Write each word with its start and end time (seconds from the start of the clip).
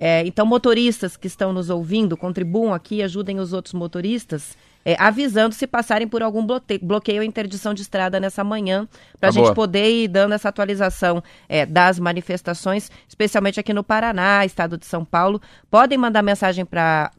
É, 0.06 0.22
então, 0.28 0.46
motoristas 0.46 1.16
que 1.16 1.28
estão 1.28 1.54
nos 1.54 1.70
ouvindo, 1.70 2.18
contribuam 2.18 2.74
aqui, 2.74 3.02
ajudem 3.02 3.40
os 3.40 3.54
outros 3.54 3.74
motoristas, 3.74 4.58
é, 4.84 4.98
avisando 5.00 5.56
se 5.56 5.66
passarem 5.66 6.10
por 6.10 6.22
algum 6.22 6.46
bloqueio 6.82 7.20
ou 7.20 7.24
interdição 7.24 7.74
de 7.74 7.84
estrada 7.84 8.20
nessa 8.20 8.44
manhã, 8.44 8.86
para 9.18 9.30
a 9.30 9.32
tá 9.32 9.36
gente 9.36 9.46
boa. 9.46 9.56
poder 9.56 9.90
ir 9.90 10.10
dando 10.10 10.34
essa 10.34 10.50
atualização 10.50 11.24
é, 11.48 11.66
das 11.66 12.00
manifestações, 12.00 12.92
especialmente 13.08 13.62
aqui 13.62 13.72
no 13.72 13.82
Paraná, 13.82 14.46
estado 14.46 14.78
de 14.78 14.86
São 14.86 15.06
Paulo. 15.06 15.42
Podem 15.72 15.98
mandar 15.98 16.22
mensagem 16.22 16.66
para 16.66 17.10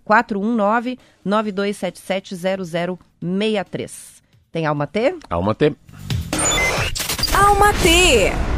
419-9277-0063. 1.24 4.22
Tem 4.52 4.66
Alma 4.66 4.86
T? 4.86 5.16
Alma 5.30 5.54
T. 5.54 5.74
Alma 7.34 7.72
T. 7.82 8.53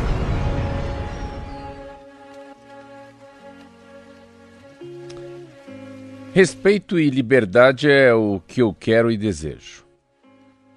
Respeito 6.36 6.98
e 6.98 7.08
liberdade 7.08 7.90
é 7.90 8.12
o 8.12 8.42
que 8.46 8.60
eu 8.60 8.74
quero 8.74 9.10
e 9.10 9.16
desejo. 9.16 9.86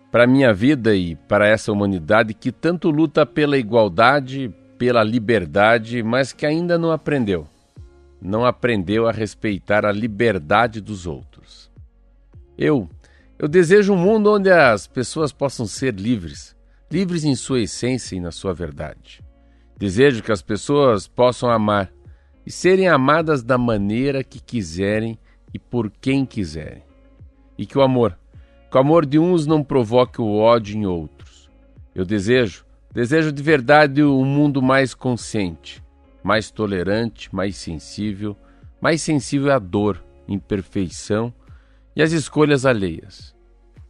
Para 0.09 0.25
minha 0.25 0.53
vida 0.53 0.96
e 0.96 1.18
para 1.18 1.50
essa 1.50 1.70
humanidade 1.70 2.34
que 2.34 2.50
tanto 2.50 2.90
luta 2.90 3.25
pela 3.25 3.58
igualdade, 3.58 4.56
pela 4.78 5.03
liberdade, 5.03 6.02
mas 6.02 6.31
que 6.31 6.46
ainda 6.46 6.78
não 6.78 6.92
aprendeu. 6.92 7.46
Não 8.22 8.46
aprendeu 8.46 9.06
a 9.06 9.12
respeitar 9.12 9.86
a 9.86 9.92
liberdade 9.92 10.80
dos 10.80 11.06
outros. 11.06 11.69
Eu, 12.58 12.90
eu 13.38 13.50
desejo 13.50 13.92
um 13.92 13.98
mundo 13.98 14.31
onde 14.31 14.50
as 14.50 14.88
pessoas 14.88 15.34
possam 15.34 15.66
ser 15.66 15.94
livres, 15.94 16.56
livres 16.90 17.25
em 17.25 17.36
sua 17.36 17.59
essência 17.59 18.16
e 18.16 18.22
na 18.22 18.31
sua 18.31 18.53
verdade. 18.53 19.22
Desejo 19.78 20.24
que 20.24 20.31
as 20.31 20.42
pessoas 20.42 21.06
possam 21.06 21.50
amar 21.50 21.92
e 22.46 22.50
serem 22.50 22.88
amadas 22.88 23.44
da 23.44 23.58
maneira 23.58 24.24
que 24.24 24.40
quiserem 24.40 25.19
e 25.54 25.60
por 25.60 25.90
quem 25.90 26.26
quiserem. 26.26 26.84
E 27.58 27.66
que 27.66 27.78
o 27.78 27.82
amor, 27.82 28.18
que 28.70 28.78
o 28.78 28.80
amor 28.80 29.06
de 29.06 29.20
uns 29.20 29.46
não 29.46 29.64
provoque 29.64 30.22
o 30.22 30.38
ódio 30.38 30.78
em 30.78 30.86
outros. 30.86 31.50
Eu 31.94 32.06
desejo, 32.06 32.66
desejo 32.94 33.32
de 33.32 33.42
verdade 33.42 34.04
um 34.04 34.24
mundo 34.24 34.62
mais 34.62 34.94
consciente, 34.94 35.84
mais 36.24 36.52
tolerante, 36.52 37.34
mais 37.34 37.58
sensível, 37.58 38.38
mais 38.80 39.02
sensível 39.02 39.52
à 39.52 39.60
dor, 39.60 40.04
imperfeição 40.28 41.34
e 41.96 42.02
às 42.02 42.12
escolhas 42.12 42.66
alheias. 42.66 43.36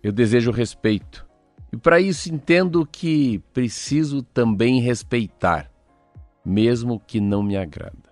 Eu 0.01 0.11
desejo 0.11 0.51
respeito. 0.51 1.27
E 1.71 1.77
para 1.77 1.99
isso 1.99 2.33
entendo 2.33 2.85
que 2.85 3.39
preciso 3.53 4.23
também 4.23 4.81
respeitar, 4.81 5.69
mesmo 6.43 6.99
que 6.99 7.19
não 7.19 7.43
me 7.43 7.55
agrada. 7.55 8.09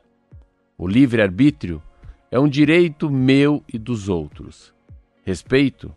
O 0.77 0.87
livre-arbítrio 0.87 1.81
é 2.29 2.39
um 2.39 2.47
direito 2.47 3.09
meu 3.09 3.63
e 3.71 3.77
dos 3.77 4.09
outros. 4.09 4.73
Respeito? 5.23 5.95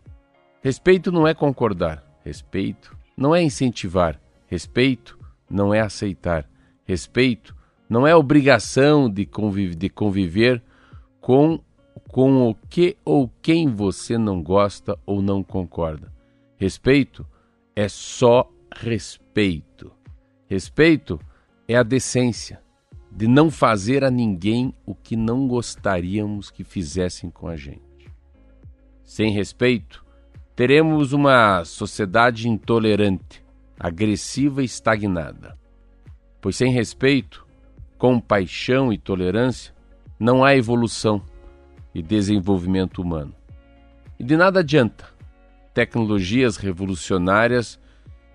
Respeito 0.62 1.10
não 1.10 1.26
é 1.26 1.34
concordar. 1.34 2.04
Respeito 2.24 2.96
não 3.16 3.34
é 3.34 3.42
incentivar. 3.42 4.20
Respeito 4.46 5.19
não 5.48 5.74
é 5.74 5.80
aceitar. 5.80 6.48
Respeito 6.84 7.54
não 7.88 8.06
é 8.06 8.14
obrigação 8.14 9.10
de, 9.10 9.26
conviv 9.26 9.74
de 9.74 9.88
conviver 9.88 10.62
com, 11.20 11.60
com 12.08 12.48
o 12.48 12.54
que 12.54 12.96
ou 13.04 13.30
quem 13.42 13.69
você 13.69 14.16
não 14.16 14.42
gosta 14.42 14.98
ou 15.04 15.20
não 15.20 15.42
concorda. 15.42 16.12
Respeito 16.56 17.26
é 17.74 17.88
só 17.88 18.48
respeito. 18.72 19.92
Respeito 20.48 21.19
é 21.66 21.76
a 21.76 21.82
decência 21.82 22.60
de 23.10 23.26
não 23.26 23.50
fazer 23.50 24.04
a 24.04 24.10
ninguém 24.10 24.74
o 24.86 24.94
que 24.94 25.16
não 25.16 25.48
gostaríamos 25.48 26.50
que 26.50 26.62
fizessem 26.62 27.30
com 27.30 27.48
a 27.48 27.56
gente. 27.56 27.80
Sem 29.04 29.32
respeito, 29.32 30.04
teremos 30.54 31.12
uma 31.12 31.64
sociedade 31.64 32.48
intolerante, 32.48 33.44
agressiva 33.78 34.62
e 34.62 34.64
estagnada. 34.64 35.58
Pois 36.40 36.56
sem 36.56 36.72
respeito, 36.72 37.46
compaixão 37.98 38.92
e 38.92 38.98
tolerância, 38.98 39.74
não 40.18 40.44
há 40.44 40.54
evolução 40.54 41.22
e 41.94 42.02
desenvolvimento 42.02 43.02
humano. 43.02 43.34
E 44.18 44.24
de 44.24 44.36
nada 44.36 44.60
adianta 44.60 45.20
tecnologias 45.72 46.56
revolucionárias, 46.56 47.78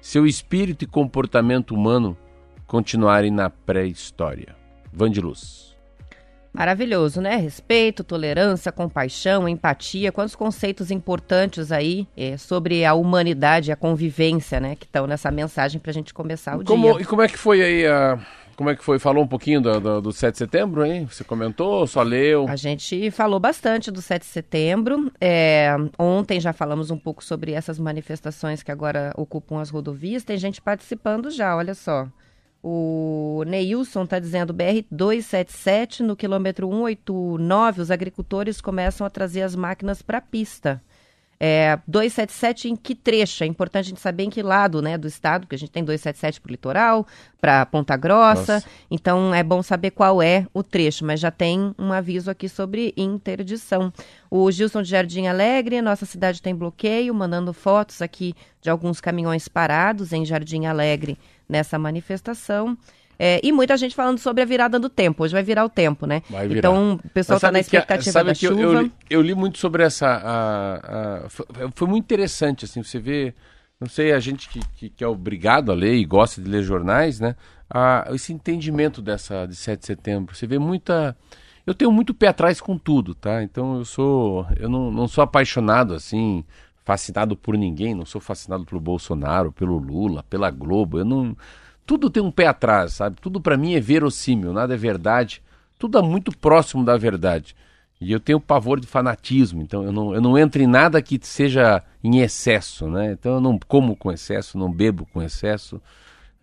seu 0.02 0.26
espírito 0.26 0.84
e 0.84 0.88
comportamento 0.88 1.76
humano 1.76 2.18
continuarem 2.66 3.32
na 3.32 3.50
pré-história. 3.50 4.56
Vandiluz. 4.96 5.76
Maravilhoso, 6.54 7.20
né? 7.20 7.36
Respeito, 7.36 8.02
tolerância, 8.02 8.72
compaixão, 8.72 9.48
empatia, 9.48 10.10
quantos 10.10 10.36
conceitos 10.36 10.90
importantes 10.90 11.70
aí 11.70 12.08
é, 12.16 12.38
sobre 12.38 12.86
a 12.86 12.94
humanidade, 12.94 13.74
a 13.74 13.76
convivência, 13.76 14.60
né? 14.60 14.76
Que 14.76 14.86
estão 14.86 15.06
nessa 15.06 15.30
mensagem 15.30 15.82
para 15.82 15.92
a 15.92 15.94
gente 15.94 16.14
começar 16.14 16.58
o 16.58 16.64
como, 16.64 16.94
dia. 16.94 17.02
E 17.02 17.06
como 17.06 17.22
é 17.22 17.28
que 17.28 17.38
foi 17.38 17.62
aí 17.62 17.86
a 17.86 18.18
como 18.56 18.70
é 18.70 18.76
que 18.76 18.84
foi? 18.84 18.98
Falou 18.98 19.24
um 19.24 19.28
pouquinho 19.28 19.60
do, 19.60 19.80
do, 19.80 20.02
do 20.02 20.12
7 20.14 20.32
de 20.32 20.38
setembro, 20.38 20.86
hein? 20.86 21.06
Você 21.12 21.24
comentou, 21.24 21.86
só 21.86 22.02
leu? 22.02 22.46
A 22.48 22.56
gente 22.56 23.12
falou 23.12 23.40
bastante 23.40 23.92
do 23.92 24.02
7 24.02 24.22
de 24.22 24.28
setembro. 24.28 25.12
É, 25.20 25.76
ontem 26.00 26.40
já 26.40 26.54
falamos 26.54 26.90
um 26.90 26.98
pouco 26.98 27.24
sobre 27.24 27.52
essas 27.52 27.78
manifestações 27.78 28.64
que 28.64 28.72
agora 28.72 29.12
ocupam 29.18 29.60
as 29.60 29.70
rodovias. 29.70 30.24
Tem 30.24 30.38
gente 30.38 30.62
participando 30.62 31.30
já, 31.30 31.56
olha 31.56 31.74
só. 31.74 32.08
O 32.68 33.44
Neilson 33.46 34.06
está 34.06 34.18
dizendo 34.18 34.52
BR 34.52 34.82
277 34.90 36.02
no 36.02 36.16
quilômetro 36.16 36.68
189, 36.68 37.80
os 37.80 37.92
agricultores 37.92 38.60
começam 38.60 39.06
a 39.06 39.10
trazer 39.12 39.44
as 39.44 39.56
máquinas 39.56 40.02
para 40.02 40.18
a 40.18 40.22
pista. 40.22 40.82
É, 41.40 41.78
277 41.88 42.70
em 42.70 42.76
que 42.76 42.96
trecho? 42.96 43.44
É 43.44 43.48
importante 43.48 43.86
a 43.86 43.90
gente 43.90 44.00
saber 44.00 44.24
em 44.24 44.30
que 44.30 44.42
lado 44.42 44.82
né, 44.82 44.98
do 44.98 45.08
estado, 45.08 45.42
porque 45.42 45.56
a 45.56 45.60
gente 45.60 45.72
tem 45.72 45.84
277 45.84 46.40
para 46.40 46.50
o 46.50 46.52
litoral, 46.52 47.08
para 47.42 47.66
Ponta 47.66 47.98
Grossa. 47.98 48.56
Nossa. 48.56 48.70
Então 48.90 49.34
é 49.34 49.44
bom 49.44 49.62
saber 49.62 49.92
qual 49.92 50.22
é 50.22 50.48
o 50.54 50.64
trecho, 50.64 51.06
mas 51.06 51.20
já 51.20 51.32
tem 51.32 51.76
um 51.78 51.92
aviso 51.92 52.32
aqui 52.32 52.48
sobre 52.48 52.94
interdição. 52.96 53.92
O 54.32 54.50
Gilson 54.50 54.82
de 54.82 54.90
Jardim 54.90 55.28
Alegre, 55.28 55.82
nossa 55.82 56.06
cidade 56.06 56.42
tem 56.42 56.56
bloqueio, 56.56 57.14
mandando 57.14 57.54
fotos 57.54 58.02
aqui 58.02 58.34
de 58.62 58.70
alguns 58.70 59.02
caminhões 59.02 59.48
parados 59.48 60.14
em 60.14 60.26
Jardim 60.26 60.66
Alegre 60.66 61.18
nessa 61.48 61.78
manifestação. 61.78 62.78
É, 63.18 63.40
e 63.44 63.52
muita 63.52 63.78
gente 63.78 63.96
falando 63.96 64.18
sobre 64.18 64.44
a 64.44 64.46
virada 64.46 64.80
do 64.80 64.90
tempo. 64.90 65.24
Hoje 65.24 65.34
vai 65.34 65.44
virar 65.44 65.66
o 65.66 65.70
tempo, 65.70 66.06
né? 66.06 66.22
Vai 66.30 66.48
virar. 66.48 66.60
Então, 66.60 67.00
o 67.04 67.10
pessoal 67.10 67.38
está 67.38 67.52
na 67.52 67.60
expectativa 67.60 68.24
da 68.24 68.34
chuva. 68.34 68.62
Eu, 68.62 68.74
eu, 68.74 68.82
li, 68.82 68.92
eu, 69.10 69.22
li, 69.22 69.36
muito 69.36 69.58
sobre 69.58 69.84
essa. 69.84 70.08
A, 70.08 70.76
a, 71.26 71.30
foi, 71.30 71.46
foi, 71.74 71.88
muito 71.88 72.04
interessante, 72.04 72.66
assim, 72.66 72.84
você 72.84 73.00
vê. 73.00 73.34
Não 73.80 73.90
sei, 73.90 74.14
a 74.14 74.20
gente 74.20 74.48
que, 74.48 74.60
que, 74.78 74.90
que, 74.90 75.04
é 75.04 75.08
obrigado 75.08 75.72
a 75.72 75.76
ler 75.76 75.96
e 75.96 76.06
gosta 76.06 76.42
de 76.42 76.50
ler 76.50 76.64
jornais, 76.64 77.20
né? 77.20 77.36
A, 77.70 78.08
esse 78.12 78.32
entendimento 78.32 79.02
dessa 79.02 79.46
de 79.46 79.56
7 79.56 79.80
de 79.80 79.86
setembro. 79.86 80.36
Você 80.36 80.48
vê 80.48 80.60
muita. 80.60 81.16
Eu 81.66 81.74
tenho 81.74 81.92
muito 81.92 82.14
pé 82.14 82.28
atrás 82.28 82.62
com 82.62 82.78
tudo, 82.78 83.16
tá? 83.16 83.44
Então 83.44 83.78
eu 83.78 83.86
sou. 83.86 84.48
Eu 84.58 84.70
não, 84.70 84.92
não 84.92 85.08
sou 85.08 85.24
apaixonado 85.24 85.94
assim 85.94 86.44
fascinado 86.86 87.36
por 87.36 87.58
ninguém, 87.58 87.96
não 87.96 88.06
sou 88.06 88.22
fascinado 88.22 88.64
pelo 88.64 88.80
Bolsonaro, 88.80 89.52
pelo 89.52 89.80
Lula, 89.80 90.24
pela 90.30 90.52
Globo. 90.52 91.00
Eu 91.00 91.06
não 91.06 91.36
tudo 91.86 92.10
tem 92.10 92.22
um 92.22 92.32
pé 92.32 92.48
atrás, 92.48 92.94
sabe? 92.94 93.18
Tudo 93.22 93.40
para 93.40 93.58
mim 93.58 93.76
é 93.76 93.80
verossímil, 93.80 94.54
nada 94.54 94.74
é 94.74 94.78
verdade. 94.78 95.42
Tudo 95.78 95.98
é 95.98 96.02
muito 96.02 96.36
próximo 96.38 96.84
da 96.84 96.98
verdade. 96.98 97.56
E 98.00 98.12
eu 98.12 98.20
tenho 98.20 98.40
pavor 98.40 98.80
de 98.80 98.88
fanatismo, 98.88 99.62
então 99.62 99.84
eu 99.84 99.92
não, 99.92 100.14
eu 100.14 100.22
não 100.22 100.38
entro 100.38 100.62
em 100.62 100.68
nada 100.68 101.02
que 101.02 101.20
seja 101.22 101.82
em 102.04 102.20
excesso, 102.20 102.88
né? 102.90 103.14
Então 103.14 103.36
eu 103.36 103.42
não 103.42 103.58
como 103.68 103.96
com 103.96 104.12
excesso, 104.12 104.58
não 104.58 104.72
bebo 104.72 105.06
com 105.14 105.22
excesso. 105.22 105.82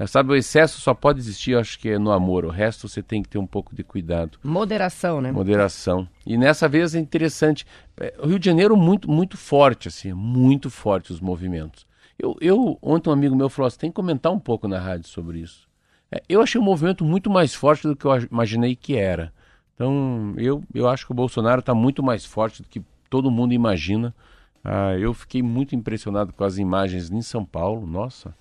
Sabe, 0.07 0.33
o 0.33 0.35
excesso 0.35 0.81
só 0.81 0.95
pode 0.95 1.21
existir, 1.21 1.57
acho 1.57 1.79
que 1.79 1.91
é 1.91 1.99
no 1.99 2.11
amor. 2.11 2.45
O 2.45 2.51
resto 2.51 2.89
você 2.89 3.03
tem 3.03 3.23
que 3.23 3.29
ter 3.29 3.39
um 3.39 3.47
pouco 3.47 3.75
de 3.75 3.85
cuidado. 3.85 4.39
Moderação, 4.43 5.21
né? 5.21 5.31
Moderação. 5.31 6.09
E 6.27 6.37
nessa 6.37 6.69
vez 6.69 6.95
é 6.95 6.99
interessante. 6.99 7.65
É, 8.01 8.15
o 8.19 8.27
Rio 8.27 8.39
de 8.39 8.47
Janeiro 8.47 8.77
muito, 8.77 9.09
muito 9.09 9.37
forte, 9.37 9.89
assim, 9.89 10.13
muito 10.13 10.71
forte 10.71 11.13
os 11.13 11.21
movimentos. 11.21 11.87
Eu, 12.23 12.37
eu, 12.41 12.79
ontem 12.81 13.11
um 13.11 13.13
amigo 13.13 13.35
meu 13.35 13.49
falou 13.49 13.67
assim, 13.67 13.79
tem 13.79 13.91
que 13.91 13.97
comentar 13.97 14.31
um 14.31 14.39
pouco 14.39 14.69
na 14.69 14.79
rádio 14.79 15.09
sobre 15.09 15.41
isso. 15.41 15.67
É, 16.09 16.23
eu 16.29 16.41
achei 16.41 16.61
o 16.61 16.63
movimento 16.63 17.05
muito 17.05 17.29
mais 17.29 17.53
forte 17.53 17.89
do 17.89 17.97
que 17.97 18.05
eu 18.05 18.13
imaginei 18.31 18.77
que 18.77 18.97
era. 18.97 19.33
Então, 19.75 20.33
eu, 20.37 20.63
eu 20.73 20.89
acho 20.89 21.05
que 21.05 21.11
o 21.11 21.17
Bolsonaro 21.17 21.59
está 21.59 21.75
muito 21.75 22.01
mais 22.01 22.25
forte 22.25 22.63
do 22.63 22.69
que 22.69 22.81
todo 23.11 23.29
mundo 23.29 23.53
imagina. 23.53 24.15
Ah, 24.63 24.97
eu 24.97 25.13
fiquei 25.13 25.43
muito 25.43 25.75
impressionado 25.75 26.33
com 26.33 26.45
as 26.45 26.59
imagens 26.59 27.11
em 27.11 27.23
São 27.23 27.45
Paulo. 27.45 27.85
Nossa, 27.85 28.33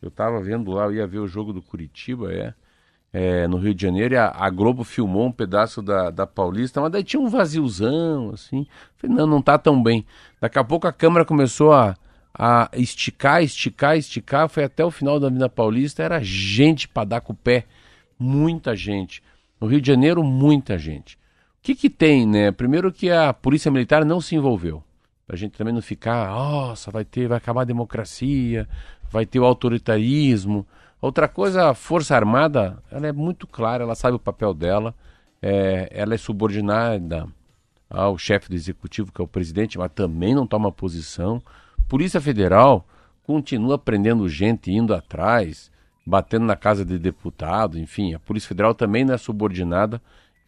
eu 0.00 0.08
estava 0.08 0.40
vendo 0.40 0.70
lá, 0.70 0.84
eu 0.84 0.94
ia 0.94 1.06
ver 1.06 1.18
o 1.18 1.28
jogo 1.28 1.52
do 1.52 1.60
Curitiba, 1.60 2.32
é, 2.32 2.54
é 3.12 3.46
no 3.46 3.58
Rio 3.58 3.74
de 3.74 3.82
Janeiro, 3.82 4.14
e 4.14 4.16
a, 4.16 4.28
a, 4.28 4.48
Globo 4.48 4.82
filmou 4.82 5.26
um 5.26 5.32
pedaço 5.32 5.82
da, 5.82 6.10
da 6.10 6.26
Paulista, 6.26 6.80
mas 6.80 6.90
daí 6.90 7.04
tinha 7.04 7.20
um 7.20 7.28
vaziozão, 7.28 8.30
assim. 8.30 8.66
Falei, 8.96 9.14
não, 9.14 9.26
não 9.26 9.42
tá 9.42 9.58
tão 9.58 9.82
bem. 9.82 10.06
Daqui 10.40 10.58
a 10.58 10.64
pouco 10.64 10.86
a 10.86 10.92
câmera 10.92 11.26
começou 11.26 11.72
a, 11.74 11.94
a 12.38 12.68
esticar, 12.74 13.42
esticar, 13.42 13.96
esticar, 13.96 14.48
foi 14.48 14.64
até 14.64 14.84
o 14.84 14.90
final 14.90 15.18
da 15.18 15.28
Avenida 15.28 15.48
Paulista, 15.48 16.02
era 16.02 16.22
gente 16.22 16.86
para 16.86 17.08
dar 17.08 17.20
com 17.22 17.32
o 17.32 17.36
pé, 17.36 17.64
muita 18.18 18.76
gente. 18.76 19.22
No 19.58 19.66
Rio 19.66 19.80
de 19.80 19.86
Janeiro, 19.86 20.22
muita 20.22 20.76
gente. 20.76 21.14
O 21.14 21.18
que 21.62 21.74
que 21.74 21.88
tem, 21.88 22.26
né? 22.26 22.52
Primeiro 22.52 22.92
que 22.92 23.10
a 23.10 23.32
Polícia 23.32 23.70
Militar 23.70 24.04
não 24.04 24.20
se 24.20 24.36
envolveu. 24.36 24.84
Pra 25.26 25.36
gente 25.36 25.56
também 25.56 25.72
não 25.72 25.80
ficar, 25.80 26.28
nossa, 26.28 26.90
vai 26.90 27.04
ter, 27.04 27.26
vai 27.26 27.38
acabar 27.38 27.62
a 27.62 27.64
democracia, 27.64 28.68
vai 29.10 29.24
ter 29.24 29.40
o 29.40 29.44
autoritarismo. 29.44 30.66
Outra 31.00 31.26
coisa, 31.26 31.70
a 31.70 31.74
Força 31.74 32.14
Armada, 32.14 32.78
ela 32.90 33.06
é 33.06 33.12
muito 33.12 33.46
clara, 33.46 33.82
ela 33.82 33.94
sabe 33.94 34.16
o 34.16 34.20
papel 34.20 34.52
dela, 34.52 34.94
é, 35.40 35.88
ela 35.90 36.14
é 36.14 36.18
subordinada 36.18 37.26
ao 37.88 38.18
chefe 38.18 38.48
do 38.50 38.54
executivo, 38.54 39.10
que 39.10 39.20
é 39.20 39.24
o 39.24 39.28
presidente, 39.28 39.78
mas 39.78 39.90
também 39.94 40.34
não 40.34 40.46
toma 40.46 40.70
posição. 40.70 41.42
Polícia 41.88 42.20
Federal 42.20 42.86
continua 43.22 43.78
prendendo 43.78 44.28
gente, 44.28 44.70
indo 44.70 44.94
atrás, 44.94 45.70
batendo 46.06 46.44
na 46.46 46.56
casa 46.56 46.84
de 46.84 46.98
deputado, 46.98 47.78
enfim, 47.78 48.14
a 48.14 48.18
Polícia 48.18 48.48
Federal 48.48 48.74
também 48.74 49.04
não 49.04 49.14
é 49.14 49.18
subordinada. 49.18 50.00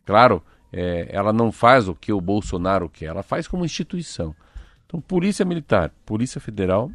Claro, 0.04 0.42
é, 0.72 1.08
ela 1.10 1.32
não 1.32 1.50
faz 1.50 1.88
o 1.88 1.94
que 1.94 2.12
o 2.12 2.20
Bolsonaro 2.20 2.88
quer, 2.88 3.06
ela 3.06 3.22
faz 3.22 3.48
como 3.48 3.64
instituição. 3.64 4.34
Então, 4.86 5.00
Polícia 5.00 5.44
Militar, 5.44 5.92
Polícia 6.06 6.40
Federal 6.40 6.90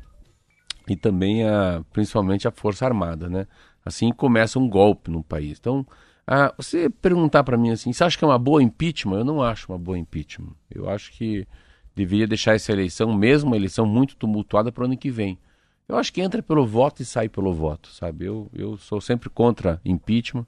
e 0.88 0.96
também 0.96 1.48
a, 1.48 1.84
principalmente 1.92 2.48
a 2.48 2.52
Força 2.52 2.86
Armada, 2.86 3.30
né? 3.30 3.48
Assim 3.86 4.12
começa 4.12 4.58
um 4.58 4.68
golpe 4.68 5.12
no 5.12 5.24
país. 5.24 5.58
Então, 5.60 5.86
ah, 6.26 6.54
você 6.58 6.90
perguntar 6.90 7.44
para 7.44 7.58
mim 7.58 7.70
assim, 7.70 7.92
você 7.92 8.04
acha 8.04 8.18
que 8.18 8.24
é 8.24 8.28
uma 8.28 8.40
boa 8.40 8.64
impeachment? 8.64 9.20
Eu 9.20 9.26
não 9.26 9.42
acho 9.42 9.72
uma 9.72 9.78
boa 9.78 9.98
impeachment. 9.98 10.56
Eu 10.72 10.90
acho 10.90 11.12
que 11.12 11.46
deveria 11.96 12.28
deixar 12.28 12.56
essa 12.56 12.72
eleição, 12.72 13.14
mesmo 13.14 13.50
uma 13.50 13.56
eleição 13.56 13.86
muito 13.86 14.16
tumultuada, 14.16 14.72
para 14.72 14.84
o 14.84 14.86
ano 14.86 14.98
que 14.98 15.12
vem. 15.12 15.38
Eu 15.88 15.98
acho 15.98 16.14
que 16.14 16.22
entra 16.22 16.42
pelo 16.42 16.66
voto 16.66 17.02
e 17.02 17.06
sai 17.06 17.28
pelo 17.28 17.54
voto, 17.54 17.90
sabe? 17.90 18.26
Eu, 18.26 18.50
eu 18.54 18.78
sou 18.78 19.02
sempre 19.02 19.30
contra 19.30 19.82
impeachment. 19.84 20.46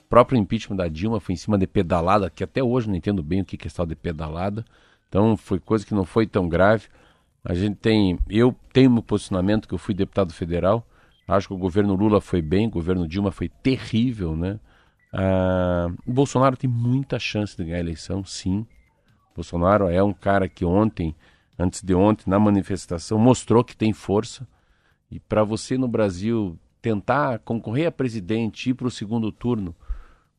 O 0.00 0.04
próprio 0.08 0.38
impeachment 0.38 0.76
da 0.76 0.88
Dilma 0.88 1.18
foi 1.18 1.34
em 1.34 1.36
cima 1.36 1.58
de 1.58 1.66
pedalada, 1.66 2.30
que 2.30 2.44
até 2.44 2.62
hoje 2.62 2.88
não 2.88 2.94
entendo 2.94 3.22
bem 3.22 3.40
o 3.40 3.44
que 3.44 3.66
é 3.66 3.70
tal 3.70 3.84
de 3.84 3.96
pedalada. 3.96 4.64
Então 5.08 5.36
foi 5.36 5.58
coisa 5.58 5.84
que 5.84 5.94
não 5.94 6.04
foi 6.04 6.26
tão 6.26 6.48
grave. 6.48 6.86
A 7.44 7.54
gente 7.54 7.76
tem, 7.76 8.18
eu 8.28 8.54
tenho 8.72 8.90
meu 8.90 9.02
posicionamento 9.02 9.68
que 9.68 9.74
eu 9.74 9.78
fui 9.78 9.94
deputado 9.94 10.32
federal. 10.32 10.86
Acho 11.28 11.48
que 11.48 11.54
o 11.54 11.58
governo 11.58 11.94
Lula 11.94 12.20
foi 12.20 12.40
bem, 12.40 12.68
o 12.68 12.70
governo 12.70 13.06
Dilma 13.08 13.32
foi 13.32 13.48
terrível, 13.48 14.36
né? 14.36 14.60
Ah, 15.12 15.88
Bolsonaro 16.06 16.56
tem 16.56 16.68
muita 16.70 17.18
chance 17.18 17.56
de 17.56 17.64
ganhar 17.64 17.78
a 17.78 17.80
eleição, 17.80 18.24
sim. 18.24 18.66
Bolsonaro 19.36 19.88
é 19.88 20.02
um 20.02 20.14
cara 20.14 20.48
que 20.48 20.64
ontem, 20.64 21.14
antes 21.58 21.82
de 21.82 21.94
ontem, 21.94 22.24
na 22.28 22.38
manifestação, 22.38 23.18
mostrou 23.18 23.62
que 23.62 23.76
tem 23.76 23.92
força. 23.92 24.48
E 25.10 25.20
para 25.20 25.44
você 25.44 25.76
no 25.76 25.86
Brasil 25.86 26.58
tentar 26.80 27.38
concorrer 27.40 27.88
a 27.88 27.92
presidente, 27.92 28.70
ir 28.70 28.74
para 28.74 28.86
o 28.86 28.90
segundo 28.90 29.30
turno, 29.30 29.74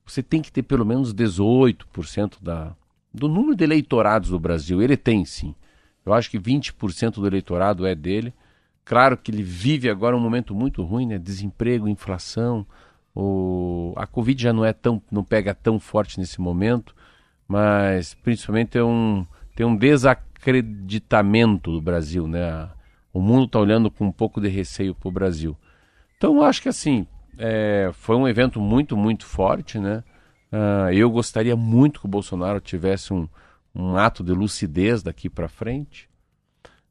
você 0.06 0.24
tem 0.24 0.42
que 0.42 0.52
ter 0.52 0.64
pelo 0.64 0.86
menos 0.86 1.14
18% 1.14 2.42
da, 2.42 2.76
do 3.14 3.28
número 3.28 3.56
de 3.56 3.64
eleitorados 3.64 4.32
do 4.32 4.40
Brasil. 4.40 4.82
Ele 4.82 4.98
tem 4.98 5.24
sim. 5.24 5.54
Eu 6.04 6.14
acho 6.14 6.32
que 6.32 6.40
20% 6.40 7.16
do 7.16 7.28
eleitorado 7.28 7.86
é 7.86 7.94
dele. 7.94 8.34
Claro 8.84 9.18
que 9.18 9.30
ele 9.30 9.44
vive 9.44 9.90
agora 9.90 10.16
um 10.16 10.20
momento 10.20 10.56
muito 10.56 10.82
ruim, 10.84 11.06
né? 11.06 11.20
Desemprego, 11.20 11.88
inflação. 11.88 12.66
O... 13.14 13.94
A 13.96 14.08
Covid 14.08 14.42
já 14.42 14.54
não 14.54 14.64
é 14.66 14.72
tão, 14.74 15.02
não 15.12 15.24
pega 15.24 15.54
tão 15.54 15.80
forte 15.80 16.20
nesse 16.20 16.40
momento 16.40 16.96
mas 17.48 18.14
principalmente 18.16 18.70
tem 18.70 18.82
um, 18.82 19.26
tem 19.56 19.66
um 19.66 19.76
desacreditamento 19.76 21.72
do 21.72 21.82
Brasil, 21.82 22.28
né? 22.28 22.70
O 23.14 23.22
mundo 23.22 23.46
está 23.46 23.60
olhando 23.60 23.90
com 23.90 24.06
um 24.06 24.12
pouco 24.12 24.42
de 24.42 24.48
receio 24.48 24.94
para 24.94 25.08
o 25.08 25.12
Brasil. 25.12 25.58
Então, 26.18 26.42
acho 26.42 26.62
que 26.62 26.70
assim, 26.70 27.08
é, 27.38 27.90
foi 27.94 28.16
um 28.16 28.28
evento 28.28 28.60
muito, 28.60 28.98
muito 28.98 29.26
forte, 29.26 29.80
né? 29.80 30.04
Uh, 30.52 30.92
eu 30.94 31.10
gostaria 31.10 31.56
muito 31.56 32.00
que 32.00 32.06
o 32.06 32.10
Bolsonaro 32.10 32.60
tivesse 32.60 33.14
um, 33.14 33.28
um 33.76 33.98
ato 33.98 34.24
de 34.24 34.32
lucidez 34.32 35.04
daqui 35.04 35.30
para 35.30 35.48
frente. 35.48 36.10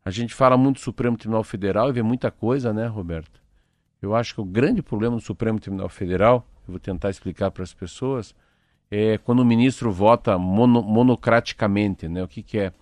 A 0.04 0.10
gente 0.10 0.34
fala 0.34 0.56
muito 0.56 0.76
do 0.76 0.82
Supremo 0.82 1.16
Tribunal 1.16 1.42
Federal 1.42 1.88
e 1.88 1.92
vê 1.92 2.02
muita 2.02 2.30
coisa, 2.30 2.72
né, 2.72 2.86
Roberto? 2.86 3.40
Eu 4.00 4.14
acho 4.14 4.34
que 4.34 4.40
o 4.40 4.44
grande 4.44 4.82
problema 4.82 5.16
do 5.16 5.22
Supremo 5.22 5.58
Tribunal 5.58 5.88
Federal, 5.88 6.46
eu 6.66 6.72
vou 6.72 6.78
tentar 6.78 7.10
explicar 7.10 7.50
para 7.50 7.64
as 7.64 7.74
pessoas, 7.74 8.34
é 8.90 9.18
quando 9.18 9.40
o 9.40 9.44
ministro 9.44 9.90
vota 9.90 10.38
mono, 10.38 10.82
monocraticamente, 10.82 12.08
né? 12.08 12.22
O 12.22 12.28
que, 12.28 12.42
que 12.42 12.58
é? 12.58 12.72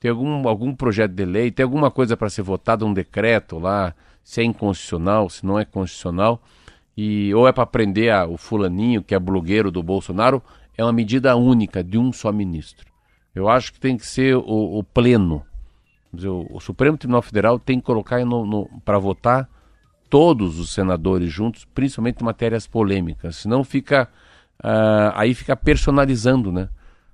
Tem 0.00 0.10
algum, 0.10 0.46
algum 0.48 0.74
projeto 0.74 1.12
de 1.12 1.24
lei, 1.24 1.50
tem 1.50 1.64
alguma 1.64 1.90
coisa 1.90 2.16
para 2.16 2.28
ser 2.28 2.42
votada, 2.42 2.84
um 2.84 2.92
decreto 2.92 3.58
lá, 3.58 3.94
se 4.22 4.40
é 4.40 4.44
inconstitucional, 4.44 5.30
se 5.30 5.46
não 5.46 5.58
é 5.58 5.64
constitucional, 5.64 6.42
e 6.96 7.34
ou 7.34 7.48
é 7.48 7.52
para 7.52 7.66
prender 7.66 8.12
a, 8.12 8.26
o 8.26 8.36
fulaninho, 8.36 9.02
que 9.02 9.14
é 9.14 9.18
blogueiro 9.18 9.70
do 9.70 9.82
Bolsonaro, 9.82 10.42
é 10.76 10.84
uma 10.84 10.92
medida 10.92 11.34
única 11.36 11.82
de 11.82 11.98
um 11.98 12.12
só 12.12 12.32
ministro. 12.32 12.92
Eu 13.34 13.48
acho 13.48 13.72
que 13.72 13.80
tem 13.80 13.96
que 13.96 14.06
ser 14.06 14.36
o, 14.36 14.78
o 14.78 14.84
pleno. 14.84 15.44
Dizer, 16.12 16.28
o, 16.28 16.46
o, 16.50 16.60
Supremo 16.60 16.96
Tribunal 16.96 17.22
Federal 17.22 17.58
tem 17.58 17.80
que 17.80 17.86
colocar 17.86 18.20
para 18.84 18.98
votar 18.98 19.48
todos 20.08 20.58
os 20.58 20.72
senadores 20.72 21.32
juntos, 21.32 21.64
principalmente 21.64 22.20
em 22.20 22.24
matérias 22.24 22.66
polêmicas. 22.66 23.36
Senão 23.36 23.64
fica. 23.64 24.08
Uh, 24.62 25.12
aí 25.14 25.34
fica 25.34 25.56
personalizando, 25.56 26.52
né? 26.52 26.68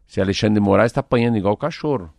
Se 0.06 0.20
Alexandre 0.20 0.54
de 0.54 0.60
Moraes 0.60 0.90
está 0.90 1.00
apanhando 1.00 1.36
igual 1.36 1.56
cachorro. 1.56 2.12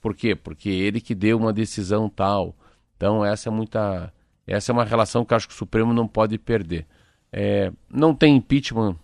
Por 0.00 0.14
quê? 0.14 0.34
Porque 0.34 0.68
ele 0.68 1.00
que 1.00 1.14
deu 1.14 1.38
uma 1.38 1.52
decisão 1.52 2.08
tal. 2.08 2.54
Então 2.96 3.24
essa 3.24 3.48
é 3.48 3.52
muita. 3.52 4.12
Essa 4.46 4.70
é 4.70 4.72
uma 4.72 4.84
relação 4.84 5.24
que 5.24 5.34
acho 5.34 5.48
que 5.48 5.54
o 5.54 5.56
Supremo 5.56 5.92
não 5.92 6.06
pode 6.06 6.38
perder. 6.38 6.86
É, 7.32 7.72
não 7.90 8.14
tem 8.14 8.36
impeachment 8.36 8.96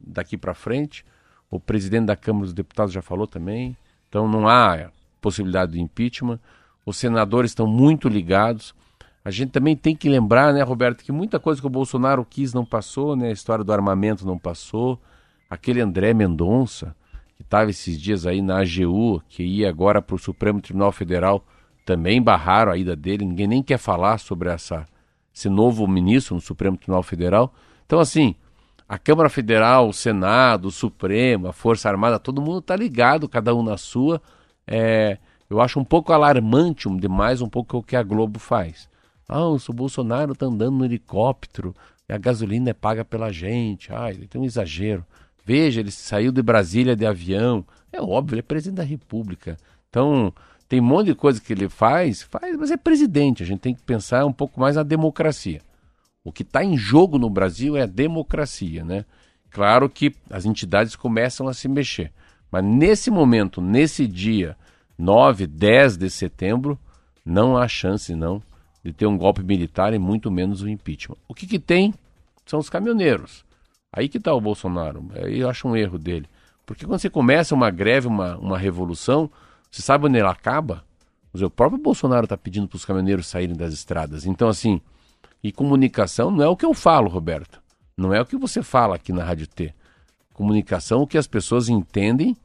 daqui 0.00 0.36
para 0.36 0.54
frente. 0.54 1.04
O 1.50 1.58
presidente 1.58 2.06
da 2.06 2.16
Câmara 2.16 2.44
dos 2.44 2.52
Deputados 2.52 2.92
já 2.92 3.00
falou 3.00 3.26
também. 3.26 3.76
Então 4.08 4.28
não 4.28 4.48
há 4.48 4.90
possibilidade 5.20 5.72
de 5.72 5.80
impeachment. 5.80 6.38
Os 6.84 6.96
senadores 6.96 7.50
estão 7.50 7.66
muito 7.66 8.08
ligados. 8.08 8.74
A 9.24 9.30
gente 9.30 9.50
também 9.50 9.76
tem 9.76 9.94
que 9.94 10.08
lembrar, 10.08 10.54
né, 10.54 10.62
Roberto, 10.62 11.04
que 11.04 11.12
muita 11.12 11.38
coisa 11.38 11.60
que 11.60 11.66
o 11.66 11.70
Bolsonaro 11.70 12.24
quis 12.24 12.54
não 12.54 12.64
passou, 12.64 13.14
né? 13.14 13.28
A 13.28 13.32
história 13.32 13.62
do 13.64 13.72
armamento 13.72 14.26
não 14.26 14.38
passou. 14.38 15.00
Aquele 15.48 15.80
André 15.80 16.12
Mendonça, 16.12 16.94
que 17.36 17.42
estava 17.42 17.70
esses 17.70 18.00
dias 18.00 18.26
aí 18.26 18.42
na 18.42 18.60
AGU, 18.60 19.22
que 19.28 19.42
ia 19.42 19.68
agora 19.68 20.02
para 20.02 20.16
o 20.16 20.18
Supremo 20.18 20.60
Tribunal 20.60 20.92
Federal, 20.92 21.44
também 21.84 22.20
barraram 22.20 22.72
a 22.72 22.76
ida 22.76 22.94
dele. 22.94 23.24
Ninguém 23.24 23.46
nem 23.46 23.62
quer 23.62 23.78
falar 23.78 24.18
sobre 24.18 24.50
essa, 24.50 24.84
esse 25.34 25.48
novo 25.48 25.86
ministro 25.86 26.34
no 26.34 26.40
Supremo 26.40 26.76
Tribunal 26.76 27.02
Federal. 27.02 27.54
Então, 27.86 27.98
assim, 27.98 28.34
a 28.88 28.98
Câmara 28.98 29.28
Federal, 29.28 29.88
o 29.88 29.92
Senado, 29.92 30.68
o 30.68 30.70
Supremo, 30.70 31.48
a 31.48 31.52
Força 31.52 31.88
Armada, 31.88 32.18
todo 32.18 32.42
mundo 32.42 32.58
está 32.58 32.74
ligado, 32.74 33.28
cada 33.28 33.54
um 33.54 33.62
na 33.62 33.76
sua. 33.76 34.20
É, 34.66 35.18
eu 35.48 35.60
acho 35.60 35.78
um 35.78 35.84
pouco 35.84 36.12
alarmante 36.12 36.88
demais 36.96 37.40
um 37.40 37.48
pouco 37.48 37.78
o 37.78 37.82
que 37.82 37.96
a 37.96 38.02
Globo 38.02 38.38
faz. 38.38 38.88
Ah, 39.28 39.46
o 39.46 39.58
Bolsonaro 39.72 40.32
está 40.32 40.46
andando 40.46 40.78
no 40.78 40.84
helicóptero, 40.84 41.74
a 42.08 42.16
gasolina 42.16 42.70
é 42.70 42.74
paga 42.74 43.04
pela 43.04 43.30
gente. 43.30 43.92
Ai, 43.92 44.14
tem 44.14 44.40
um 44.40 44.44
exagero. 44.44 45.04
Veja, 45.48 45.80
ele 45.80 45.90
saiu 45.90 46.30
de 46.30 46.42
Brasília 46.42 46.94
de 46.94 47.06
avião. 47.06 47.64
É 47.90 48.02
óbvio, 48.02 48.34
ele 48.34 48.40
é 48.40 48.42
presidente 48.42 48.76
da 48.76 48.82
República. 48.82 49.56
Então, 49.88 50.30
tem 50.68 50.78
um 50.78 50.84
monte 50.84 51.06
de 51.06 51.14
coisa 51.14 51.40
que 51.40 51.50
ele 51.54 51.70
faz, 51.70 52.20
faz, 52.20 52.54
mas 52.58 52.70
é 52.70 52.76
presidente. 52.76 53.42
A 53.42 53.46
gente 53.46 53.60
tem 53.60 53.74
que 53.74 53.82
pensar 53.82 54.26
um 54.26 54.32
pouco 54.32 54.60
mais 54.60 54.76
na 54.76 54.82
democracia. 54.82 55.62
O 56.22 56.30
que 56.30 56.42
está 56.42 56.62
em 56.62 56.76
jogo 56.76 57.18
no 57.18 57.30
Brasil 57.30 57.78
é 57.78 57.84
a 57.84 57.86
democracia, 57.86 58.84
né? 58.84 59.06
Claro 59.48 59.88
que 59.88 60.14
as 60.28 60.44
entidades 60.44 60.94
começam 60.94 61.48
a 61.48 61.54
se 61.54 61.66
mexer. 61.66 62.12
Mas 62.52 62.62
nesse 62.62 63.10
momento, 63.10 63.62
nesse 63.62 64.06
dia 64.06 64.54
9, 64.98 65.46
10 65.46 65.96
de 65.96 66.10
setembro, 66.10 66.78
não 67.24 67.56
há 67.56 67.66
chance 67.66 68.14
não 68.14 68.42
de 68.84 68.92
ter 68.92 69.06
um 69.06 69.16
golpe 69.16 69.42
militar 69.42 69.94
e 69.94 69.98
muito 69.98 70.30
menos 70.30 70.60
um 70.60 70.68
impeachment. 70.68 71.16
O 71.26 71.32
que, 71.32 71.46
que 71.46 71.58
tem 71.58 71.94
são 72.44 72.58
os 72.58 72.68
caminhoneiros. 72.68 73.47
Aí 73.92 74.08
que 74.08 74.18
está 74.18 74.34
o 74.34 74.40
Bolsonaro. 74.40 75.08
Aí 75.14 75.40
eu 75.40 75.48
acho 75.48 75.66
um 75.66 75.76
erro 75.76 75.98
dele. 75.98 76.26
Porque 76.66 76.84
quando 76.84 77.00
você 77.00 77.08
começa 77.08 77.54
uma 77.54 77.70
greve, 77.70 78.06
uma, 78.06 78.36
uma 78.36 78.58
revolução, 78.58 79.30
você 79.70 79.82
sabe 79.82 80.06
onde 80.06 80.18
ela 80.18 80.30
acaba? 80.30 80.84
O 81.32 81.50
próprio 81.50 81.80
Bolsonaro 81.80 82.24
está 82.24 82.36
pedindo 82.36 82.68
para 82.68 82.76
os 82.76 82.84
caminhoneiros 82.84 83.26
saírem 83.26 83.56
das 83.56 83.72
estradas. 83.72 84.26
Então, 84.26 84.48
assim, 84.48 84.80
e 85.42 85.52
comunicação 85.52 86.30
não 86.30 86.44
é 86.44 86.48
o 86.48 86.56
que 86.56 86.66
eu 86.66 86.74
falo, 86.74 87.08
Roberto. 87.08 87.60
Não 87.96 88.12
é 88.12 88.20
o 88.20 88.26
que 88.26 88.36
você 88.36 88.62
fala 88.62 88.96
aqui 88.96 89.12
na 89.12 89.24
Rádio 89.24 89.46
T. 89.46 89.74
Comunicação 90.32 91.00
é 91.00 91.02
o 91.02 91.06
que 91.06 91.18
as 91.18 91.26
pessoas 91.26 91.68
entendem 91.68 92.36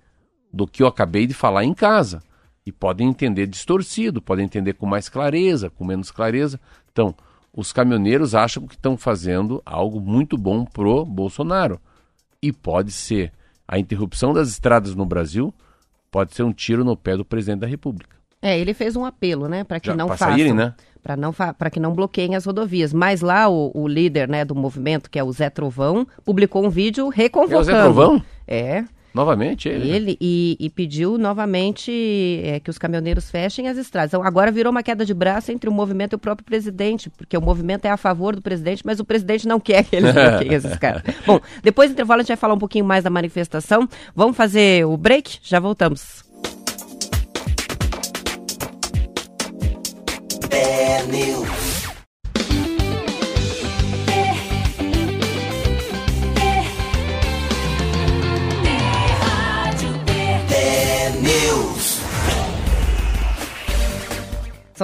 do 0.52 0.68
que 0.68 0.84
eu 0.84 0.88
acabei 0.88 1.26
de 1.28 1.34
falar 1.34 1.64
em 1.64 1.74
casa. 1.74 2.22
E 2.66 2.72
podem 2.72 3.10
entender 3.10 3.46
distorcido, 3.46 4.22
podem 4.22 4.46
entender 4.46 4.74
com 4.74 4.86
mais 4.86 5.10
clareza, 5.10 5.70
com 5.70 5.84
menos 5.84 6.12
clareza. 6.12 6.60
Então, 6.92 7.16
os 7.56 7.72
caminhoneiros 7.72 8.34
acham 8.34 8.66
que 8.66 8.76
estão 8.76 8.98
fazendo 8.98 9.62
algo 9.66 10.02
muito 10.02 10.38
bom 10.38 10.66
pro 10.66 11.06
Bolsonaro. 11.06 11.80
E 12.42 12.52
pode 12.52 12.92
ser 12.92 13.32
a 13.68 13.78
interrupção 13.78 14.34
das 14.34 14.50
estradas 14.50 14.96
no 14.96 15.06
Brasil, 15.06 15.54
pode 16.12 16.34
ser 16.34 16.44
um 16.44 16.52
tiro 16.52 16.84
no 16.84 16.98
pé 16.98 17.16
do 17.16 17.24
presidente 17.24 17.62
da 17.62 17.68
República. 17.68 18.18
É, 18.42 18.60
ele 18.60 18.74
fez 18.74 18.96
um 18.96 19.06
apelo, 19.06 19.48
né, 19.48 19.64
para 19.64 19.80
que 19.80 19.88
Já, 19.88 19.96
não 19.96 20.10
façam. 20.10 20.30
Saírem, 20.30 20.54
né? 20.54 20.74
para 21.04 21.18
não 21.18 21.34
para 21.34 21.70
que 21.70 21.80
não 21.80 21.94
bloqueiem 21.94 22.36
as 22.36 22.46
rodovias. 22.46 22.94
Mas 22.94 23.22
lá 23.22 23.50
o, 23.50 23.72
o, 23.74 23.88
líder, 23.88 24.28
né, 24.28 24.46
do 24.46 24.56
movimento, 24.56 25.10
que 25.10 25.20
é 25.20 25.24
o 25.24 25.32
Zé 25.32 25.50
Trovão, 25.50 26.08
publicou 26.24 26.66
um 26.66 26.70
vídeo 26.70 27.10
reconvocando. 27.10 27.58
É 27.58 27.62
o 27.62 27.64
Zé 27.64 27.82
Trovão? 27.82 28.24
É. 28.48 28.86
Novamente 29.14 29.70
ele? 29.70 29.90
Né? 29.90 29.96
Ele 29.96 30.18
e, 30.20 30.58
e, 30.60 30.70
pediu 30.70 31.18
novamente 31.18 32.42
é, 32.44 32.60
que 32.60 32.70
os 32.70 32.78
caminhoneiros 32.78 33.30
fechem 33.30 33.68
as 33.68 33.78
estradas. 33.78 34.10
Então, 34.10 34.24
agora 34.24 34.52
virou 34.52 34.72
uma 34.72 34.82
queda 34.82 35.06
de 35.06 35.14
braço 35.14 35.52
entre 35.52 35.70
o 35.70 35.74
movimento 35.74 36.14
e 36.14 36.16
o 36.16 36.20
próprio 36.20 36.46
presidente, 36.46 37.10
porque 37.10 37.38
o 37.38 37.42
movimento 37.42 37.86
é 37.86 37.90
a 37.90 37.98
favor 37.98 38.36
do 38.36 38.42
presidente, 38.42 38.82
mas 38.84 39.00
o 39.00 39.06
presidente 39.06 39.48
não 39.48 39.60
quer 39.60 39.84
que 39.84 39.96
eles 39.96 40.12
bloqueiem 40.14 40.54
esses 40.54 40.78
caras. 40.78 41.04
Bom, 41.26 41.40
depois 41.62 41.90
do 41.90 41.94
intervalo 41.94 42.22
a 42.22 42.24
gente 42.24 42.30
vai 42.30 42.38
falar 42.38 42.56
um 42.56 42.60
pouquinho 42.60 42.86
mais 42.86 43.04
da 43.04 43.10
manifestação. 43.10 43.88
Vamos 44.16 44.36
fazer 44.36 44.86
o 44.86 44.98
break? 44.98 45.40
Já 45.44 45.60
voltamos. 45.60 46.24
News. 51.14 51.63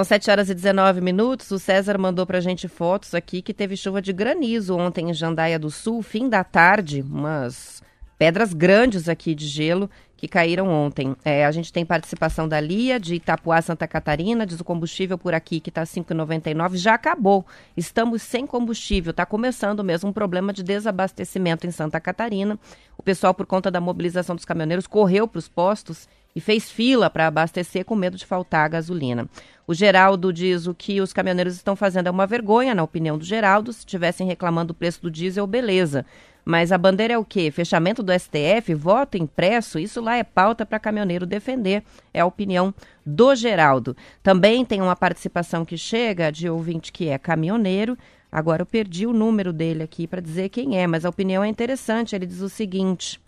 São 0.00 0.04
7 0.04 0.30
horas 0.30 0.48
e 0.48 0.54
19 0.54 1.02
minutos. 1.02 1.50
O 1.50 1.58
César 1.58 1.98
mandou 1.98 2.24
pra 2.24 2.40
gente 2.40 2.66
fotos 2.66 3.14
aqui 3.14 3.42
que 3.42 3.52
teve 3.52 3.76
chuva 3.76 4.00
de 4.00 4.14
granizo 4.14 4.74
ontem 4.74 5.10
em 5.10 5.12
Jandaia 5.12 5.58
do 5.58 5.70
Sul, 5.70 6.00
fim 6.00 6.26
da 6.26 6.42
tarde, 6.42 7.02
umas 7.02 7.82
pedras 8.18 8.54
grandes 8.54 9.10
aqui 9.10 9.34
de 9.34 9.46
gelo 9.46 9.90
que 10.16 10.26
caíram 10.26 10.68
ontem. 10.68 11.14
É, 11.22 11.44
a 11.44 11.50
gente 11.50 11.70
tem 11.70 11.84
participação 11.84 12.48
da 12.48 12.58
Lia, 12.58 12.98
de 12.98 13.16
Itapuá, 13.16 13.60
Santa 13.60 13.86
Catarina, 13.86 14.46
diz 14.46 14.58
o 14.58 14.64
combustível 14.64 15.18
por 15.18 15.34
aqui 15.34 15.60
que 15.60 15.68
está 15.68 15.82
5,99, 15.82 16.76
já 16.76 16.94
acabou. 16.94 17.44
Estamos 17.76 18.22
sem 18.22 18.46
combustível, 18.46 19.10
está 19.10 19.26
começando 19.26 19.84
mesmo 19.84 20.08
um 20.08 20.12
problema 20.14 20.50
de 20.50 20.62
desabastecimento 20.62 21.66
em 21.66 21.70
Santa 21.70 22.00
Catarina. 22.00 22.58
O 22.96 23.02
pessoal, 23.02 23.34
por 23.34 23.44
conta 23.44 23.70
da 23.70 23.82
mobilização 23.82 24.34
dos 24.34 24.46
caminhoneiros, 24.46 24.86
correu 24.86 25.28
para 25.28 25.38
os 25.38 25.48
postos 25.48 26.08
e 26.34 26.40
fez 26.40 26.70
fila 26.70 27.10
para 27.10 27.26
abastecer 27.26 27.84
com 27.84 27.94
medo 27.94 28.16
de 28.16 28.26
faltar 28.26 28.64
a 28.64 28.68
gasolina. 28.68 29.28
O 29.66 29.74
Geraldo 29.74 30.32
diz 30.32 30.66
o 30.66 30.74
que 30.74 31.00
os 31.00 31.12
caminhoneiros 31.12 31.54
estão 31.54 31.76
fazendo 31.76 32.08
é 32.08 32.10
uma 32.10 32.26
vergonha, 32.26 32.74
na 32.74 32.82
opinião 32.82 33.16
do 33.16 33.24
Geraldo. 33.24 33.72
Se 33.72 33.80
estivessem 33.80 34.26
reclamando 34.26 34.68
do 34.68 34.74
preço 34.74 35.00
do 35.02 35.10
diesel, 35.10 35.46
beleza. 35.46 36.04
Mas 36.44 36.72
a 36.72 36.78
bandeira 36.78 37.14
é 37.14 37.18
o 37.18 37.24
quê? 37.24 37.50
Fechamento 37.50 38.02
do 38.02 38.12
STF, 38.12 38.74
voto 38.74 39.16
impresso, 39.16 39.78
isso 39.78 40.00
lá 40.00 40.16
é 40.16 40.24
pauta 40.24 40.64
para 40.64 40.80
caminhoneiro 40.80 41.26
defender, 41.26 41.82
é 42.12 42.20
a 42.20 42.26
opinião 42.26 42.74
do 43.04 43.34
Geraldo. 43.34 43.96
Também 44.22 44.64
tem 44.64 44.80
uma 44.80 44.96
participação 44.96 45.64
que 45.64 45.76
chega 45.76 46.32
de 46.32 46.48
ouvinte 46.48 46.90
que 46.90 47.08
é 47.08 47.18
caminhoneiro. 47.18 47.96
Agora 48.32 48.62
eu 48.62 48.66
perdi 48.66 49.06
o 49.06 49.12
número 49.12 49.52
dele 49.52 49.82
aqui 49.82 50.06
para 50.06 50.20
dizer 50.20 50.48
quem 50.48 50.78
é, 50.78 50.86
mas 50.86 51.04
a 51.04 51.08
opinião 51.08 51.44
é 51.44 51.48
interessante. 51.48 52.14
Ele 52.16 52.26
diz 52.26 52.40
o 52.40 52.48
seguinte: 52.48 53.20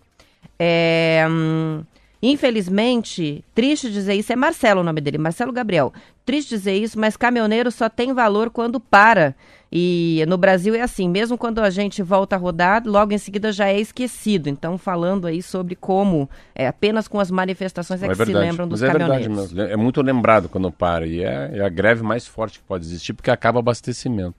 é, 0.59 1.26
hum, 1.28 1.85
Infelizmente, 2.23 3.45
triste 3.52 3.91
dizer 3.91 4.14
isso, 4.14 4.33
é 4.33 4.37
Marcelo 4.37 4.81
o 4.81 4.85
nome 4.85 5.00
dele, 5.00 5.19
Marcelo 5.19 5.52
Gabriel. 5.52 5.93
Triste 6.25 6.50
dizer 6.50 6.76
isso, 6.76 6.97
mas 6.97 7.17
caminhoneiro 7.17 7.69
só 7.73 7.88
tem 7.88 8.12
valor 8.12 8.49
quando 8.49 8.79
para. 8.79 9.35
E 9.75 10.23
no 10.29 10.37
Brasil 10.37 10.75
é 10.75 10.83
assim, 10.83 11.09
mesmo 11.09 11.37
quando 11.37 11.59
a 11.59 11.71
gente 11.71 12.00
volta 12.00 12.37
a 12.37 12.38
rodar, 12.38 12.83
logo 12.87 13.12
em 13.12 13.19
seguida 13.19 13.50
já 13.50 13.67
é 13.67 13.81
esquecido. 13.81 14.49
Então, 14.49 14.79
falando 14.79 15.26
aí 15.26 15.43
sobre 15.43 15.75
como 15.75 16.31
é, 16.55 16.69
apenas 16.69 17.09
com 17.09 17.19
as 17.19 17.31
manifestações 17.31 18.02
é, 18.02 18.07
é 18.07 18.09
que 18.11 18.14
verdade, 18.14 18.38
se 18.38 18.45
lembram 18.45 18.69
dos 18.69 18.81
mas 18.81 18.88
é 18.88 18.93
caminhoneiros. 18.93 19.26
Verdade 19.26 19.55
mesmo. 19.55 19.73
É 19.73 19.76
muito 19.76 20.00
lembrado 20.00 20.49
quando 20.49 20.71
para. 20.71 21.07
E 21.07 21.25
é, 21.25 21.50
é 21.55 21.64
a 21.64 21.69
greve 21.69 22.05
mais 22.05 22.25
forte 22.25 22.61
que 22.61 22.64
pode 22.64 22.85
existir, 22.85 23.14
porque 23.14 23.31
acaba 23.31 23.59
abastecimento. 23.59 24.37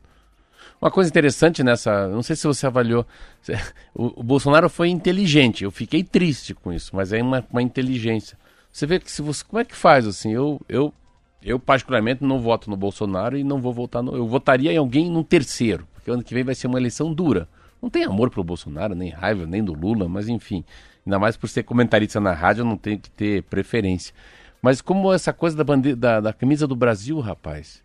Uma 0.81 0.91
coisa 0.91 1.09
interessante 1.09 1.63
nessa, 1.63 2.07
não 2.09 2.21
sei 2.21 2.35
se 2.35 2.45
você 2.45 2.67
avaliou, 2.67 3.05
o, 3.95 4.19
o, 4.19 4.23
Bolsonaro 4.23 4.69
foi 4.69 4.89
inteligente. 4.89 5.63
Eu 5.63 5.71
fiquei 5.71 6.03
triste 6.03 6.53
com 6.53 6.73
isso, 6.73 6.95
mas 6.95 7.13
é 7.13 7.21
uma, 7.21 7.45
uma 7.49 7.61
inteligência. 7.61 8.37
Você 8.71 8.85
vê 8.85 8.99
que 8.99 9.11
se 9.11 9.21
você, 9.21 9.43
como 9.43 9.61
é 9.61 9.65
que 9.65 9.75
faz 9.75 10.05
assim? 10.05 10.33
Eu, 10.33 10.59
eu, 10.67 10.93
eu 11.41 11.59
particularmente 11.59 12.23
não 12.23 12.39
voto 12.39 12.69
no 12.69 12.75
Bolsonaro 12.75 13.37
e 13.37 13.43
não 13.43 13.61
vou 13.61 13.73
votar 13.73 14.01
no, 14.01 14.15
eu 14.15 14.27
votaria 14.27 14.73
em 14.73 14.77
alguém 14.77 15.09
num 15.09 15.23
terceiro, 15.23 15.87
porque 15.93 16.09
ano 16.09 16.23
que 16.23 16.33
vem 16.33 16.43
vai 16.43 16.55
ser 16.55 16.67
uma 16.67 16.79
eleição 16.79 17.13
dura. 17.13 17.47
Não 17.81 17.89
tem 17.89 18.03
amor 18.05 18.29
pro 18.29 18.43
Bolsonaro, 18.43 18.95
nem 18.95 19.09
raiva, 19.09 19.45
nem 19.45 19.63
do 19.63 19.73
Lula, 19.73 20.07
mas 20.07 20.29
enfim, 20.29 20.63
ainda 21.05 21.19
mais 21.19 21.35
por 21.35 21.49
ser 21.49 21.63
comentarista 21.63 22.19
na 22.19 22.31
rádio, 22.31 22.63
não 22.63 22.77
tenho 22.77 22.97
que 22.97 23.09
ter 23.09 23.43
preferência. 23.43 24.13
Mas 24.61 24.81
como 24.81 25.11
essa 25.11 25.33
coisa 25.33 25.57
da, 25.57 25.63
bandeira, 25.65 25.97
da, 25.97 26.19
da 26.21 26.33
camisa 26.33 26.65
do 26.65 26.77
Brasil, 26.77 27.19
rapaz, 27.19 27.82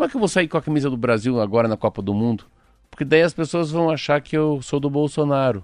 como 0.00 0.06
é 0.06 0.08
que 0.08 0.16
eu 0.16 0.20
vou 0.20 0.28
sair 0.28 0.48
com 0.48 0.56
a 0.56 0.62
camisa 0.62 0.88
do 0.88 0.96
Brasil 0.96 1.38
agora 1.42 1.68
na 1.68 1.76
Copa 1.76 2.00
do 2.00 2.14
Mundo? 2.14 2.46
Porque 2.90 3.04
daí 3.04 3.20
as 3.20 3.34
pessoas 3.34 3.70
vão 3.70 3.90
achar 3.90 4.18
que 4.22 4.34
eu 4.34 4.62
sou 4.62 4.80
do 4.80 4.88
Bolsonaro. 4.88 5.62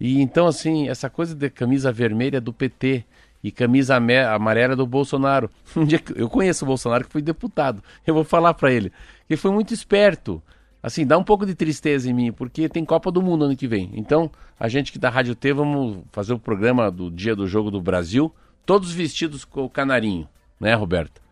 E 0.00 0.20
então, 0.20 0.48
assim, 0.48 0.88
essa 0.88 1.08
coisa 1.08 1.36
de 1.36 1.48
camisa 1.48 1.92
vermelha 1.92 2.40
do 2.40 2.52
PT 2.52 3.04
e 3.44 3.52
camisa 3.52 3.94
amarela 3.94 4.74
do 4.74 4.88
Bolsonaro. 4.88 5.48
Um 5.76 5.84
dia 5.84 6.02
eu 6.16 6.28
conheço 6.28 6.64
o 6.64 6.66
Bolsonaro 6.66 7.04
que 7.04 7.12
foi 7.12 7.22
deputado. 7.22 7.80
Eu 8.04 8.12
vou 8.12 8.24
falar 8.24 8.54
para 8.54 8.72
ele. 8.72 8.90
Ele 9.30 9.36
foi 9.36 9.52
muito 9.52 9.72
esperto. 9.72 10.42
assim, 10.82 11.06
dá 11.06 11.16
um 11.16 11.22
pouco 11.22 11.46
de 11.46 11.54
tristeza 11.54 12.10
em 12.10 12.12
mim, 12.12 12.32
porque 12.32 12.68
tem 12.68 12.84
Copa 12.84 13.12
do 13.12 13.22
Mundo 13.22 13.44
ano 13.44 13.56
que 13.56 13.68
vem. 13.68 13.92
Então, 13.94 14.28
a 14.58 14.66
gente 14.66 14.90
que 14.90 14.98
da 14.98 15.10
Rádio 15.10 15.36
T, 15.36 15.52
vamos 15.52 15.98
fazer 16.10 16.34
o 16.34 16.40
programa 16.40 16.90
do 16.90 17.08
dia 17.08 17.36
do 17.36 17.46
jogo 17.46 17.70
do 17.70 17.80
Brasil, 17.80 18.34
todos 18.66 18.90
vestidos 18.90 19.44
com 19.44 19.62
o 19.62 19.70
canarinho, 19.70 20.28
né, 20.58 20.74
Roberto? 20.74 21.24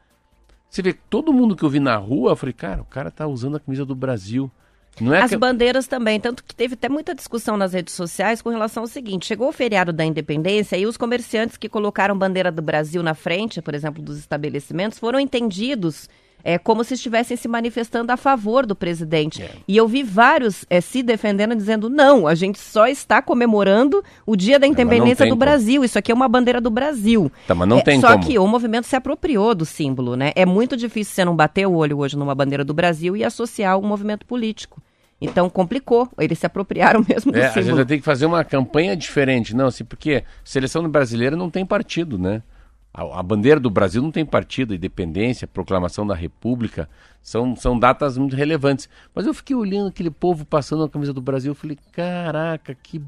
Você 0.75 0.83
vê, 0.83 0.93
todo 0.93 1.33
mundo 1.33 1.55
que 1.55 1.63
eu 1.63 1.71
vi 1.71 1.79
na 1.79 1.95
rua, 1.95 2.33
eu 2.33 2.37
falei, 2.37 2.53
cara, 2.53 2.83
o 2.83 2.85
cara 2.85 3.09
tá 3.09 3.29
usando 3.29 3.57
a 3.57 3.61
camisa 3.61 3.85
do 3.85 3.95
Brasil. 3.95 4.51
É 5.01 5.19
As 5.19 5.31
que... 5.31 5.37
bandeiras 5.37 5.87
também, 5.87 6.19
tanto 6.19 6.43
que 6.43 6.53
teve 6.53 6.75
até 6.75 6.89
muita 6.89 7.15
discussão 7.15 7.57
nas 7.57 7.73
redes 7.73 7.95
sociais 7.95 8.43
com 8.43 8.51
relação 8.51 8.83
ao 8.83 8.89
seguinte: 8.89 9.25
chegou 9.25 9.49
o 9.49 9.53
feriado 9.53 9.93
da 9.93 10.05
independência 10.05 10.77
e 10.77 10.85
os 10.85 10.97
comerciantes 10.97 11.57
que 11.57 11.69
colocaram 11.69 12.19
bandeira 12.19 12.51
do 12.51 12.61
Brasil 12.61 13.05
na 13.05 13.15
frente, 13.15 13.63
por 13.63 13.73
exemplo, 13.73 14.03
dos 14.03 14.19
estabelecimentos, 14.19 14.99
foram 14.99 15.21
entendidos 15.21 16.09
é, 16.45 16.59
como 16.59 16.85
se 16.85 16.95
estivessem 16.95 17.37
se 17.37 17.49
manifestando 17.49 18.13
a 18.13 18.17
favor 18.19 18.67
do 18.67 18.77
presidente. 18.77 19.43
É. 19.43 19.51
E 19.67 19.77
eu 19.77 19.89
vi 19.89 20.03
vários 20.03 20.67
é, 20.69 20.81
se 20.81 21.03
defendendo, 21.03 21.57
dizendo: 21.57 21.89
não, 21.89 22.27
a 22.27 22.35
gente 22.35 22.59
só 22.59 22.87
está 22.87 23.23
comemorando 23.23 24.05
o 24.27 24.37
dia 24.37 24.59
da 24.59 24.67
independência 24.67 25.25
do 25.25 25.31
como. 25.31 25.39
Brasil. 25.39 25.83
Isso 25.83 25.99
aqui 25.99 26.13
é 26.13 26.15
uma 26.15 26.29
bandeira 26.29 26.61
do 26.61 26.71
Brasil. 26.71 27.33
Tá, 27.47 27.55
mas 27.55 27.67
não 27.67 27.79
é, 27.79 27.83
tem 27.83 28.01
só 28.01 28.13
como. 28.13 28.27
que 28.27 28.39
o 28.39 28.47
movimento 28.47 28.87
se 28.87 28.95
apropriou 28.95 29.55
do 29.55 29.65
símbolo, 29.65 30.15
né? 30.15 30.33
É 30.37 30.45
muito 30.45 30.77
difícil 30.77 31.15
você 31.15 31.25
não 31.25 31.35
bater 31.35 31.67
o 31.67 31.73
olho 31.73 31.99
hoje 31.99 32.17
numa 32.17 32.35
bandeira 32.35 32.65
do 32.65 32.75
Brasil 32.75 33.17
e 33.17 33.25
associar 33.25 33.79
um 33.79 33.87
movimento 33.87 34.27
político. 34.27 34.83
Então 35.21 35.49
complicou, 35.49 36.09
eles 36.19 36.39
se 36.39 36.45
apropriaram 36.45 37.05
mesmo 37.09 37.33
do 37.33 37.39
é, 37.39 37.49
símbolo. 37.49 37.61
A 37.61 37.63
gente 37.63 37.77
vai 37.77 37.85
ter 37.87 37.99
que 37.99 38.05
fazer 38.05 38.27
uma 38.27 38.45
campanha 38.45 38.95
diferente, 38.95 39.57
não, 39.57 39.69
assim, 39.69 39.85
porque 39.85 40.25
seleção 40.45 40.87
brasileira 40.89 41.35
não 41.35 41.49
tem 41.49 41.65
partido, 41.65 42.19
né? 42.19 42.43
A, 42.97 43.19
a, 43.19 43.23
bandeira 43.25 43.59
do 43.59 43.69
Brasil 43.69 44.01
não 44.01 44.13
tem 44.13 44.25
partido, 44.25 44.73
independência, 44.73 45.49
proclamação 45.49 46.07
da 46.07 46.15
República, 46.15 46.89
são, 47.21 47.57
são 47.57 47.77
datas 47.77 48.17
muito 48.17 48.37
relevantes. 48.37 48.89
Mas 49.13 49.27
eu 49.27 49.35
fiquei 49.35 49.57
olhando 49.57 49.89
aquele 49.89 50.13
povo 50.13 50.45
passando 50.47 50.85
a 50.85 50.89
camisa 50.89 51.13
do 51.13 51.21
Brasil, 51.21 51.51
eu 51.51 51.57
falei, 51.57 51.77
caraca, 51.91 52.73
que, 52.73 53.03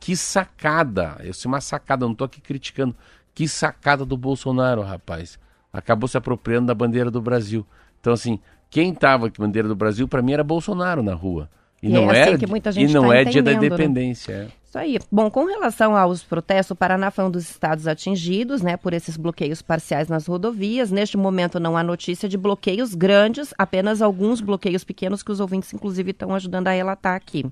que 0.00 0.16
sacada. 0.16 1.16
Eu 1.20 1.32
sei 1.32 1.48
uma 1.48 1.60
sacada, 1.60 2.04
não 2.04 2.12
estou 2.12 2.24
aqui 2.24 2.40
criticando. 2.40 2.96
Que 3.32 3.46
sacada 3.46 4.04
do 4.04 4.16
Bolsonaro, 4.16 4.82
rapaz. 4.82 5.38
Acabou 5.72 6.08
se 6.08 6.16
apropriando 6.16 6.66
da 6.66 6.74
bandeira 6.74 7.10
do 7.10 7.22
Brasil. 7.22 7.64
Então, 8.00 8.12
assim, 8.12 8.40
quem 8.68 8.92
estava 8.92 9.30
com 9.30 9.42
a 9.42 9.46
bandeira 9.46 9.68
do 9.68 9.76
Brasil, 9.76 10.08
para 10.08 10.22
mim, 10.22 10.32
era 10.32 10.42
Bolsonaro 10.42 11.04
na 11.04 11.14
rua. 11.14 11.48
E, 11.84 11.88
e 11.88 11.92
não 11.92 12.10
é 12.10 12.22
assim 12.22 12.38
que 12.38 12.46
muita 12.46 12.72
gente 12.72 12.90
e 12.90 12.94
não 12.94 13.08
tá 13.08 13.16
é 13.16 13.24
dia 13.24 13.42
da 13.42 13.50
né? 13.50 13.56
independência. 13.58 14.44
Né? 14.44 14.48
Isso 14.66 14.78
aí. 14.78 14.98
Bom, 15.12 15.30
com 15.30 15.44
relação 15.44 15.94
aos 15.94 16.22
protestos, 16.22 16.72
o 16.72 16.74
Paraná 16.74 17.10
foi 17.10 17.24
um 17.24 17.30
dos 17.30 17.48
estados 17.48 17.86
atingidos 17.86 18.62
né, 18.62 18.76
por 18.76 18.94
esses 18.94 19.18
bloqueios 19.18 19.60
parciais 19.60 20.08
nas 20.08 20.26
rodovias. 20.26 20.90
Neste 20.90 21.16
momento 21.16 21.60
não 21.60 21.76
há 21.76 21.82
notícia 21.82 22.26
de 22.28 22.38
bloqueios 22.38 22.94
grandes, 22.94 23.52
apenas 23.58 24.00
alguns 24.00 24.40
bloqueios 24.40 24.82
pequenos 24.82 25.22
que 25.22 25.30
os 25.30 25.38
ouvintes, 25.38 25.72
inclusive, 25.74 26.10
estão 26.10 26.34
ajudando 26.34 26.68
a 26.68 26.72
relatar 26.72 27.14
aqui. 27.14 27.44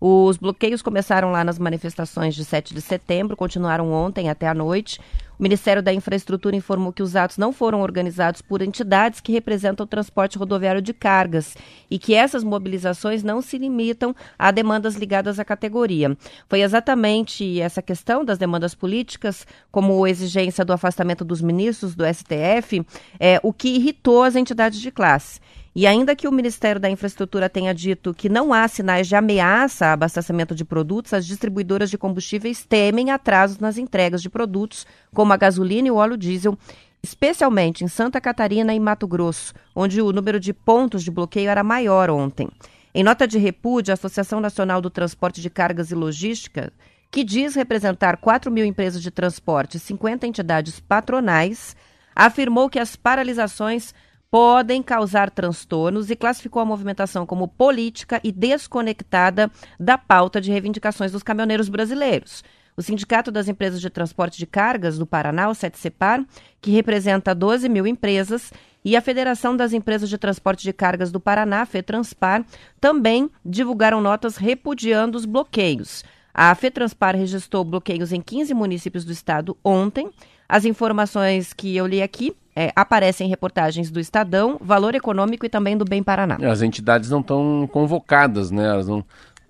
Os 0.00 0.36
bloqueios 0.36 0.80
começaram 0.80 1.30
lá 1.30 1.44
nas 1.44 1.58
manifestações 1.58 2.34
de 2.34 2.44
7 2.44 2.72
de 2.72 2.80
setembro, 2.80 3.36
continuaram 3.36 3.92
ontem 3.92 4.30
até 4.30 4.48
a 4.48 4.54
noite. 4.54 5.00
O 5.42 5.50
Ministério 5.52 5.82
da 5.82 5.92
Infraestrutura 5.92 6.54
informou 6.54 6.92
que 6.92 7.02
os 7.02 7.16
atos 7.16 7.36
não 7.36 7.52
foram 7.52 7.80
organizados 7.80 8.40
por 8.40 8.62
entidades 8.62 9.18
que 9.18 9.32
representam 9.32 9.82
o 9.82 9.88
transporte 9.88 10.38
rodoviário 10.38 10.80
de 10.80 10.94
cargas 10.94 11.56
e 11.90 11.98
que 11.98 12.14
essas 12.14 12.44
mobilizações 12.44 13.24
não 13.24 13.42
se 13.42 13.58
limitam 13.58 14.14
a 14.38 14.52
demandas 14.52 14.94
ligadas 14.94 15.40
à 15.40 15.44
categoria. 15.44 16.16
Foi 16.48 16.60
exatamente 16.60 17.60
essa 17.60 17.82
questão 17.82 18.24
das 18.24 18.38
demandas 18.38 18.72
políticas, 18.72 19.44
como 19.72 20.04
a 20.04 20.08
exigência 20.08 20.64
do 20.64 20.72
afastamento 20.72 21.24
dos 21.24 21.42
ministros 21.42 21.96
do 21.96 22.04
STF, 22.06 22.86
é, 23.18 23.40
o 23.42 23.52
que 23.52 23.70
irritou 23.70 24.22
as 24.22 24.36
entidades 24.36 24.80
de 24.80 24.92
classe. 24.92 25.40
E 25.74 25.86
ainda 25.86 26.14
que 26.14 26.28
o 26.28 26.32
Ministério 26.32 26.78
da 26.78 26.90
Infraestrutura 26.90 27.48
tenha 27.48 27.72
dito 27.72 28.12
que 28.12 28.28
não 28.28 28.52
há 28.52 28.68
sinais 28.68 29.08
de 29.08 29.16
ameaça 29.16 29.86
a 29.86 29.92
abastecimento 29.94 30.54
de 30.54 30.66
produtos, 30.66 31.14
as 31.14 31.26
distribuidoras 31.26 31.88
de 31.88 31.96
combustíveis 31.96 32.66
temem 32.66 33.10
atrasos 33.10 33.58
nas 33.58 33.78
entregas 33.78 34.20
de 34.20 34.28
produtos, 34.28 34.86
como 35.14 35.32
a 35.32 35.36
gasolina 35.36 35.88
e 35.88 35.90
o 35.90 35.96
óleo 35.96 36.18
diesel, 36.18 36.58
especialmente 37.02 37.84
em 37.84 37.88
Santa 37.88 38.20
Catarina 38.20 38.74
e 38.74 38.78
Mato 38.80 39.08
Grosso, 39.08 39.54
onde 39.74 40.02
o 40.02 40.12
número 40.12 40.38
de 40.38 40.52
pontos 40.52 41.02
de 41.02 41.10
bloqueio 41.10 41.48
era 41.48 41.64
maior 41.64 42.10
ontem. 42.10 42.48
Em 42.94 43.02
nota 43.02 43.26
de 43.26 43.38
repúdio, 43.38 43.92
a 43.92 43.94
Associação 43.94 44.40
Nacional 44.40 44.82
do 44.82 44.90
Transporte 44.90 45.40
de 45.40 45.48
Cargas 45.48 45.90
e 45.90 45.94
Logística, 45.94 46.70
que 47.10 47.24
diz 47.24 47.54
representar 47.54 48.18
4 48.18 48.50
mil 48.50 48.66
empresas 48.66 49.02
de 49.02 49.10
transporte 49.10 49.78
e 49.78 49.80
50 49.80 50.26
entidades 50.26 50.78
patronais, 50.80 51.74
afirmou 52.14 52.68
que 52.68 52.78
as 52.78 52.94
paralisações 52.94 53.94
podem 54.32 54.82
causar 54.82 55.28
transtornos 55.28 56.10
e 56.10 56.16
classificou 56.16 56.62
a 56.62 56.64
movimentação 56.64 57.26
como 57.26 57.46
política 57.46 58.18
e 58.24 58.32
desconectada 58.32 59.50
da 59.78 59.98
pauta 59.98 60.40
de 60.40 60.50
reivindicações 60.50 61.12
dos 61.12 61.22
caminhoneiros 61.22 61.68
brasileiros. 61.68 62.42
O 62.74 62.80
Sindicato 62.80 63.30
das 63.30 63.46
Empresas 63.46 63.78
de 63.78 63.90
Transporte 63.90 64.38
de 64.38 64.46
Cargas 64.46 64.96
do 64.96 65.04
Paraná, 65.04 65.50
o 65.50 65.54
SETSEPAR, 65.54 66.24
que 66.62 66.70
representa 66.70 67.34
12 67.34 67.68
mil 67.68 67.86
empresas, 67.86 68.50
e 68.82 68.96
a 68.96 69.02
Federação 69.02 69.54
das 69.54 69.74
Empresas 69.74 70.08
de 70.08 70.16
Transporte 70.16 70.62
de 70.62 70.72
Cargas 70.72 71.12
do 71.12 71.20
Paraná, 71.20 71.66
FETranspar, 71.66 72.42
também 72.80 73.30
divulgaram 73.44 74.00
notas 74.00 74.38
repudiando 74.38 75.18
os 75.18 75.26
bloqueios. 75.26 76.02
A 76.32 76.54
FETranspar 76.54 77.14
registrou 77.14 77.62
bloqueios 77.64 78.12
em 78.12 78.22
15 78.22 78.54
municípios 78.54 79.04
do 79.04 79.12
estado 79.12 79.58
ontem. 79.62 80.10
As 80.48 80.64
informações 80.64 81.52
que 81.52 81.76
eu 81.76 81.86
li 81.86 82.00
aqui 82.00 82.34
é, 82.54 82.72
aparecem 82.76 83.26
em 83.26 83.30
reportagens 83.30 83.90
do 83.90 83.98
Estadão, 83.98 84.58
Valor 84.60 84.94
Econômico 84.94 85.46
e 85.46 85.48
também 85.48 85.76
do 85.76 85.84
Bem 85.84 86.02
Paraná. 86.02 86.36
As 86.50 86.62
entidades 86.62 87.10
não 87.10 87.20
estão 87.20 87.68
convocadas, 87.72 88.50
né? 88.50 88.68
Elas 88.68 88.88
não... 88.88 89.04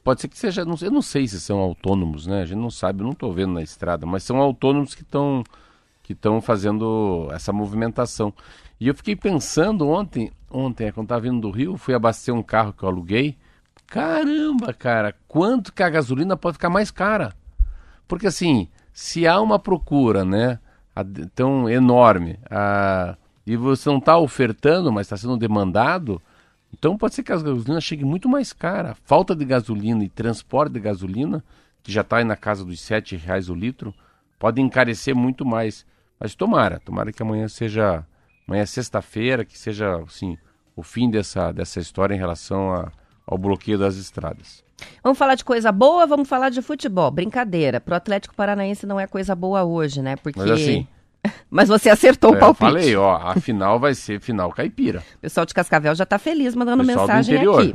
Pode 0.05 0.21
ser 0.21 0.29
que 0.29 0.39
seja, 0.39 0.65
não, 0.65 0.75
eu 0.81 0.91
não 0.91 1.03
sei 1.03 1.29
se 1.29 1.41
são 1.41 1.59
autônomos, 1.59 2.27
né? 2.27 2.43
A 2.43 2.45
gente 2.45 2.59
não 2.59 2.71
sabe, 2.71 3.01
eu 3.01 3.05
não 3.05 3.13
estou 3.13 3.33
vendo 3.33 3.53
na 3.53 3.63
estrada, 3.63 4.05
mas 4.05 4.25
são 4.25 4.39
autônomos 4.39 4.95
que 4.95 5.03
estão 5.03 5.45
que 6.03 6.13
estão 6.13 6.41
fazendo 6.41 7.29
essa 7.33 7.53
movimentação. 7.53 8.35
E 8.81 8.89
eu 8.89 8.95
fiquei 8.95 9.15
pensando 9.15 9.89
ontem, 9.89 10.33
ontem, 10.51 10.91
quando 10.91 11.05
estava 11.05 11.21
vindo 11.21 11.41
do 11.41 11.51
Rio, 11.51 11.77
fui 11.77 11.95
abastecer 11.95 12.35
um 12.35 12.43
carro 12.43 12.73
que 12.73 12.83
eu 12.83 12.89
aluguei. 12.89 13.37
Caramba, 13.87 14.73
cara, 14.75 15.15
quanto 15.29 15.73
que 15.73 15.83
a 15.83 15.89
gasolina 15.89 16.37
pode 16.37 16.55
ficar 16.55 16.71
mais 16.71 16.91
cara? 16.91 17.33
Porque 18.09 18.27
assim, 18.27 18.69
se 18.93 19.27
há 19.27 19.41
uma 19.41 19.59
procura, 19.59 20.25
né? 20.25 20.59
Tão 21.35 21.69
enorme 21.69 22.39
a, 22.51 23.17
e 23.47 23.57
você 23.57 23.89
não 23.89 23.99
está 23.99 24.19
ofertando, 24.19 24.93
mas 24.93 25.07
está 25.07 25.17
sendo 25.17 25.37
demandado, 25.37 26.21
então 26.73 26.97
pode 26.97 27.15
ser 27.15 27.23
que 27.23 27.33
a 27.33 27.37
gasolina 27.37 27.81
chegue 27.81 28.05
muito 28.05 28.29
mais 28.29 28.53
cara. 28.53 28.97
Falta 29.05 29.37
de 29.37 29.45
gasolina 29.45 30.03
e 30.05 30.09
transporte 30.09 30.73
de 30.73 30.81
gasolina, 30.81 31.45
que 31.83 31.93
já 31.93 32.01
está 32.01 32.17
aí 32.19 32.25
na 32.25 32.37
casa 32.37 32.65
dos 32.65 32.89
R$ 32.89 33.03
reais 33.17 33.49
o 33.49 33.55
litro, 33.55 33.95
pode 34.39 34.61
encarecer 34.61 35.15
muito 35.15 35.45
mais. 35.45 35.85
Mas 36.19 36.35
tomara, 36.35 36.81
tomara 36.81 37.13
que 37.13 37.23
amanhã 37.23 37.49
seja, 37.49 38.05
amanhã 38.47 38.63
é 38.63 38.67
sexta-feira, 38.67 39.45
que 39.45 39.59
seja 39.59 39.97
assim, 39.97 40.39
o 40.75 40.83
fim 40.83 41.11
dessa, 41.11 41.53
dessa 41.53 41.81
história 41.81 42.15
em 42.15 42.19
relação 42.19 42.73
a, 42.73 42.93
ao 43.27 43.37
bloqueio 43.37 43.79
das 43.79 43.97
estradas. 43.97 44.65
Vamos 45.03 45.19
falar 45.19 45.35
de 45.35 45.45
coisa 45.45 45.71
boa, 45.71 46.07
vamos 46.07 46.29
falar 46.29 46.49
de 46.49 46.63
futebol. 46.63 47.11
Brincadeira. 47.11 47.81
Pro 47.81 47.95
Atlético 47.95 48.35
Paranaense 48.35 48.87
não 48.87 48.99
é 48.99 49.07
coisa 49.07 49.35
boa 49.35 49.65
hoje, 49.65 50.03
né? 50.03 50.17
Porque. 50.17 50.39
Mas 50.39 50.51
assim. 50.51 50.87
Mas 51.49 51.69
você 51.69 51.89
acertou 51.89 52.35
é, 52.35 52.37
o 52.37 52.41
palpite. 52.41 52.65
Eu 52.65 52.71
falei, 52.71 52.97
ó, 52.97 53.17
a 53.17 53.35
final 53.37 53.79
vai 53.79 53.95
ser 53.95 54.21
final 54.21 54.51
caipira. 54.51 55.05
O 55.17 55.21
pessoal 55.23 55.47
de 55.47 55.55
Cascavel 55.55 55.95
já 55.95 56.05
tá 56.05 56.19
feliz 56.19 56.55
mandando 56.55 56.83
mensagem 56.83 57.37
aqui. 57.39 57.75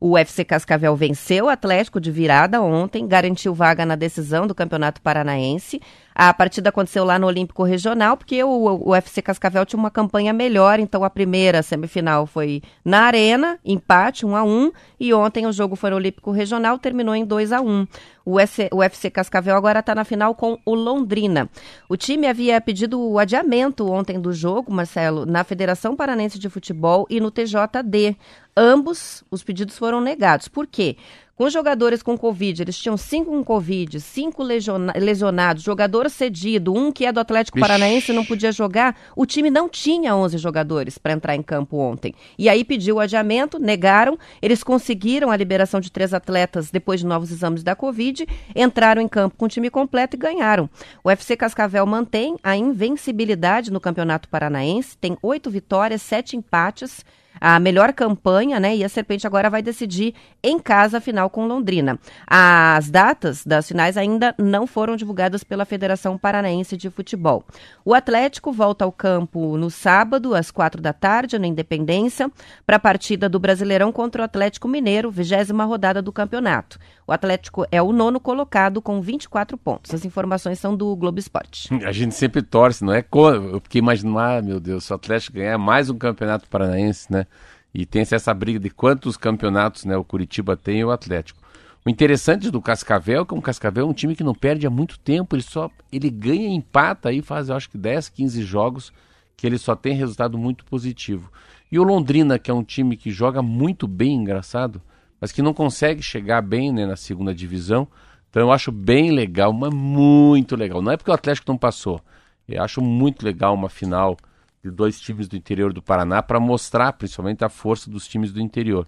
O 0.00 0.12
UFC 0.12 0.44
Cascavel 0.44 0.94
venceu 0.94 1.46
o 1.46 1.48
Atlético 1.48 2.00
de 2.00 2.10
virada 2.10 2.60
ontem, 2.60 3.06
garantiu 3.06 3.54
vaga 3.54 3.86
na 3.86 3.96
decisão 3.96 4.46
do 4.46 4.54
Campeonato 4.54 5.00
Paranaense. 5.00 5.80
A 6.14 6.32
partida 6.32 6.70
aconteceu 6.70 7.04
lá 7.04 7.18
no 7.18 7.26
Olímpico 7.26 7.62
Regional, 7.62 8.16
porque 8.16 8.42
o, 8.42 8.90
UFC 8.90 9.20
Cascavel 9.20 9.66
tinha 9.66 9.78
uma 9.78 9.90
campanha 9.90 10.32
melhor, 10.32 10.78
então 10.78 11.04
a 11.04 11.10
primeira 11.10 11.62
semifinal 11.62 12.26
foi 12.26 12.62
na 12.84 13.02
Arena, 13.02 13.58
empate 13.64 14.24
1 14.24 14.36
a 14.36 14.42
1 14.42 14.72
e 14.98 15.12
ontem 15.12 15.46
o 15.46 15.52
jogo 15.52 15.76
foi 15.76 15.90
no 15.90 15.96
Olímpico 15.96 16.30
Regional, 16.30 16.78
terminou 16.78 17.14
em 17.14 17.24
2 17.24 17.52
a 17.52 17.60
1 17.60 17.86
o, 18.26 18.32
UFC, 18.32 18.68
o 18.72 18.78
UFC 18.78 19.08
Cascavel 19.08 19.56
agora 19.56 19.78
está 19.78 19.94
na 19.94 20.04
final 20.04 20.34
com 20.34 20.58
o 20.66 20.74
Londrina. 20.74 21.48
O 21.88 21.96
time 21.96 22.26
havia 22.26 22.60
pedido 22.60 23.00
o 23.00 23.20
adiamento 23.20 23.88
ontem 23.88 24.20
do 24.20 24.32
jogo, 24.32 24.72
Marcelo, 24.72 25.24
na 25.24 25.44
Federação 25.44 25.94
Paranense 25.94 26.36
de 26.36 26.50
Futebol 26.50 27.06
e 27.08 27.20
no 27.20 27.30
TJD. 27.30 28.16
Ambos 28.56 29.22
os 29.30 29.42
pedidos 29.42 29.76
foram 29.76 30.00
negados. 30.00 30.48
Por 30.48 30.66
quê? 30.66 30.96
Com 31.36 31.50
jogadores 31.50 32.02
com 32.02 32.16
Covid, 32.16 32.62
eles 32.62 32.78
tinham 32.78 32.96
cinco 32.96 33.30
com 33.30 33.44
Covid, 33.44 34.00
cinco 34.00 34.42
lesionados, 34.42 35.62
jogador 35.62 36.08
cedido, 36.08 36.72
um 36.72 36.90
que 36.90 37.04
é 37.04 37.12
do 37.12 37.20
Atlético 37.20 37.58
Ixi. 37.58 37.60
Paranaense 37.60 38.10
não 38.14 38.24
podia 38.24 38.50
jogar. 38.50 38.96
O 39.14 39.26
time 39.26 39.50
não 39.50 39.68
tinha 39.68 40.16
11 40.16 40.38
jogadores 40.38 40.96
para 40.96 41.12
entrar 41.12 41.36
em 41.36 41.42
campo 41.42 41.76
ontem. 41.76 42.14
E 42.38 42.48
aí 42.48 42.64
pediu 42.64 42.96
o 42.96 43.00
adiamento, 43.00 43.58
negaram. 43.58 44.18
Eles 44.40 44.64
conseguiram 44.64 45.30
a 45.30 45.36
liberação 45.36 45.78
de 45.78 45.92
três 45.92 46.14
atletas 46.14 46.70
depois 46.70 47.00
de 47.00 47.06
novos 47.06 47.30
exames 47.30 47.62
da 47.62 47.76
Covid, 47.76 48.26
entraram 48.54 49.02
em 49.02 49.08
campo 49.08 49.36
com 49.36 49.44
o 49.44 49.48
time 49.48 49.68
completo 49.68 50.16
e 50.16 50.18
ganharam. 50.18 50.70
O 51.04 51.10
FC 51.10 51.36
Cascavel 51.36 51.84
mantém 51.84 52.36
a 52.42 52.56
invencibilidade 52.56 53.70
no 53.70 53.78
Campeonato 53.78 54.26
Paranaense, 54.30 54.96
tem 54.96 55.18
oito 55.20 55.50
vitórias, 55.50 56.00
sete 56.00 56.34
empates. 56.34 57.04
A 57.40 57.58
melhor 57.58 57.92
campanha, 57.92 58.58
né? 58.60 58.76
E 58.76 58.84
a 58.84 58.88
Serpente 58.88 59.26
agora 59.26 59.50
vai 59.50 59.62
decidir 59.62 60.14
em 60.42 60.58
casa 60.58 60.98
a 60.98 61.00
final 61.00 61.30
com 61.30 61.46
Londrina. 61.46 61.98
As 62.26 62.90
datas 62.90 63.44
das 63.44 63.68
finais 63.68 63.96
ainda 63.96 64.34
não 64.38 64.66
foram 64.66 64.96
divulgadas 64.96 65.44
pela 65.44 65.64
Federação 65.64 66.18
Paranaense 66.18 66.76
de 66.76 66.90
Futebol. 66.90 67.44
O 67.84 67.94
Atlético 67.94 68.52
volta 68.52 68.84
ao 68.84 68.92
campo 68.92 69.56
no 69.56 69.70
sábado, 69.70 70.34
às 70.34 70.50
quatro 70.50 70.80
da 70.80 70.92
tarde, 70.92 71.38
na 71.38 71.46
Independência, 71.46 72.30
para 72.64 72.76
a 72.76 72.80
partida 72.80 73.28
do 73.28 73.38
Brasileirão 73.38 73.92
contra 73.92 74.22
o 74.22 74.24
Atlético 74.24 74.68
Mineiro, 74.68 75.10
vigésima 75.10 75.64
rodada 75.64 76.02
do 76.02 76.12
campeonato. 76.12 76.78
O 77.06 77.12
Atlético 77.12 77.64
é 77.70 77.80
o 77.80 77.92
nono 77.92 78.18
colocado 78.18 78.82
com 78.82 79.00
24 79.00 79.56
pontos. 79.56 79.94
As 79.94 80.04
informações 80.04 80.58
são 80.58 80.76
do 80.76 80.94
Globo 80.96 81.20
Esporte. 81.20 81.72
A 81.84 81.92
gente 81.92 82.16
sempre 82.16 82.42
torce, 82.42 82.84
não 82.84 82.92
é? 82.92 83.04
Eu 83.12 83.60
fiquei 83.60 83.78
imaginando, 83.78 84.18
ah, 84.18 84.42
meu 84.42 84.58
Deus, 84.58 84.84
se 84.84 84.92
o 84.92 84.96
Atlético 84.96 85.36
ganhar 85.36 85.56
mais 85.56 85.88
um 85.88 85.96
campeonato 85.96 86.48
paranaense, 86.48 87.12
né? 87.12 87.26
E 87.72 87.86
tem 87.86 88.02
essa 88.02 88.34
briga 88.34 88.58
de 88.58 88.70
quantos 88.70 89.16
campeonatos 89.16 89.84
né, 89.84 89.96
o 89.96 90.02
Curitiba 90.02 90.56
tem 90.56 90.80
e 90.80 90.84
o 90.84 90.90
Atlético. 90.90 91.40
O 91.84 91.90
interessante 91.90 92.50
do 92.50 92.60
Cascavel 92.60 93.22
é 93.22 93.24
que 93.24 93.34
o 93.34 93.40
Cascavel 93.40 93.86
é 93.86 93.88
um 93.88 93.92
time 93.92 94.16
que 94.16 94.24
não 94.24 94.34
perde 94.34 94.66
há 94.66 94.70
muito 94.70 94.98
tempo, 94.98 95.36
ele 95.36 95.42
só 95.42 95.70
ele 95.92 96.10
ganha 96.10 96.48
e 96.48 96.54
empata 96.54 97.10
aí 97.10 97.22
faz, 97.22 97.48
eu 97.48 97.54
acho 97.54 97.70
que 97.70 97.78
10, 97.78 98.08
15 98.08 98.42
jogos 98.42 98.92
que 99.36 99.46
ele 99.46 99.58
só 99.58 99.76
tem 99.76 99.94
resultado 99.94 100.36
muito 100.36 100.64
positivo. 100.64 101.30
E 101.70 101.78
o 101.78 101.84
Londrina, 101.84 102.38
que 102.38 102.50
é 102.50 102.54
um 102.54 102.64
time 102.64 102.96
que 102.96 103.12
joga 103.12 103.42
muito 103.42 103.86
bem, 103.86 104.14
engraçado, 104.14 104.82
mas 105.20 105.32
que 105.32 105.42
não 105.42 105.54
consegue 105.54 106.02
chegar 106.02 106.42
bem 106.42 106.72
né, 106.72 106.86
na 106.86 106.96
segunda 106.96 107.34
divisão. 107.34 107.88
Então 108.30 108.42
eu 108.42 108.52
acho 108.52 108.70
bem 108.70 109.10
legal, 109.10 109.52
mas 109.52 109.72
muito 109.72 110.56
legal. 110.56 110.82
Não 110.82 110.92
é 110.92 110.96
porque 110.96 111.10
o 111.10 111.14
Atlético 111.14 111.50
não 111.50 111.58
passou. 111.58 112.00
Eu 112.48 112.62
acho 112.62 112.80
muito 112.80 113.24
legal 113.24 113.54
uma 113.54 113.68
final 113.68 114.16
de 114.62 114.70
dois 114.70 115.00
times 115.00 115.28
do 115.28 115.36
interior 115.36 115.72
do 115.72 115.82
Paraná 115.82 116.22
para 116.22 116.38
mostrar 116.38 116.92
principalmente 116.92 117.44
a 117.44 117.48
força 117.48 117.90
dos 117.90 118.06
times 118.06 118.32
do 118.32 118.40
interior. 118.40 118.86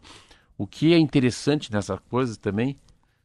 O 0.57 0.67
que 0.67 0.93
é 0.93 0.99
interessante 0.99 1.73
nessa 1.73 1.99
coisa 2.11 2.37
também, 2.37 2.77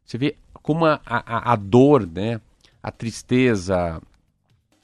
você 0.05 0.17
vê 0.17 0.35
como 0.53 0.85
a, 0.85 0.99
a, 1.05 1.53
a 1.53 1.55
dor, 1.55 2.07
né, 2.07 2.39
a 2.81 2.91
tristeza, 2.91 4.01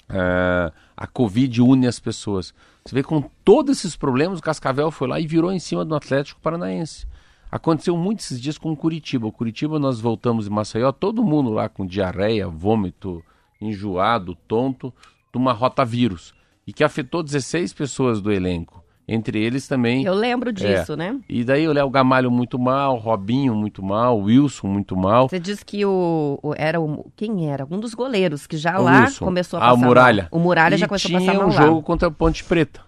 a, 0.10 0.72
a 0.98 1.08
Covid 1.08 1.62
une 1.62 1.88
as 1.88 2.00
pessoas. 2.00 2.54
Você 2.84 2.96
vê 2.96 3.04
com 3.04 3.22
todos 3.44 3.78
esses 3.78 3.96
problemas, 3.96 4.40
o 4.40 4.42
Cascavel 4.42 4.90
foi 4.90 5.08
lá 5.08 5.20
e 5.20 5.28
virou 5.28 5.52
em 5.52 5.60
cima 5.60 5.86
do 5.86 5.96
Atlético 5.96 6.42
Paranaense. 6.42 7.08
Aconteceu 7.52 7.98
muitos 7.98 8.40
dias 8.40 8.58
com 8.58 8.72
o 8.72 8.78
Curitiba. 8.78 9.26
O 9.26 9.32
Curitiba 9.32 9.80
nós 9.80 10.00
voltamos 10.00 10.46
em 10.46 10.52
Maceió, 10.52 10.92
todo 10.92 11.24
mundo 11.24 11.50
lá 11.50 11.68
com 11.68 11.86
diarreia, 11.86 12.48
vômito, 12.48 13.24
enjoado, 13.60 14.36
tonto, 14.48 14.94
de 15.32 15.38
uma 15.38 15.52
rotavírus. 15.52 16.34
E 16.68 16.72
que 16.72 16.84
afetou 16.84 17.24
16 17.24 17.74
pessoas 17.74 18.22
do 18.22 18.32
elenco. 18.32 18.84
Entre 19.12 19.44
eles 19.44 19.68
também. 19.68 20.04
Eu 20.04 20.14
lembro 20.14 20.54
disso, 20.54 20.94
é. 20.94 20.96
né? 20.96 21.20
E 21.28 21.44
daí 21.44 21.68
o 21.68 21.74
Léo 21.74 21.90
Gamalho 21.90 22.30
muito 22.30 22.60
mal, 22.60 22.96
Robinho 22.96 23.56
muito 23.56 23.82
mal, 23.82 24.20
Wilson 24.20 24.68
muito 24.68 24.96
mal. 24.96 25.28
Você 25.28 25.40
disse 25.40 25.66
que 25.66 25.84
o, 25.84 26.38
o 26.44 26.54
era 26.56 26.80
o, 26.80 27.12
quem 27.16 27.50
era? 27.50 27.66
Um 27.72 27.80
dos 27.80 27.96
goleiros 27.96 28.46
que 28.46 28.56
já 28.56 28.80
o 28.80 28.84
lá 28.84 29.06
Wilson. 29.06 29.26
começou 29.26 29.58
a 29.58 29.62
passar. 29.62 29.72
Ah, 29.72 29.74
o 29.74 29.78
Muralha. 29.78 30.30
Mal. 30.32 30.40
O 30.40 30.44
Muralha 30.44 30.76
e 30.76 30.78
já 30.78 30.88
começou 30.88 31.10
a 31.10 31.20
passar 31.20 31.34
mal. 31.34 31.50
Tinha 31.50 31.64
um 31.64 31.68
jogo 31.68 31.82
contra 31.82 32.08
a 32.08 32.12
Ponte 32.12 32.44
Preta. 32.44 32.82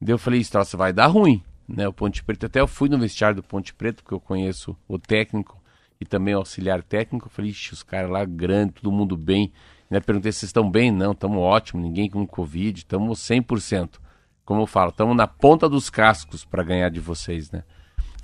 Daí 0.00 0.14
eu 0.14 0.18
falei, 0.18 0.38
isso 0.38 0.76
vai 0.76 0.92
dar 0.92 1.08
ruim 1.08 1.42
né, 1.68 1.88
o 1.88 1.92
Ponte 1.92 2.22
Preta. 2.22 2.46
Até 2.46 2.60
eu 2.60 2.66
fui 2.66 2.88
no 2.88 2.98
vestiário 2.98 3.36
do 3.36 3.42
Ponte 3.42 3.74
Preta, 3.74 4.02
porque 4.02 4.14
eu 4.14 4.20
conheço 4.20 4.76
o 4.86 4.98
técnico 4.98 5.60
e 6.00 6.04
também 6.04 6.34
o 6.34 6.38
auxiliar 6.38 6.82
técnico. 6.82 7.26
Eu 7.26 7.30
falei, 7.30 7.50
ixi, 7.50 7.72
os 7.72 7.82
caras 7.82 8.10
lá 8.10 8.24
grandes, 8.24 8.76
todo 8.80 8.92
mundo 8.92 9.16
bem. 9.16 9.52
Né, 9.90 10.00
perguntei 10.00 10.32
se 10.32 10.44
estão 10.44 10.70
bem. 10.70 10.90
Não, 10.90 11.12
estamos 11.12 11.38
ótimo, 11.38 11.82
ninguém 11.82 12.08
com 12.08 12.26
Covid, 12.26 12.78
estamos 12.78 13.18
100%. 13.20 14.00
Como 14.44 14.62
eu 14.62 14.66
falo, 14.66 14.90
estamos 14.90 15.16
na 15.16 15.26
ponta 15.26 15.68
dos 15.68 15.88
cascos 15.88 16.44
para 16.44 16.62
ganhar 16.62 16.90
de 16.90 17.00
vocês, 17.00 17.50
né? 17.50 17.64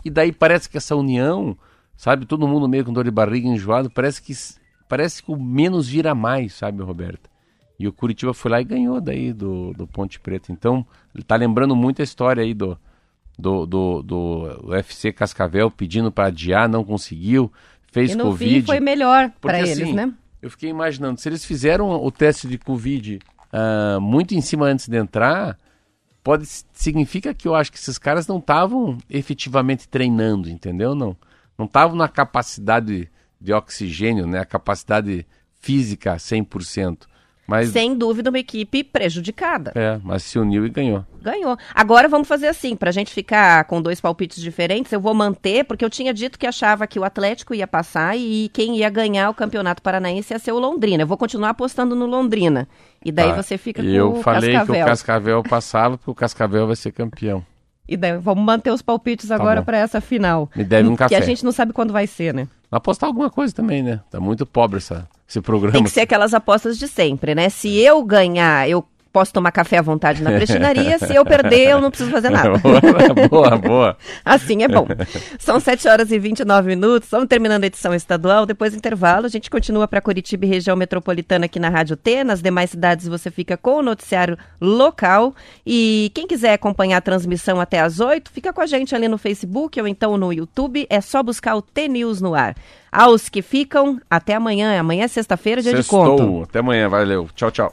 E 0.05 0.11
daí 0.11 0.33
parece 0.33 0.69
que 0.69 0.77
essa 0.77 0.95
união, 0.95 1.57
sabe, 1.97 2.27
todo 2.27 2.47
mundo 2.47 2.69
meio 2.69 2.85
com 2.85 2.93
dor 2.93 3.05
de 3.05 3.11
barriga, 3.11 3.49
enjoado, 3.49 3.91
parece 3.91 4.21
que 4.21 4.35
parece 4.87 5.23
que 5.23 5.31
o 5.31 5.41
menos 5.41 5.89
vira 5.89 6.15
mais, 6.15 6.55
sabe, 6.55 6.83
Roberto? 6.83 7.31
E 7.79 7.89
o 7.89 7.93
Curitiba 7.93 8.35
foi 8.35 8.51
lá 8.51 8.61
e 8.61 8.65
ganhou 8.65 9.01
daí 9.01 9.33
do, 9.33 9.73
do 9.73 9.87
Ponte 9.87 10.21
Preta. 10.21 10.53
Então, 10.53 10.85
ele 11.15 11.25
tá 11.25 11.37
lembrando 11.37 11.75
muito 11.75 12.03
a 12.03 12.05
história 12.05 12.43
aí 12.43 12.53
do, 12.53 12.79
do, 13.41 13.67
do, 13.67 14.03
do 14.03 14.69
UFC 14.69 15.13
Cascavel 15.13 15.71
pedindo 15.71 16.13
para 16.13 16.29
adiar, 16.29 16.69
não 16.69 16.85
conseguiu, 16.85 17.51
fez 17.91 18.13
e 18.13 18.15
no 18.15 18.25
Covid. 18.25 18.61
Fim 18.61 18.67
foi 18.67 18.81
melhor 18.81 19.31
para 19.41 19.59
eles, 19.59 19.81
assim, 19.81 19.93
né? 19.93 20.13
Eu 20.43 20.51
fiquei 20.51 20.71
imaginando, 20.71 21.21
se 21.21 21.29
eles 21.29 21.45
fizeram 21.45 21.91
o 21.91 22.11
teste 22.11 22.47
de 22.47 22.57
Covid 22.57 23.19
uh, 23.53 24.01
muito 24.01 24.35
em 24.35 24.41
cima 24.41 24.67
antes 24.67 24.89
de 24.89 24.97
entrar, 24.97 25.59
pode 26.23 26.47
significa 26.73 27.35
que 27.35 27.47
eu 27.47 27.55
acho 27.55 27.71
que 27.71 27.79
esses 27.79 27.99
caras 27.99 28.27
não 28.27 28.39
estavam 28.39 28.97
efetivamente 29.09 29.89
treinando, 29.89 30.49
entendeu? 30.49 30.95
Não, 30.95 31.17
não 31.59 31.67
estavam 31.67 31.97
na 31.97 32.09
capacidade 32.09 33.11
de 33.41 33.53
oxigênio, 33.53 34.27
né? 34.27 34.39
A 34.39 34.45
capacidade 34.45 35.27
física 35.61 36.17
100%. 36.17 37.10
Mas... 37.51 37.71
Sem 37.71 37.97
dúvida, 37.97 38.31
uma 38.31 38.39
equipe 38.39 38.85
prejudicada. 38.85 39.73
É, 39.75 39.99
mas 40.05 40.23
se 40.23 40.39
uniu 40.39 40.65
e 40.65 40.71
ganhou. 40.71 41.05
Ganhou. 41.21 41.57
Agora 41.75 42.07
vamos 42.07 42.29
fazer 42.29 42.47
assim, 42.47 42.77
para 42.77 42.91
a 42.91 42.93
gente 42.93 43.13
ficar 43.13 43.65
com 43.65 43.83
dois 43.83 44.01
palpites 44.01 44.41
diferentes, 44.41 44.93
eu 44.93 45.01
vou 45.01 45.13
manter, 45.13 45.65
porque 45.65 45.85
eu 45.85 45.91
tinha 45.91 46.15
dito 46.15 46.39
que 46.39 46.47
achava 46.47 46.87
que 46.87 46.97
o 46.97 47.03
Atlético 47.03 47.53
ia 47.53 47.67
passar 47.67 48.17
e 48.17 48.49
quem 48.53 48.77
ia 48.77 48.89
ganhar 48.89 49.29
o 49.29 49.35
Campeonato 49.35 49.83
Paranaense 49.83 50.33
ia 50.33 50.39
ser 50.39 50.53
o 50.53 50.61
Londrina. 50.61 51.03
Eu 51.03 51.09
vou 51.09 51.17
continuar 51.17 51.51
apostando 51.51 51.97
no 51.97 52.07
Londrina. 52.07 52.69
E 53.05 53.11
daí 53.11 53.31
tá. 53.31 53.43
você 53.43 53.59
fica 53.59 53.83
com 53.83 53.89
o 53.89 53.93
Cascavel. 53.93 54.17
Eu 54.17 54.23
falei 54.23 54.65
que 54.65 54.73
o 54.73 54.85
Cascavel 54.87 55.43
passava, 55.43 55.99
porque 55.99 56.11
o 56.13 56.15
Cascavel 56.15 56.69
vai 56.69 56.77
ser 56.77 56.93
campeão. 56.93 57.45
E 57.89 57.97
daí 57.97 58.17
vamos 58.17 58.45
manter 58.45 58.71
os 58.71 58.81
palpites 58.81 59.31
tá 59.31 59.35
agora 59.35 59.61
para 59.61 59.77
essa 59.77 60.01
final. 60.01 60.49
Me 60.55 60.63
deve 60.63 60.89
um 60.89 60.95
café. 60.95 61.17
Que 61.17 61.21
a 61.21 61.27
gente 61.27 61.45
não 61.45 61.51
sabe 61.51 61.73
quando 61.73 61.93
vai 61.93 62.07
ser, 62.07 62.33
né? 62.33 62.47
Apostar 62.71 63.09
alguma 63.09 63.29
coisa 63.29 63.53
também, 63.53 63.83
né? 63.83 63.99
Tá 64.09 64.21
muito 64.21 64.47
pobre 64.47 64.77
essa 64.77 65.09
esse 65.31 65.41
programa. 65.41 65.73
Tem 65.73 65.85
que 65.85 65.91
ser 65.91 66.01
aquelas 66.01 66.35
apostas 66.35 66.77
de 66.77 66.89
sempre, 66.89 67.35
né? 67.35 67.49
Se 67.49 67.79
eu 67.79 68.03
ganhar, 68.03 68.69
eu 68.69 68.85
posso 69.13 69.33
tomar 69.33 69.51
café 69.51 69.79
à 69.79 69.83
vontade 69.83 70.23
na 70.23 70.31
prestinaria, 70.31 70.99
se 70.99 71.15
eu 71.15 71.25
perder, 71.25 71.71
eu 71.71 71.81
não 71.81 71.91
preciso 71.91 72.11
fazer 72.11 72.31
nada. 72.31 72.61
boa, 73.29 73.57
boa. 73.57 73.97
assim 74.25 74.63
é 74.63 74.69
bom. 74.69 74.87
São 75.39 75.59
7 75.59 75.89
horas 75.89 76.13
e 76.13 76.19
29 76.19 76.69
minutos, 76.69 77.07
estamos 77.07 77.29
terminando 77.29 77.65
a 77.65 77.67
edição 77.67 77.95
estadual, 77.95 78.47
depois 78.47 78.73
do 78.73 78.79
intervalo, 78.79 79.27
a 79.27 79.29
gente 79.29 79.51
continua 79.51 79.89
para 79.89 80.01
Curitiba 80.01 80.45
e 80.47 80.49
região 80.49 80.77
metropolitana 80.77 81.47
aqui 81.47 81.59
na 81.59 81.69
Rádio 81.69 81.97
T, 81.97 82.25
nas 82.25 82.41
demais 82.41 82.71
cidades 82.71 83.09
você 83.09 83.31
fica 83.31 83.57
com 83.57 83.77
o 83.77 83.83
noticiário 83.83 84.39
local 84.61 85.35
e 85.67 86.11
quem 86.15 86.27
quiser 86.27 86.53
acompanhar 86.53 86.99
a 86.99 87.01
transmissão 87.01 87.61
até 87.61 87.81
às 87.81 88.01
8, 88.01 88.31
fica 88.31 88.53
com 88.53 88.61
a 88.61 88.67
gente 88.67 88.95
ali 88.95 89.09
no 89.09 89.19
Facebook 89.19 89.81
ou 89.81 89.89
então 89.89 90.17
no 90.17 90.33
YouTube, 90.33 90.87
é 90.89 91.01
só 91.01 91.23
buscar 91.23 91.57
o 91.57 91.63
T-News 91.63 92.21
no 92.21 92.35
ar. 92.35 92.55
Aos 92.93 93.29
que 93.29 93.41
ficam, 93.41 94.01
até 94.11 94.35
amanhã. 94.35 94.79
Amanhã 94.79 95.05
é 95.05 95.09
sexta-feira, 95.09 95.63
dia 95.63 95.77
Sextou. 95.77 96.17
de 96.17 96.23
conto. 96.23 96.43
Até 96.49 96.59
amanhã, 96.59 96.89
valeu. 96.89 97.29
Tchau, 97.35 97.51
tchau. 97.51 97.73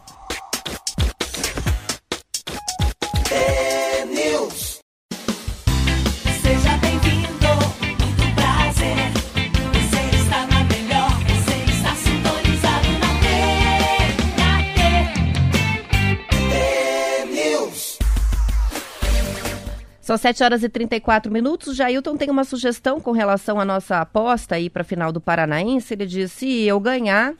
São 20.07 20.15
7 20.15 20.41
horas 20.41 20.63
e 20.63 20.69
34 20.69 21.29
minutos. 21.29 21.67
O 21.67 21.73
Jailton 21.73 22.15
tem 22.15 22.29
uma 22.29 22.45
sugestão 22.45 22.97
com 23.01 23.11
relação 23.11 23.59
à 23.59 23.65
nossa 23.65 23.99
aposta 23.99 24.55
aí 24.55 24.69
para 24.69 24.81
a 24.81 24.85
final 24.85 25.11
do 25.11 25.19
Paranaense. 25.19 25.93
Ele 25.93 26.05
disse: 26.05 26.35
se 26.37 26.63
eu 26.63 26.79
ganhar, 26.79 27.33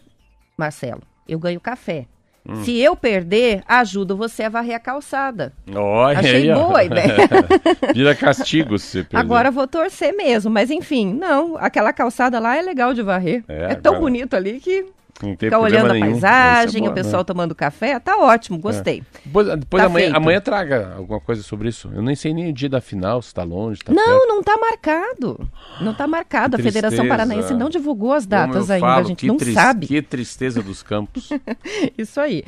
Marcelo, 0.57 1.01
eu 1.25 1.39
ganho 1.39 1.61
café. 1.61 2.07
Hum. 2.45 2.65
Se 2.65 2.77
eu 2.77 2.93
perder, 2.93 3.63
ajudo 3.65 4.17
você 4.17 4.43
a 4.43 4.49
varrer 4.49 4.75
a 4.75 4.81
calçada. 4.81 5.53
Olha 5.73 6.19
Achei 6.19 6.51
aí, 6.51 6.53
boa 6.53 6.79
a 6.79 6.83
ideia. 6.83 7.15
Vira 7.95 8.13
castigo 8.13 8.77
se 8.77 9.01
perder. 9.03 9.15
Agora 9.15 9.49
vou 9.49 9.65
torcer 9.65 10.13
mesmo, 10.13 10.51
mas 10.51 10.69
enfim, 10.69 11.13
não, 11.13 11.55
aquela 11.55 11.93
calçada 11.93 12.37
lá 12.37 12.57
é 12.57 12.61
legal 12.61 12.93
de 12.93 13.01
varrer. 13.01 13.45
É, 13.47 13.71
é 13.71 13.75
tão 13.75 13.93
agora... 13.93 14.01
bonito 14.01 14.33
ali 14.33 14.59
que 14.59 14.85
Ficar 15.39 15.59
olhando 15.59 15.93
nenhum. 15.93 16.05
a 16.05 16.09
paisagem, 16.09 16.85
é 16.85 16.89
o 16.89 16.93
pessoal 16.93 17.21
né? 17.21 17.23
tomando 17.23 17.55
café, 17.55 17.99
tá 17.99 18.17
ótimo, 18.17 18.59
gostei. 18.59 18.99
É. 18.99 19.19
Depois, 19.25 19.47
depois 19.59 19.81
tá 19.81 19.87
amanhã, 19.87 20.11
amanhã, 20.13 20.39
traga 20.39 20.93
alguma 20.95 21.19
coisa 21.19 21.41
sobre 21.41 21.69
isso. 21.69 21.89
Eu 21.93 22.03
nem 22.03 22.15
sei 22.15 22.33
nem 22.33 22.49
o 22.49 22.53
dia 22.53 22.69
da 22.69 22.79
final, 22.79 23.21
se 23.21 23.33
tá 23.33 23.43
longe, 23.43 23.79
tá 23.79 23.91
Não, 23.91 24.03
perto. 24.03 24.27
não 24.27 24.43
tá 24.43 24.57
marcado. 24.57 25.49
Não 25.81 25.93
tá 25.93 26.07
marcado. 26.07 26.55
a 26.55 26.59
Federação 26.59 27.07
Paranaense 27.07 27.53
não 27.53 27.69
divulgou 27.69 28.13
as 28.13 28.25
datas 28.25 28.69
ainda, 28.69 28.85
falo, 28.85 29.01
a 29.01 29.07
gente 29.07 29.25
não 29.25 29.39
sabe. 29.39 29.87
Que 29.87 30.01
tristeza 30.01 30.61
dos 30.61 30.83
campos. 30.83 31.29
isso 31.97 32.19
aí. 32.19 32.43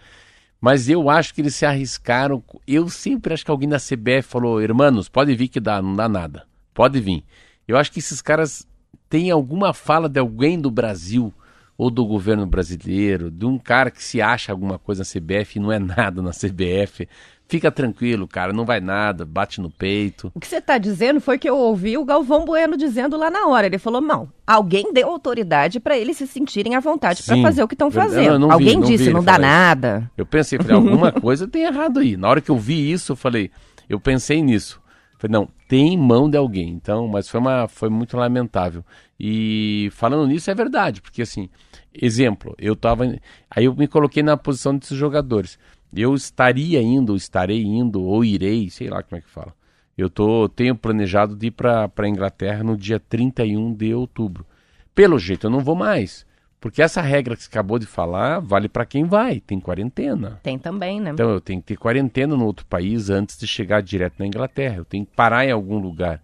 Mas 0.60 0.90
eu 0.90 1.10
acho 1.10 1.34
que 1.34 1.42
eles 1.42 1.56
se 1.56 1.66
arriscaram. 1.66 2.44
Eu 2.68 2.90
sempre 2.90 3.34
acho 3.34 3.46
que 3.46 3.52
alguém 3.52 3.70
da 3.70 3.78
CBF 3.78 4.24
falou: 4.24 4.62
irmãos, 4.62 5.08
pode 5.08 5.36
vir 5.36 5.48
que 5.48 5.60
dá, 5.60 5.82
não 5.82 5.96
dá 5.96 6.10
nada. 6.10 6.46
Pode 6.74 7.00
vir. 7.00 7.24
Eu 7.68 7.78
acho 7.78 7.92
que 7.92 8.00
esses 8.00 8.22
caras 8.22 8.68
têm 9.10 9.32
alguma 9.32 9.74
fala 9.74 10.10
de 10.10 10.20
alguém 10.20 10.60
do 10.60 10.70
Brasil 10.70 11.34
ou 11.78 11.90
do 11.90 12.06
governo 12.06 12.46
brasileiro, 12.46 13.30
de 13.30 13.46
um 13.46 13.58
cara 13.58 13.92
que 13.92 14.04
se 14.04 14.22
acha 14.22 14.52
alguma 14.52 14.80
coisa 14.80 15.04
na 15.04 15.06
CBF 15.06 15.58
e 15.58 15.62
não 15.62 15.72
é 15.72 15.80
nada 15.80 16.22
na 16.22 16.32
CBF. 16.32 17.08
Fica 17.48 17.72
tranquilo, 17.72 18.28
cara, 18.28 18.52
não 18.52 18.66
vai 18.66 18.80
nada, 18.80 19.24
bate 19.24 19.62
no 19.62 19.70
peito. 19.70 20.32
O 20.34 20.40
que 20.40 20.48
você 20.48 20.58
está 20.58 20.80
dizendo 20.80 21.22
foi 21.22 21.38
que 21.38 21.48
eu 21.48 21.56
ouvi 21.56 21.96
o 21.96 22.04
Galvão 22.04 22.44
Bueno 22.44 22.76
dizendo 22.76 23.16
lá 23.16 23.30
na 23.30 23.48
hora. 23.48 23.68
Ele 23.68 23.78
falou: 23.78 24.02
não, 24.02 24.28
alguém 24.48 24.92
deu 24.92 25.10
autoridade 25.10 25.80
para 25.80 25.96
eles 25.96 26.18
se 26.18 26.26
sentirem 26.26 26.76
à 26.76 26.80
vontade 26.80 27.22
para 27.22 27.40
fazer 27.44 27.62
o 27.62 27.68
que 27.68 27.76
estão 27.76 27.92
fazendo. 27.92 28.26
Eu 28.26 28.40
não 28.40 28.52
alguém 28.52 28.70
vi, 28.70 28.76
não 28.78 28.82
disse, 28.82 29.10
não 29.12 29.24
dá 29.24 29.38
nada. 29.38 30.00
Isso. 30.00 30.12
Eu 30.18 30.26
pensei, 30.26 30.58
falei, 30.58 30.76
alguma 30.76 31.12
coisa 31.22 31.48
tem 31.48 31.64
errado 31.64 32.00
aí. 32.00 32.18
Na 32.18 32.28
hora 32.30 32.42
que 32.42 32.50
eu 32.50 32.58
vi 32.58 32.92
isso, 32.92 33.12
eu 33.12 33.16
falei, 33.16 33.52
eu 33.88 34.00
pensei 34.00 34.42
nisso. 34.42 34.82
Falei, 35.20 35.34
não, 35.34 35.48
tem 35.68 35.96
mão 35.96 36.28
de 36.28 36.38
alguém. 36.38 36.70
Então, 36.70 37.08
mas 37.08 37.30
foi, 37.30 37.40
uma, 37.40 37.68
foi 37.68 37.90
muito 37.90 38.18
lamentável. 38.18 38.84
E 39.20 39.90
falando 39.94 40.28
nisso, 40.28 40.50
é 40.50 40.56
verdade, 40.56 41.00
porque 41.00 41.22
assim, 41.22 41.48
exemplo, 41.94 42.56
eu 42.58 42.76
tava. 42.76 43.06
Aí 43.50 43.66
eu 43.66 43.76
me 43.76 43.88
coloquei 43.88 44.24
na 44.24 44.36
posição 44.36 44.76
desses 44.76 44.98
jogadores. 44.98 45.60
Eu 45.94 46.14
estaria 46.14 46.82
indo, 46.82 47.16
estarei 47.16 47.64
indo, 47.64 48.04
ou 48.04 48.24
irei, 48.24 48.70
sei 48.70 48.90
lá 48.90 49.02
como 49.02 49.18
é 49.18 49.22
que 49.22 49.30
fala. 49.30 49.54
Eu 49.98 50.10
tô, 50.10 50.50
tenho 50.50 50.76
planejado 50.76 51.36
de 51.36 51.48
ir 51.48 51.52
para 51.52 51.90
a 51.96 52.08
Inglaterra 52.08 52.64
no 52.64 52.76
dia 52.76 53.00
31 53.00 53.74
de 53.74 53.94
outubro. 53.94 54.46
Pelo 54.94 55.18
jeito, 55.18 55.48
eu 55.48 55.52
não 55.52 55.62
vou 55.62 55.76
mais. 55.76 56.26
Porque 56.60 56.82
essa 56.82 57.02
regra 57.02 57.36
que 57.36 57.44
você 57.44 57.50
acabou 57.50 57.78
de 57.78 57.86
falar 57.86 58.40
vale 58.40 58.68
para 58.68 58.86
quem 58.86 59.06
vai, 59.06 59.40
tem 59.40 59.60
quarentena. 59.60 60.40
Tem 60.42 60.58
também, 60.58 61.00
né? 61.00 61.12
Então 61.12 61.30
eu 61.30 61.40
tenho 61.40 61.62
que 61.62 61.68
ter 61.68 61.78
quarentena 61.78 62.36
no 62.36 62.46
outro 62.46 62.66
país 62.66 63.10
antes 63.10 63.38
de 63.38 63.46
chegar 63.46 63.82
direto 63.82 64.16
na 64.18 64.26
Inglaterra. 64.26 64.78
Eu 64.78 64.86
tenho 64.86 65.06
que 65.06 65.16
parar 65.16 65.46
em 65.46 65.52
algum 65.52 65.78
lugar. 65.78 66.22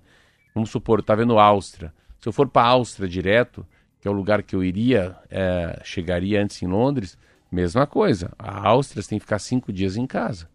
Vamos 0.54 0.69
supor, 0.69 1.00
eu 1.00 1.02
estava 1.02 1.21
vendo 1.21 1.38
Áustria. 1.38 1.93
Se 2.19 2.28
eu 2.28 2.34
for 2.34 2.47
para 2.47 2.63
a 2.63 2.71
Áustria 2.71 3.08
direto, 3.08 3.65
que 4.02 4.08
é 4.08 4.12
o 4.12 4.13
lugar 4.13 4.41
que 4.41 4.56
eu 4.56 4.63
iria, 4.63 5.15
é, 5.30 5.80
chegaria 5.84 6.41
antes 6.41 6.62
em 6.62 6.67
Londres, 6.67 7.17
Mesma 7.52 7.86
coisa, 7.86 8.32
a 8.40 8.70
Áustria 8.70 9.04
tem 9.04 9.20
que 9.20 9.26
ficar 9.26 9.40
cinco 9.40 9.74
dias 9.74 9.98
em 9.98 10.08
casa. 10.08 10.48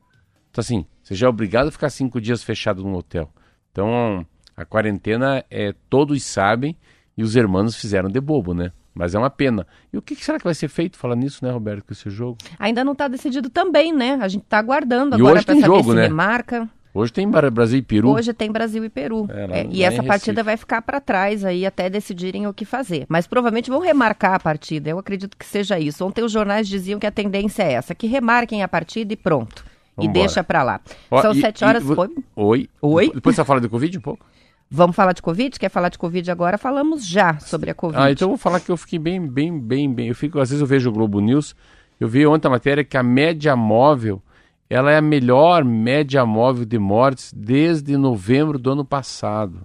Então, 0.50 0.62
assim, 0.62 0.86
você 1.02 1.14
já 1.14 1.26
é 1.26 1.30
obrigado 1.30 1.68
a 1.68 1.70
ficar 1.70 1.90
cinco 1.90 2.20
dias 2.20 2.42
fechado 2.42 2.82
num 2.82 2.94
hotel. 2.94 3.30
Então, 3.70 4.26
a 4.56 4.64
quarentena 4.64 5.44
é 5.50 5.74
todos 5.90 6.22
sabem 6.22 6.74
e 7.14 7.22
os 7.22 7.36
irmãos 7.36 7.76
fizeram 7.76 8.08
de 8.08 8.20
bobo, 8.20 8.54
né? 8.54 8.72
Mas 8.94 9.14
é 9.14 9.18
uma 9.18 9.28
pena. 9.28 9.66
E 9.92 9.98
o 9.98 10.00
que 10.00 10.16
será 10.16 10.38
que 10.38 10.44
vai 10.44 10.54
ser 10.54 10.68
feito 10.68 10.96
falando 10.96 11.20
nisso, 11.20 11.44
né, 11.44 11.50
Roberto, 11.50 11.84
com 11.84 11.92
esse 11.92 12.08
jogo? 12.08 12.38
Ainda 12.58 12.82
não 12.82 12.92
está 12.92 13.06
decidido 13.06 13.50
também, 13.50 13.92
né? 13.92 14.18
A 14.22 14.28
gente 14.28 14.44
está 14.44 14.58
aguardando 14.58 15.14
e 15.14 15.20
agora 15.20 15.42
para 15.42 15.54
saber 15.54 15.66
jogo, 15.66 15.90
se 15.90 15.96
né? 15.96 16.06
remarca. 16.06 16.66
Hoje 16.96 17.12
tem 17.12 17.28
Brasil 17.28 17.78
e 17.78 17.82
Peru. 17.82 18.10
Hoje 18.10 18.32
tem 18.32 18.50
Brasil 18.50 18.82
e 18.82 18.88
Peru. 18.88 19.28
É, 19.30 19.60
é, 19.60 19.66
e 19.70 19.82
essa 19.82 20.02
partida 20.02 20.42
vai 20.42 20.56
ficar 20.56 20.80
para 20.80 20.98
trás 20.98 21.44
aí 21.44 21.66
até 21.66 21.90
decidirem 21.90 22.46
o 22.46 22.54
que 22.54 22.64
fazer. 22.64 23.04
Mas 23.06 23.26
provavelmente 23.26 23.68
vão 23.68 23.80
remarcar 23.80 24.34
a 24.34 24.40
partida. 24.40 24.88
Eu 24.88 24.98
acredito 24.98 25.36
que 25.36 25.44
seja 25.44 25.78
isso. 25.78 26.04
Ontem 26.06 26.24
os 26.24 26.32
jornais 26.32 26.66
diziam 26.66 26.98
que 26.98 27.06
a 27.06 27.10
tendência 27.10 27.62
é 27.64 27.72
essa, 27.72 27.94
que 27.94 28.06
remarquem 28.06 28.62
a 28.62 28.68
partida 28.68 29.12
e 29.12 29.16
pronto. 29.16 29.62
Vamos 29.94 30.06
e 30.06 30.10
embora. 30.10 30.26
deixa 30.26 30.42
para 30.42 30.62
lá. 30.62 30.80
Ó, 31.10 31.20
São 31.20 31.32
e, 31.32 31.40
sete 31.40 31.64
horas. 31.64 31.84
E, 31.84 31.92
Oi. 31.92 32.08
Oi. 32.34 32.68
Oi. 32.80 33.10
Depois 33.14 33.36
você 33.36 33.44
fala 33.44 33.60
de 33.60 33.68
Covid 33.68 33.98
um 33.98 34.00
pouco? 34.00 34.24
Vamos 34.70 34.96
falar 34.96 35.12
de 35.12 35.22
Covid? 35.22 35.58
Quer 35.58 35.68
falar 35.68 35.90
de 35.90 35.98
Covid 35.98 36.30
agora? 36.30 36.56
Falamos 36.56 37.06
já 37.06 37.38
sobre 37.38 37.70
a 37.70 37.74
Covid. 37.74 38.02
Ah, 38.02 38.10
então 38.10 38.26
eu 38.26 38.30
vou 38.30 38.38
falar 38.38 38.58
que 38.58 38.70
eu 38.70 38.76
fiquei 38.76 38.98
bem, 38.98 39.20
bem, 39.20 39.56
bem, 39.58 39.92
bem. 39.92 40.08
Eu 40.08 40.14
fico, 40.14 40.40
às 40.40 40.48
vezes 40.48 40.60
eu 40.60 40.66
vejo 40.66 40.88
o 40.88 40.92
Globo 40.92 41.20
News. 41.20 41.54
Eu 42.00 42.08
vi 42.08 42.26
ontem 42.26 42.48
a 42.48 42.50
matéria 42.50 42.82
que 42.82 42.96
a 42.96 43.02
média 43.02 43.54
móvel 43.54 44.20
ela 44.68 44.90
é 44.90 44.96
a 44.96 45.02
melhor 45.02 45.64
média 45.64 46.26
móvel 46.26 46.64
de 46.64 46.78
mortes 46.78 47.32
desde 47.32 47.96
novembro 47.96 48.58
do 48.58 48.72
ano 48.72 48.84
passado. 48.84 49.60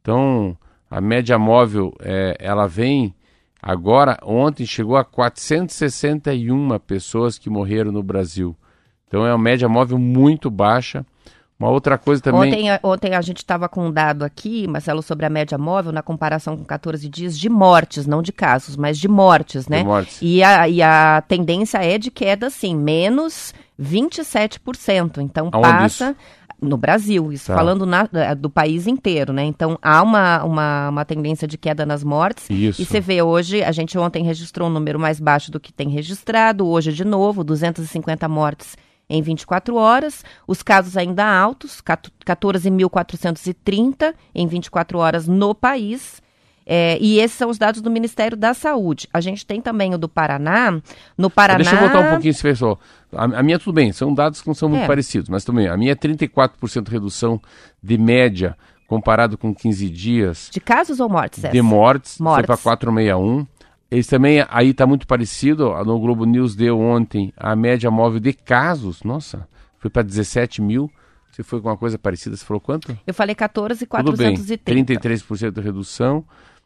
Então, 0.00 0.56
a 0.90 1.00
média 1.00 1.38
móvel, 1.38 1.94
é, 2.00 2.36
ela 2.40 2.66
vem 2.66 3.14
agora, 3.62 4.18
ontem 4.22 4.66
chegou 4.66 4.96
a 4.96 5.04
461 5.04 6.78
pessoas 6.80 7.38
que 7.38 7.48
morreram 7.48 7.92
no 7.92 8.02
Brasil. 8.02 8.56
Então, 9.06 9.24
é 9.24 9.32
uma 9.32 9.38
média 9.38 9.68
móvel 9.68 9.98
muito 9.98 10.50
baixa. 10.50 11.06
Uma 11.62 11.70
outra 11.70 11.96
coisa 11.96 12.20
também. 12.20 12.52
Ontem, 12.52 12.80
ontem 12.82 13.14
a 13.14 13.20
gente 13.20 13.36
estava 13.36 13.68
com 13.68 13.86
um 13.86 13.92
dado 13.92 14.24
aqui, 14.24 14.66
Marcelo, 14.66 15.00
sobre 15.00 15.24
a 15.24 15.30
média 15.30 15.56
móvel, 15.56 15.92
na 15.92 16.02
comparação 16.02 16.56
com 16.56 16.64
14 16.64 17.08
dias 17.08 17.38
de 17.38 17.48
mortes, 17.48 18.04
não 18.04 18.20
de 18.20 18.32
casos, 18.32 18.76
mas 18.76 18.98
de 18.98 19.06
mortes, 19.06 19.68
né? 19.68 19.78
De 19.78 19.84
mortes. 19.84 20.18
E, 20.20 20.42
a, 20.42 20.68
e 20.68 20.82
a 20.82 21.22
tendência 21.28 21.78
é 21.78 21.98
de 21.98 22.10
queda, 22.10 22.50
sim, 22.50 22.74
menos 22.74 23.54
27%. 23.80 25.18
Então 25.18 25.50
Aonde 25.52 25.68
passa. 25.68 26.10
Isso? 26.10 26.16
No 26.60 26.76
Brasil, 26.76 27.32
isso 27.32 27.46
tá. 27.46 27.56
falando 27.56 27.86
na, 27.86 28.08
do 28.36 28.50
país 28.50 28.88
inteiro, 28.88 29.32
né? 29.32 29.44
Então 29.44 29.78
há 29.80 30.02
uma, 30.02 30.44
uma, 30.44 30.88
uma 30.88 31.04
tendência 31.04 31.46
de 31.46 31.56
queda 31.56 31.86
nas 31.86 32.02
mortes. 32.02 32.50
Isso. 32.50 32.82
E 32.82 32.84
você 32.84 33.00
vê 33.00 33.22
hoje, 33.22 33.62
a 33.62 33.70
gente 33.70 33.96
ontem 33.96 34.24
registrou 34.24 34.68
um 34.68 34.72
número 34.72 34.98
mais 34.98 35.20
baixo 35.20 35.50
do 35.50 35.60
que 35.60 35.72
tem 35.72 35.88
registrado, 35.88 36.66
hoje 36.66 36.92
de 36.92 37.04
novo, 37.04 37.44
250 37.44 38.28
mortes 38.28 38.76
em 39.08 39.22
24 39.22 39.76
horas. 39.76 40.24
Os 40.46 40.62
casos 40.62 40.96
ainda 40.96 41.24
altos, 41.24 41.82
14.430 41.82 44.14
em 44.34 44.46
24 44.46 44.98
horas 44.98 45.28
no 45.28 45.54
país. 45.54 46.20
É, 46.64 46.96
e 47.00 47.18
esses 47.18 47.36
são 47.36 47.50
os 47.50 47.58
dados 47.58 47.80
do 47.80 47.90
Ministério 47.90 48.36
da 48.36 48.54
Saúde. 48.54 49.08
A 49.12 49.20
gente 49.20 49.44
tem 49.44 49.60
também 49.60 49.94
o 49.94 49.98
do 49.98 50.08
Paraná. 50.08 50.80
No 51.18 51.28
Paraná. 51.28 51.58
Deixa 51.58 51.74
eu 51.74 51.80
voltar 51.80 52.00
um 52.00 52.10
pouquinho, 52.10 52.34
pessoal. 52.34 52.80
A, 53.12 53.24
a, 53.24 53.42
minha, 53.42 53.58
tudo 53.58 53.74
bem, 53.74 53.92
são 53.92 54.14
dados 54.14 54.40
que 54.40 54.46
não 54.46 54.54
são 54.54 54.68
muito 54.68 54.84
é. 54.84 54.86
parecidos, 54.86 55.28
mas 55.28 55.44
também 55.44 55.68
a 55.68 55.76
minha 55.76 55.92
é 55.92 55.96
34% 55.96 56.88
redução 56.88 57.40
de 57.82 57.98
média 57.98 58.56
comparado 58.86 59.36
com 59.36 59.54
15 59.54 59.88
dias. 59.88 60.48
De 60.52 60.60
casos 60.60 61.00
ou 61.00 61.08
mortes? 61.08 61.42
De 61.42 61.62
mortes, 61.62 62.18
mortes. 62.18 62.46
foi 62.46 62.46
para 62.46 62.62
461. 62.62 63.46
Eles 63.92 64.06
também, 64.06 64.42
aí 64.48 64.70
está 64.70 64.86
muito 64.86 65.06
parecido, 65.06 65.68
no 65.84 66.00
Globo 66.00 66.24
News 66.24 66.56
deu 66.56 66.80
ontem 66.80 67.30
a 67.36 67.54
média 67.54 67.90
móvel 67.90 68.20
de 68.20 68.32
casos, 68.32 69.02
nossa, 69.02 69.46
foi 69.76 69.90
para 69.90 70.00
17 70.00 70.62
mil. 70.62 70.90
Você 71.30 71.42
foi 71.42 71.60
com 71.60 71.68
uma 71.68 71.76
coisa 71.76 71.98
parecida, 71.98 72.34
você 72.34 72.42
falou 72.42 72.58
quanto? 72.58 72.96
Eu 73.06 73.12
falei 73.12 73.34
14,430. 73.34 74.64
33% 74.64 75.50
de 75.50 75.60
redução. 75.60 76.24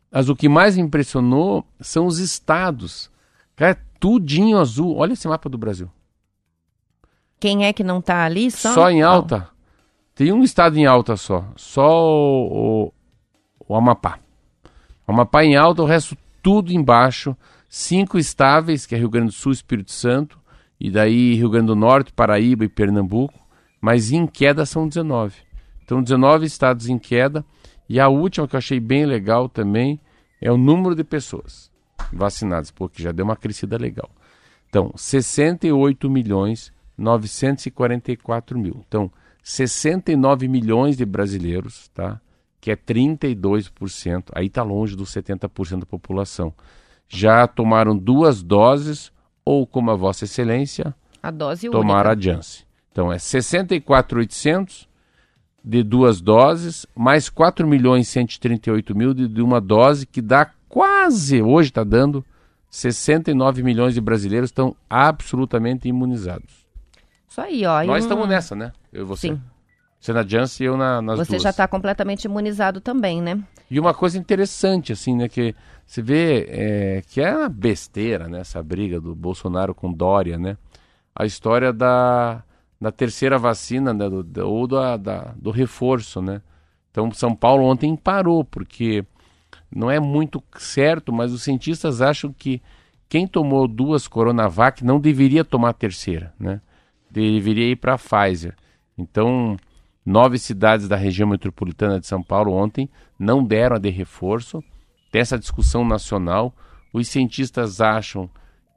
Mas 0.08 0.28
o 0.28 0.36
que 0.36 0.48
mais 0.48 0.76
me 0.76 0.84
impressionou 0.84 1.66
são 1.80 2.06
os 2.06 2.20
estados. 2.20 3.10
Cara, 3.56 3.76
tudinho 3.98 4.58
azul. 4.58 4.94
Olha 4.96 5.14
esse 5.14 5.26
mapa 5.26 5.48
do 5.48 5.58
Brasil. 5.58 5.90
Quem 7.40 7.64
é 7.64 7.72
que 7.72 7.82
não 7.82 7.98
está 7.98 8.24
ali? 8.24 8.52
Só, 8.52 8.72
só 8.72 8.88
em 8.88 9.02
alta. 9.02 9.48
Tem 10.14 10.32
um 10.32 10.44
estado 10.44 10.78
em 10.78 10.86
alta 10.86 11.16
só. 11.16 11.44
Só 11.56 12.04
o, 12.04 12.86
o, 12.86 12.92
o 13.68 13.74
Amapá. 13.74 14.20
O 15.08 15.12
Amapá 15.12 15.44
em 15.44 15.56
alta, 15.56 15.82
o 15.82 15.86
resto 15.86 16.16
tudo 16.46 16.72
embaixo. 16.72 17.36
Cinco 17.68 18.18
estáveis, 18.18 18.86
que 18.86 18.94
é 18.94 18.98
Rio 18.98 19.10
Grande 19.10 19.28
do 19.28 19.32
Sul 19.32 19.50
Espírito 19.50 19.90
Santo. 19.90 20.38
E 20.78 20.92
daí 20.92 21.34
Rio 21.34 21.50
Grande 21.50 21.66
do 21.66 21.74
Norte, 21.74 22.12
Paraíba 22.12 22.64
e 22.64 22.68
Pernambuco 22.68 23.46
mas 23.80 24.10
em 24.10 24.26
queda 24.26 24.66
são 24.66 24.88
19. 24.88 25.36
Então, 25.84 26.02
19 26.02 26.46
estados 26.46 26.88
em 26.88 26.98
queda. 26.98 27.44
E 27.88 28.00
a 28.00 28.08
última 28.08 28.48
que 28.48 28.56
eu 28.56 28.58
achei 28.58 28.80
bem 28.80 29.06
legal 29.06 29.48
também 29.48 30.00
é 30.40 30.50
o 30.50 30.56
número 30.56 30.94
de 30.94 31.04
pessoas 31.04 31.70
vacinadas, 32.12 32.70
porque 32.70 33.02
já 33.02 33.12
deu 33.12 33.24
uma 33.24 33.36
crescida 33.36 33.76
legal. 33.76 34.10
Então, 34.68 34.92
68 34.96 36.10
milhões 36.10 36.72
944 36.98 38.58
mil. 38.58 38.82
Então, 38.88 39.10
69 39.42 40.48
milhões 40.48 40.96
de 40.96 41.04
brasileiros, 41.04 41.88
tá? 41.94 42.20
Que 42.66 42.72
é 42.72 42.76
32%. 42.76 44.24
Aí 44.34 44.46
está 44.46 44.64
longe 44.64 44.96
dos 44.96 45.14
70% 45.14 45.78
da 45.78 45.86
população. 45.86 46.52
Já 47.08 47.46
tomaram 47.46 47.96
duas 47.96 48.42
doses 48.42 49.12
ou, 49.44 49.64
como 49.64 49.92
a 49.92 49.94
Vossa 49.94 50.24
Excelência, 50.24 50.92
a 51.22 51.30
dose 51.30 51.70
tomaram 51.70 52.10
única. 52.10 52.32
a 52.32 52.34
Janssen. 52.34 52.66
Então 52.90 53.12
é 53.12 53.20
64,800 53.20 54.88
de 55.64 55.84
duas 55.84 56.20
doses, 56.20 56.84
mais 56.92 57.28
4 57.28 57.64
milhões 57.68 58.08
138 58.08 58.96
mil 58.96 59.14
de, 59.14 59.28
de 59.28 59.42
uma 59.42 59.60
dose, 59.60 60.04
que 60.04 60.20
dá 60.20 60.50
quase, 60.68 61.40
hoje 61.40 61.68
está 61.68 61.84
dando, 61.84 62.24
69 62.68 63.62
milhões 63.62 63.94
de 63.94 64.00
brasileiros 64.00 64.50
estão 64.50 64.74
absolutamente 64.90 65.86
imunizados. 65.86 66.66
Isso 67.28 67.40
aí, 67.40 67.64
ó. 67.64 67.84
Nós 67.84 68.02
um... 68.02 68.06
estamos 68.08 68.28
nessa, 68.28 68.56
né? 68.56 68.72
Eu 68.92 69.02
e 69.02 69.04
você. 69.04 69.28
Sim. 69.28 69.40
Você 70.06 70.12
na 70.12 70.24
Janssen 70.24 70.64
e 70.64 70.68
eu 70.68 70.76
na, 70.76 71.02
nas 71.02 71.18
você 71.18 71.32
duas. 71.32 71.42
Já 71.42 71.50
está 71.50 71.66
completamente 71.66 72.26
imunizado 72.26 72.80
também, 72.80 73.20
né? 73.20 73.42
E 73.68 73.80
uma 73.80 73.92
coisa 73.92 74.16
interessante, 74.16 74.92
assim, 74.92 75.16
né? 75.16 75.28
Que 75.28 75.52
você 75.84 76.00
vê 76.00 76.46
é, 76.48 77.02
que 77.08 77.20
é 77.20 77.36
uma 77.36 77.48
besteira, 77.48 78.28
né? 78.28 78.38
Essa 78.38 78.62
briga 78.62 79.00
do 79.00 79.16
Bolsonaro 79.16 79.74
com 79.74 79.92
Dória, 79.92 80.38
né? 80.38 80.56
A 81.12 81.26
história 81.26 81.72
da 81.72 82.44
da 82.80 82.92
terceira 82.92 83.38
vacina 83.38 83.92
né, 83.92 84.08
do, 84.08 84.46
ou 84.46 84.66
da, 84.66 84.96
da, 84.96 85.34
do 85.34 85.50
reforço, 85.50 86.20
né? 86.20 86.40
Então, 86.90 87.10
São 87.10 87.34
Paulo 87.34 87.64
ontem 87.64 87.96
parou, 87.96 88.44
porque 88.44 89.02
não 89.74 89.90
é 89.90 89.98
muito 89.98 90.42
certo, 90.58 91.12
mas 91.12 91.32
os 91.32 91.42
cientistas 91.42 92.00
acham 92.00 92.32
que 92.32 92.62
quem 93.08 93.26
tomou 93.26 93.66
duas 93.66 94.06
Coronavac 94.06 94.84
não 94.84 95.00
deveria 95.00 95.42
tomar 95.42 95.70
a 95.70 95.72
terceira, 95.72 96.32
né? 96.38 96.60
Deveria 97.10 97.70
ir 97.70 97.76
para 97.76 97.94
a 97.94 97.98
Pfizer. 97.98 98.54
Então, 98.96 99.56
nove 100.06 100.38
cidades 100.38 100.86
da 100.86 100.94
região 100.94 101.28
metropolitana 101.28 101.98
de 101.98 102.06
São 102.06 102.22
Paulo 102.22 102.52
ontem 102.52 102.88
não 103.18 103.42
deram 103.42 103.74
a 103.74 103.78
de 103.80 103.90
reforço. 103.90 104.62
Tem 105.10 105.20
essa 105.20 105.36
discussão 105.36 105.84
nacional. 105.84 106.54
Os 106.92 107.08
cientistas 107.08 107.80
acham 107.80 108.30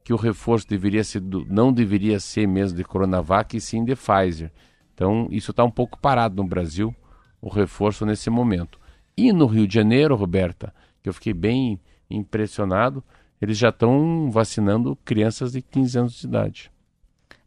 que 0.03 0.11
o 0.11 0.17
reforço 0.17 0.67
deveria 0.67 1.03
ser 1.03 1.19
do, 1.19 1.45
não 1.45 1.71
deveria 1.71 2.19
ser 2.19 2.47
mesmo 2.47 2.75
de 2.75 2.83
Coronavac 2.83 3.55
e 3.55 3.61
sim 3.61 3.85
de 3.85 3.95
Pfizer. 3.95 4.51
Então, 4.95 5.27
isso 5.29 5.51
está 5.51 5.63
um 5.63 5.69
pouco 5.69 5.99
parado 5.99 6.35
no 6.35 6.49
Brasil, 6.49 6.93
o 7.39 7.47
reforço 7.47 8.05
nesse 8.05 8.29
momento. 8.29 8.79
E 9.15 9.31
no 9.31 9.45
Rio 9.45 9.67
de 9.67 9.75
Janeiro, 9.75 10.15
Roberta, 10.15 10.73
que 11.03 11.07
eu 11.07 11.13
fiquei 11.13 11.33
bem 11.33 11.79
impressionado, 12.09 13.03
eles 13.39 13.57
já 13.57 13.69
estão 13.69 14.29
vacinando 14.31 14.97
crianças 15.05 15.51
de 15.51 15.61
15 15.61 15.99
anos 15.99 16.19
de 16.19 16.27
idade. 16.27 16.71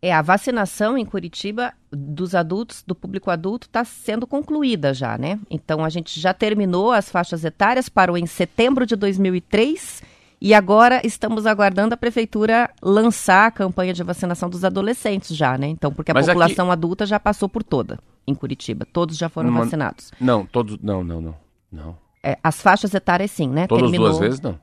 É, 0.04 0.12
a 0.12 0.20
vacinação 0.20 0.98
em 0.98 1.04
Curitiba 1.04 1.72
dos 1.92 2.34
adultos, 2.34 2.82
do 2.84 2.92
público 2.92 3.30
adulto, 3.30 3.68
está 3.68 3.84
sendo 3.84 4.26
concluída 4.26 4.92
já, 4.92 5.16
né? 5.16 5.38
Então 5.48 5.84
a 5.84 5.88
gente 5.88 6.18
já 6.18 6.34
terminou 6.34 6.90
as 6.90 7.08
faixas 7.08 7.44
etárias, 7.44 7.88
parou 7.88 8.18
em 8.18 8.26
setembro 8.26 8.84
de 8.84 8.96
2003 8.96 10.02
e 10.40 10.52
agora 10.54 11.00
estamos 11.06 11.46
aguardando 11.46 11.94
a 11.94 11.96
prefeitura 11.96 12.68
lançar 12.82 13.46
a 13.46 13.50
campanha 13.52 13.94
de 13.94 14.02
vacinação 14.02 14.50
dos 14.50 14.64
adolescentes 14.64 15.36
já, 15.36 15.56
né? 15.56 15.68
Então, 15.68 15.92
porque 15.92 16.10
a 16.10 16.14
Mas 16.14 16.26
população 16.26 16.66
aqui... 16.66 16.72
adulta 16.72 17.06
já 17.06 17.20
passou 17.20 17.48
por 17.48 17.62
toda 17.62 18.00
em 18.26 18.34
Curitiba. 18.34 18.84
Todos 18.84 19.16
já 19.16 19.28
foram 19.28 19.50
Uma... 19.50 19.60
vacinados. 19.60 20.10
Não, 20.20 20.44
todos. 20.44 20.78
Não, 20.82 21.04
não, 21.04 21.20
não. 21.20 21.36
não. 21.70 21.96
É, 22.24 22.36
as 22.42 22.60
faixas 22.60 22.92
etárias, 22.92 23.30
sim, 23.30 23.46
né? 23.46 23.68
Todas 23.68 23.84
Terminou... 23.84 24.08
duas 24.08 24.18
vezes, 24.18 24.40
não. 24.40 24.58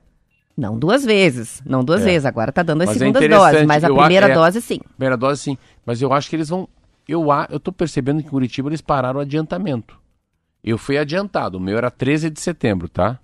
Não 0.59 0.77
duas 0.77 1.05
vezes, 1.05 1.61
não 1.65 1.83
duas 1.83 2.01
é. 2.01 2.05
vezes. 2.05 2.25
Agora 2.25 2.49
está 2.49 2.61
dando 2.61 2.81
as 2.81 2.89
mas 2.89 2.97
é 2.97 2.99
segundas 2.99 3.23
é 3.23 3.27
doses, 3.29 3.65
mas 3.65 3.83
a 3.83 3.87
primeira 3.87 4.25
a... 4.25 4.29
é... 4.29 4.33
dose 4.33 4.61
sim. 4.61 4.79
Primeira 4.97 5.15
dose 5.15 5.41
sim, 5.41 5.57
mas 5.85 6.01
eu 6.01 6.11
acho 6.11 6.29
que 6.29 6.35
eles 6.35 6.49
vão. 6.49 6.67
Eu 7.07 7.25
eu 7.49 7.59
tô 7.59 7.71
percebendo 7.71 8.21
que 8.21 8.27
em 8.27 8.29
Curitiba 8.29 8.69
eles 8.69 8.81
pararam 8.81 9.19
o 9.19 9.21
adiantamento. 9.21 9.97
Eu 10.61 10.77
fui 10.77 10.97
adiantado, 10.97 11.57
o 11.57 11.61
meu 11.61 11.77
era 11.77 11.89
13 11.89 12.29
de 12.29 12.41
setembro, 12.41 12.89
tá? 12.89 13.17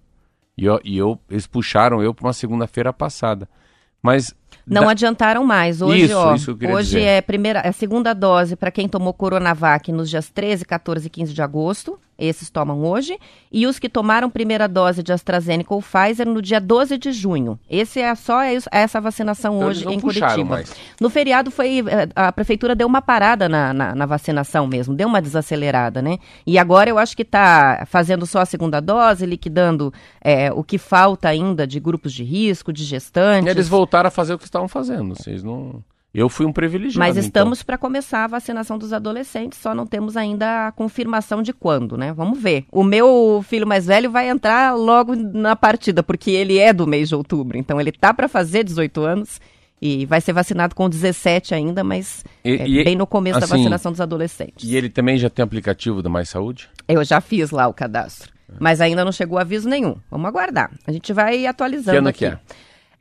E 0.58 0.65
eu, 0.65 0.80
e 0.84 0.98
eu 0.98 1.19
eles 1.30 1.45
puxaram 1.45 2.02
eu 2.02 2.13
para 2.13 2.26
uma 2.26 2.34
segunda-feira 2.34 2.93
passada. 2.93 3.48
Mas 4.02 4.34
não 4.65 4.84
da... 4.84 4.91
adiantaram 4.91 5.43
mais. 5.43 5.82
Hoje, 5.82 6.04
isso, 6.04 6.17
ó, 6.17 6.36
isso 6.36 6.52
hoje 6.52 6.89
dizer. 6.89 7.02
é 7.02 7.21
primeira, 7.21 7.62
é 7.63 7.71
segunda 7.71 8.13
dose 8.13 8.56
para 8.56 8.71
quem 8.71 8.88
tomou 8.88 9.13
Coronavac 9.13 9.91
nos 9.91 10.10
dias 10.10 10.30
13, 10.30 10.65
14 10.65 11.08
e 11.08 11.10
15 11.10 11.34
de 11.34 11.41
agosto. 11.41 12.00
Esses 12.17 12.49
tomam 12.49 12.84
hoje. 12.84 13.17
E 13.51 13.67
os 13.67 13.78
que 13.78 13.89
tomaram 13.89 14.30
primeira 14.30 14.67
dose 14.67 15.04
de 15.04 15.12
AstraZeneca 15.12 15.73
ou 15.73 15.82
Pfizer 15.82 16.28
no 16.28 16.41
dia 16.41 16.60
12 16.60 16.97
de 16.97 17.12
junho. 17.12 17.60
Esse 17.69 17.99
é 17.99 18.13
só 18.15 18.41
essa 18.71 19.01
vacinação 19.01 19.56
então, 19.56 19.67
hoje 19.67 19.88
em 19.88 19.99
Curitiba. 19.99 20.43
Mais. 20.43 20.73
No 20.99 21.10
feriado 21.10 21.51
foi. 21.51 21.80
Eh, 21.80 22.10
a 22.15 22.32
prefeitura 22.32 22.75
deu 22.75 22.88
uma 22.88 23.01
parada 23.01 23.49
na, 23.49 23.73
na, 23.73 23.95
na, 23.95 24.06
vacinação 24.06 24.67
mesmo, 24.67 24.95
deu 24.95 25.08
uma 25.08 25.21
desacelerada, 25.21 26.01
né? 26.01 26.17
E 26.45 26.58
agora 26.58 26.89
eu 26.89 26.97
acho 26.97 27.15
que 27.15 27.23
está 27.23 27.86
fazendo 27.88 28.25
só 28.25 28.39
a 28.39 28.45
segunda 28.45 28.80
dose, 28.80 29.25
liquidando 29.25 29.93
é, 30.21 30.51
o 30.51 30.63
que 30.63 30.78
falta 30.78 31.28
ainda 31.28 31.67
de 31.67 31.80
grupos 31.80 32.13
de 32.13 32.23
risco, 32.23 32.71
de 32.71 32.84
gestantes. 32.84 33.47
Eles 33.47 33.67
voltaram 33.67 34.08
a 34.08 34.12
fazer 34.12 34.34
o 34.34 34.38
que 34.38 34.45
estavam 34.45 34.67
fazendo. 34.67 35.15
Vocês 35.15 35.43
não. 35.43 35.84
Eu 36.15 36.30
fui 36.30 36.45
um 36.45 36.54
privilegiado. 36.54 36.99
Mas 36.99 37.17
então. 37.17 37.28
estamos 37.28 37.60
então. 37.60 37.65
para 37.65 37.78
começar 37.78 38.23
a 38.23 38.28
vacinação 38.28 38.78
dos 38.78 38.93
adolescentes, 38.93 39.60
só 39.60 39.75
não 39.75 39.86
temos 39.86 40.15
ainda 40.15 40.67
a 40.67 40.71
confirmação 40.71 41.43
de 41.43 41.51
quando, 41.51 41.97
né? 41.97 42.13
Vamos 42.13 42.39
ver. 42.39 42.65
O 42.71 42.84
meu 42.86 43.43
filho 43.45 43.67
mais 43.67 43.86
velho 43.86 44.10
vai 44.10 44.30
entrar 44.30 44.73
logo 44.75 45.13
na 45.13 45.58
partida, 45.58 46.01
porque 46.01 46.32
ele 46.32 46.58
é 46.58 46.71
do 46.71 46.88
mês 46.88 47.10
de 47.10 47.15
outubro. 47.15 47.58
Então 47.58 47.82
ele 47.82 47.91
tá 47.91 48.13
para 48.13 48.30
fazer 48.30 48.63
18 48.63 49.01
anos 49.01 49.41
e 49.82 50.06
vai 50.06 50.21
ser 50.21 50.32
vacinado 50.32 50.73
com 50.73 50.89
17 50.89 51.54
ainda, 51.54 51.84
mas 51.84 52.23
e, 52.45 52.51
é 52.54 52.67
e, 52.67 52.84
bem 52.86 52.95
no 52.95 53.06
começo 53.06 53.39
assim, 53.39 53.49
da 53.49 53.58
vacinação 53.58 53.91
dos 53.91 53.99
adolescentes. 53.99 54.67
E 54.67 54.73
ele 54.73 54.89
também 54.89 55.17
já 55.17 55.30
tem 55.30 55.43
aplicativo 55.43 56.01
da 56.01 56.10
Mais 56.10 56.30
Saúde? 56.30 56.69
Eu 56.88 57.04
já 57.04 57.19
fiz 57.19 57.51
lá 57.51 57.67
o 57.67 57.73
cadastro, 57.73 58.32
é. 58.49 58.54
mas 58.58 58.80
ainda 58.80 59.04
não 59.04 59.12
chegou 59.12 59.38
aviso 59.38 59.67
nenhum. 59.67 59.97
Vamos 60.10 60.28
aguardar. 60.28 60.71
A 60.88 60.93
gente 60.93 61.12
vai 61.12 61.45
atualizando 61.45 61.91
que 61.91 61.97
ano 61.97 62.08
aqui. 62.08 62.19
Que 62.19 62.25
é? 62.25 62.39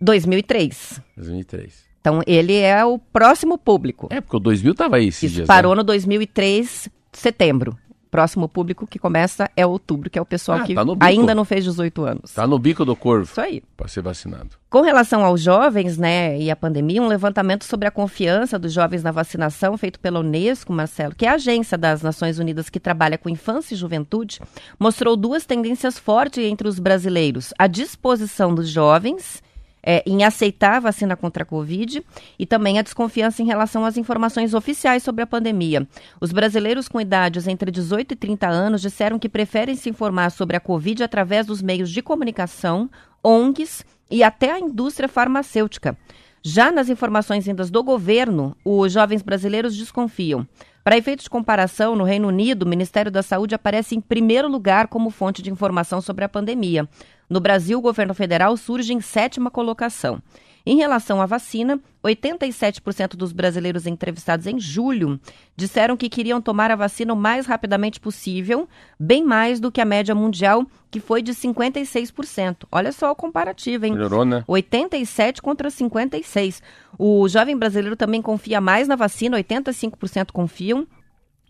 2003. 0.00 1.00
2003. 1.16 1.93
Então, 2.04 2.20
ele 2.26 2.54
é 2.54 2.84
o 2.84 2.98
próximo 2.98 3.56
público. 3.56 4.08
É, 4.10 4.20
porque 4.20 4.36
o 4.36 4.40
2000 4.40 4.72
estava 4.72 4.96
aí 4.96 5.08
esses 5.08 5.22
Isso 5.22 5.34
dias. 5.36 5.46
parou 5.46 5.72
né? 5.72 5.78
no 5.78 5.84
2003, 5.84 6.90
setembro. 7.10 7.78
Próximo 8.10 8.46
público 8.46 8.86
que 8.86 8.98
começa 8.98 9.50
é 9.56 9.64
outubro, 9.66 10.10
que 10.10 10.18
é 10.18 10.22
o 10.22 10.26
pessoal 10.26 10.58
ah, 10.58 10.64
que 10.64 10.74
tá 10.74 10.84
ainda 11.00 11.34
não 11.34 11.46
fez 11.46 11.64
18 11.64 12.04
anos. 12.04 12.24
Está 12.30 12.46
no 12.46 12.58
bico 12.58 12.84
do 12.84 12.94
corvo. 12.94 13.24
Isso 13.24 13.40
aí. 13.40 13.62
Para 13.74 13.88
ser 13.88 14.02
vacinado. 14.02 14.50
Com 14.68 14.82
relação 14.82 15.24
aos 15.24 15.40
jovens, 15.40 15.96
né, 15.96 16.38
e 16.38 16.50
a 16.50 16.54
pandemia, 16.54 17.00
um 17.00 17.08
levantamento 17.08 17.64
sobre 17.64 17.88
a 17.88 17.90
confiança 17.90 18.58
dos 18.58 18.72
jovens 18.74 19.02
na 19.02 19.10
vacinação 19.10 19.76
feito 19.78 19.98
pela 19.98 20.20
Unesco, 20.20 20.74
Marcelo, 20.74 21.14
que 21.14 21.24
é 21.24 21.30
a 21.30 21.34
agência 21.34 21.78
das 21.78 22.02
Nações 22.02 22.38
Unidas 22.38 22.68
que 22.68 22.78
trabalha 22.78 23.16
com 23.16 23.30
infância 23.30 23.74
e 23.74 23.78
juventude, 23.78 24.40
mostrou 24.78 25.16
duas 25.16 25.46
tendências 25.46 25.98
fortes 25.98 26.44
entre 26.44 26.68
os 26.68 26.78
brasileiros: 26.78 27.54
a 27.58 27.66
disposição 27.66 28.54
dos 28.54 28.68
jovens 28.68 29.42
é, 29.84 30.02
em 30.06 30.24
aceitar 30.24 30.76
a 30.76 30.80
vacina 30.80 31.14
contra 31.14 31.42
a 31.42 31.46
Covid 31.46 32.02
e 32.38 32.46
também 32.46 32.78
a 32.78 32.82
desconfiança 32.82 33.42
em 33.42 33.46
relação 33.46 33.84
às 33.84 33.96
informações 33.96 34.54
oficiais 34.54 35.02
sobre 35.02 35.22
a 35.22 35.26
pandemia. 35.26 35.86
Os 36.20 36.32
brasileiros 36.32 36.88
com 36.88 37.00
idades 37.00 37.46
entre 37.46 37.70
18 37.70 38.12
e 38.12 38.16
30 38.16 38.48
anos 38.48 38.80
disseram 38.80 39.18
que 39.18 39.28
preferem 39.28 39.76
se 39.76 39.90
informar 39.90 40.30
sobre 40.30 40.56
a 40.56 40.60
Covid 40.60 41.02
através 41.02 41.46
dos 41.46 41.60
meios 41.60 41.90
de 41.90 42.00
comunicação, 42.00 42.88
ONGs 43.22 43.84
e 44.10 44.22
até 44.22 44.52
a 44.52 44.58
indústria 44.58 45.08
farmacêutica. 45.08 45.96
Já 46.42 46.70
nas 46.70 46.90
informações 46.90 47.46
vindas 47.46 47.70
do 47.70 47.82
governo, 47.82 48.54
os 48.64 48.92
jovens 48.92 49.22
brasileiros 49.22 49.74
desconfiam. 49.74 50.46
Para 50.84 50.98
efeitos 50.98 51.24
de 51.24 51.30
comparação, 51.30 51.96
no 51.96 52.04
Reino 52.04 52.28
Unido, 52.28 52.64
o 52.64 52.68
Ministério 52.68 53.10
da 53.10 53.22
Saúde 53.22 53.54
aparece 53.54 53.96
em 53.96 54.00
primeiro 54.02 54.46
lugar 54.46 54.88
como 54.88 55.08
fonte 55.08 55.40
de 55.40 55.50
informação 55.50 56.02
sobre 56.02 56.26
a 56.26 56.28
pandemia. 56.28 56.86
No 57.28 57.40
Brasil, 57.40 57.78
o 57.78 57.82
governo 57.82 58.14
federal 58.14 58.56
surge 58.56 58.92
em 58.92 59.00
sétima 59.00 59.50
colocação. 59.50 60.22
Em 60.66 60.76
relação 60.76 61.20
à 61.20 61.26
vacina, 61.26 61.78
87% 62.02 63.16
dos 63.16 63.32
brasileiros 63.32 63.86
entrevistados 63.86 64.46
em 64.46 64.58
julho 64.58 65.20
disseram 65.54 65.94
que 65.94 66.08
queriam 66.08 66.40
tomar 66.40 66.70
a 66.70 66.76
vacina 66.76 67.12
o 67.12 67.16
mais 67.16 67.44
rapidamente 67.44 68.00
possível, 68.00 68.66
bem 68.98 69.22
mais 69.22 69.60
do 69.60 69.70
que 69.70 69.80
a 69.80 69.84
média 69.84 70.14
mundial, 70.14 70.64
que 70.90 71.00
foi 71.00 71.20
de 71.20 71.32
56%. 71.32 72.66
Olha 72.72 72.92
só 72.92 73.10
o 73.10 73.14
comparativo, 73.14 73.84
hein? 73.84 73.92
Melhorou, 73.92 74.24
né? 74.24 74.42
87 74.48 75.42
contra 75.42 75.68
56. 75.68 76.62
O 76.98 77.28
jovem 77.28 77.58
brasileiro 77.58 77.94
também 77.94 78.22
confia 78.22 78.58
mais 78.58 78.88
na 78.88 78.96
vacina, 78.96 79.36
85% 79.36 80.32
confiam, 80.32 80.86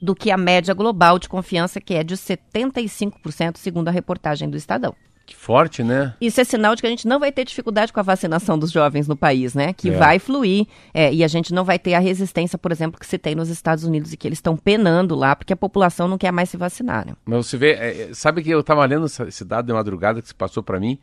do 0.03 0.13
que 0.13 0.33
a 0.33 0.37
média 0.37 0.75
global 0.75 1.21
de 1.21 1.29
confiança, 1.29 1.81
que 1.81 1.95
é 1.95 2.03
de 2.03 2.17
75%, 2.17 3.59
segundo 3.59 3.87
a 3.87 3.93
reportagem 3.93 4.51
do 4.51 4.57
Estadão. 4.57 4.93
Que 5.27 5.35
forte, 5.35 5.83
né? 5.83 6.15
Isso 6.21 6.39
é 6.39 6.45
sinal 6.45 6.75
de 6.75 6.83
que 6.83 6.87
a 6.87 6.91
gente 6.91 7.09
não 7.09 7.19
vai 7.19 7.33
ter 7.33 7.45
dificuldade 7.45 7.93
com 7.93 8.01
a 8.01 8.03
vacinação 8.03 8.59
dos 8.59 8.71
jovens 8.71 9.09
no 9.09 9.17
país, 9.17 9.55
né? 9.55 9.73
Que 9.73 9.89
é. 9.89 9.97
vai 9.97 10.19
fluir 10.19 10.67
é, 10.93 11.13
e 11.13 11.25
a 11.25 11.29
gente 11.29 11.55
não 11.55 11.65
vai 11.65 11.79
ter 11.79 11.95
a 11.95 11.99
resistência, 11.99 12.59
por 12.59 12.71
exemplo, 12.71 13.01
que 13.01 13.07
se 13.07 13.17
tem 13.17 13.35
nos 13.35 13.49
Estados 13.49 13.85
Unidos 13.85 14.13
e 14.13 14.17
que 14.19 14.29
eles 14.29 14.39
estão 14.39 14.55
penando 14.57 15.15
lá 15.15 15.35
porque 15.35 15.53
a 15.53 15.57
população 15.57 16.07
não 16.07 16.19
quer 16.19 16.31
mais 16.31 16.51
se 16.51 16.59
vacinar. 16.59 17.07
Né? 17.07 17.15
Mas 17.25 17.47
você 17.47 17.57
vê, 17.57 17.73
é, 17.73 18.11
sabe 18.13 18.43
que 18.43 18.51
eu 18.51 18.61
estava 18.61 18.85
lendo 18.85 19.07
esse 19.07 19.45
dado 19.45 19.67
de 19.67 19.73
madrugada 19.73 20.21
que 20.21 20.29
se 20.29 20.35
passou 20.35 20.63
para 20.63 20.79
mim 20.79 20.99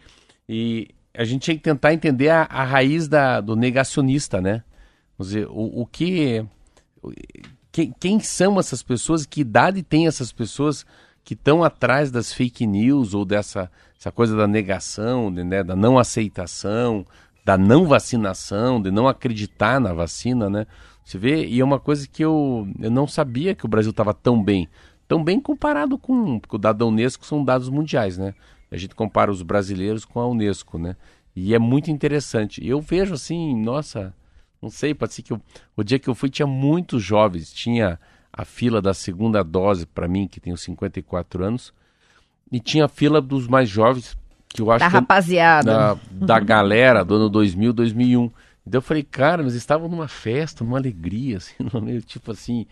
e 0.48 0.90
a 1.14 1.24
gente 1.24 1.42
tinha 1.44 1.58
que 1.58 1.64
tentar 1.64 1.94
entender 1.94 2.30
a, 2.30 2.44
a 2.44 2.64
raiz 2.64 3.08
da, 3.08 3.42
do 3.42 3.56
negacionista, 3.56 4.40
né? 4.40 4.64
Vamos 5.18 5.34
dizer, 5.34 5.48
o, 5.48 5.82
o 5.82 5.86
que. 5.86 6.46
Quem, 7.72 7.96
quem 8.00 8.20
são 8.20 8.60
essas 8.60 8.84
pessoas? 8.84 9.26
Que 9.26 9.42
idade 9.42 9.82
tem 9.82 10.06
essas 10.06 10.32
pessoas 10.32 10.86
que 11.24 11.34
estão 11.34 11.64
atrás 11.64 12.12
das 12.12 12.34
fake 12.34 12.66
news 12.68 13.14
ou 13.14 13.24
dessa 13.24 13.72
essa 14.02 14.12
coisa 14.12 14.36
da 14.36 14.48
negação, 14.48 15.32
de, 15.32 15.44
né, 15.44 15.64
da 15.64 15.76
não 15.76 16.00
aceitação, 16.00 17.06
da 17.46 17.56
não 17.56 17.86
vacinação, 17.86 18.82
de 18.82 18.90
não 18.90 19.08
acreditar 19.08 19.80
na 19.80 19.94
vacina, 19.94 20.50
né? 20.50 20.66
Você 21.06 21.20
vê, 21.20 21.46
e 21.46 21.60
é 21.60 21.64
uma 21.64 21.80
coisa 21.80 22.08
que 22.08 22.26
eu, 22.26 22.68
eu 22.80 22.90
não 22.90 23.06
sabia 23.06 23.54
que 23.54 23.64
o 23.64 23.70
Brasil 23.70 23.92
estava 23.92 24.12
tão 24.12 24.44
bem. 24.44 24.68
Tão 25.08 25.24
bem 25.24 25.40
comparado 25.40 26.00
com, 26.00 26.40
com 26.40 26.56
o 26.56 26.60
dado 26.60 26.80
da 26.80 26.86
Unesco, 26.88 27.24
são 27.24 27.46
dados 27.46 27.70
mundiais, 27.70 28.18
né? 28.18 28.34
A 28.72 28.78
gente 28.78 28.96
compara 28.96 29.30
os 29.30 29.44
brasileiros 29.44 30.04
com 30.04 30.20
a 30.20 30.28
Unesco, 30.28 30.80
né? 30.80 30.96
E 31.36 31.54
é 31.54 31.60
muito 31.60 31.92
interessante. 31.92 32.66
Eu 32.66 32.82
vejo 32.82 33.14
assim, 33.14 33.56
nossa, 33.62 34.16
não 34.60 34.72
sei, 34.72 34.96
ser 35.10 35.22
que 35.22 35.32
eu, 35.32 35.40
o 35.78 35.84
dia 35.84 36.00
que 36.00 36.10
eu 36.10 36.16
fui 36.16 36.30
tinha 36.30 36.48
muitos 36.48 37.04
jovens, 37.04 37.54
tinha 37.54 38.00
a 38.34 38.46
fila 38.46 38.82
da 38.82 38.96
segunda 38.96 39.44
dose 39.44 39.86
para 39.86 40.08
mim, 40.08 40.28
que 40.28 40.40
tenho 40.40 40.58
54 40.58 41.44
anos, 41.44 41.72
e 42.52 42.60
tinha 42.60 42.86
a 42.86 42.90
fila 42.90 43.22
dos 43.22 43.48
mais 43.48 43.70
jovens, 43.70 44.18
que 44.50 44.62
eu 44.62 44.70
acho 44.70 44.80
da 44.80 44.90
que 44.90 44.96
rapaziada. 44.96 45.72
Da, 45.72 45.98
da 46.12 46.40
galera 46.40 47.06
do 47.06 47.16
ano 47.16 47.30
2000, 47.30 47.72
2001. 47.74 48.32
Então 48.68 48.78
eu 48.80 48.82
falei, 48.82 49.04
cara, 49.04 49.42
eles 49.42 49.54
estavam 49.54 49.88
numa 49.88 50.08
festa, 50.08 50.64
numa 50.64 50.78
alegria, 50.78 51.38
assim, 51.38 51.56
tipo 52.06 52.32
assim, 52.32 52.66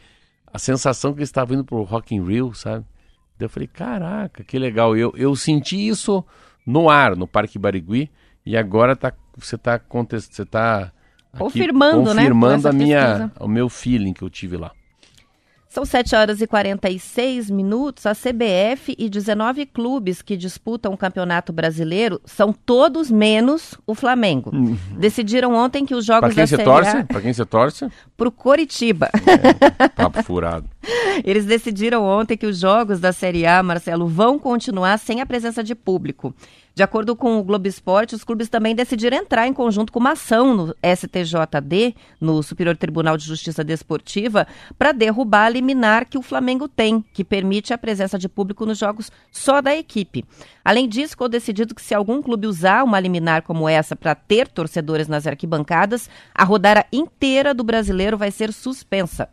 a 0.51 0.59
sensação 0.59 1.13
que 1.13 1.19
eles 1.19 1.29
estavam 1.29 1.55
indo 1.55 1.63
pro 1.63 1.83
Rock 1.83 2.13
in 2.13 2.23
Rio, 2.23 2.53
sabe? 2.53 2.85
Então 3.35 3.45
eu 3.45 3.49
falei, 3.49 3.67
caraca, 3.67 4.43
que 4.43 4.59
legal. 4.59 4.95
Eu, 4.97 5.13
eu 5.15 5.35
senti 5.35 5.87
isso 5.87 6.23
no 6.65 6.89
ar, 6.89 7.15
no 7.15 7.27
Parque 7.27 7.57
Barigui, 7.57 8.11
e 8.45 8.57
agora 8.57 8.95
tá, 8.95 9.13
você 9.35 9.55
está 9.55 9.79
você 9.79 10.45
tá 10.45 10.91
confirmando, 11.37 12.09
confirmando 12.09 12.63
né? 12.63 12.69
a 12.69 12.73
minha, 12.73 13.31
o 13.39 13.47
meu 13.47 13.69
feeling 13.69 14.13
que 14.13 14.23
eu 14.23 14.29
tive 14.29 14.57
lá. 14.57 14.71
São 15.69 15.85
7 15.85 16.15
horas 16.15 16.41
e 16.41 16.47
46 16.47 17.51
minutos. 17.51 18.07
A 18.07 18.15
CBF 18.15 18.95
e 18.97 19.07
19 19.07 19.67
clubes 19.67 20.19
que 20.19 20.35
disputam 20.35 20.91
o 20.91 20.97
Campeonato 20.97 21.53
Brasileiro 21.53 22.19
são 22.25 22.51
todos 22.51 23.11
menos 23.11 23.75
o 23.85 23.93
Flamengo. 23.93 24.49
Uhum. 24.51 24.75
Decidiram 24.97 25.53
ontem 25.53 25.85
que 25.85 25.93
os 25.93 26.03
jogos 26.03 26.21
pra 26.21 26.29
quem 26.29 26.43
da 26.43 26.47
você 26.47 26.55
Série 26.55 26.65
torce? 26.67 26.97
A... 26.97 27.03
Para 27.03 27.21
quem 27.21 27.33
você 27.33 27.45
torce? 27.45 27.87
Pro 28.17 28.31
Coritiba. 28.31 29.11
É, 29.77 29.87
papo 29.89 30.23
furado. 30.25 30.67
Eles 31.23 31.45
decidiram 31.45 32.03
ontem 32.03 32.35
que 32.35 32.47
os 32.47 32.57
jogos 32.57 32.99
da 32.99 33.13
Série 33.13 33.45
A, 33.45 33.61
Marcelo, 33.61 34.07
vão 34.07 34.39
continuar 34.39 34.97
sem 34.97 35.21
a 35.21 35.25
presença 35.25 35.63
de 35.63 35.75
público. 35.75 36.33
De 36.75 36.83
acordo 36.83 37.15
com 37.15 37.37
o 37.37 37.43
Globo 37.43 37.67
Esporte, 37.67 38.15
os 38.15 38.23
clubes 38.23 38.47
também 38.47 38.73
decidiram 38.73 39.17
entrar 39.17 39.47
em 39.47 39.53
conjunto 39.53 39.91
com 39.91 39.99
uma 39.99 40.11
ação 40.11 40.55
no 40.55 40.75
STJD, 40.83 41.95
no 42.21 42.41
Superior 42.41 42.77
Tribunal 42.77 43.17
de 43.17 43.25
Justiça 43.25 43.63
Desportiva, 43.63 44.47
para 44.77 44.93
derrubar 44.93 45.45
a 45.45 45.49
liminar 45.49 46.05
que 46.05 46.17
o 46.17 46.21
Flamengo 46.21 46.69
tem, 46.69 47.03
que 47.13 47.23
permite 47.23 47.73
a 47.73 47.77
presença 47.77 48.17
de 48.17 48.29
público 48.29 48.65
nos 48.65 48.77
jogos 48.77 49.11
só 49.31 49.61
da 49.61 49.75
equipe. 49.75 50.23
Além 50.63 50.87
disso, 50.87 51.11
ficou 51.11 51.27
decidido 51.27 51.75
que 51.75 51.81
se 51.81 51.93
algum 51.93 52.21
clube 52.21 52.47
usar 52.47 52.83
uma 52.83 52.99
liminar 52.99 53.41
como 53.41 53.67
essa 53.67 53.95
para 53.95 54.15
ter 54.15 54.47
torcedores 54.47 55.07
nas 55.07 55.27
arquibancadas, 55.27 56.09
a 56.33 56.43
rodada 56.43 56.85
inteira 56.93 57.53
do 57.53 57.63
brasileiro 57.63 58.17
vai 58.17 58.31
ser 58.31 58.53
suspensa. 58.53 59.27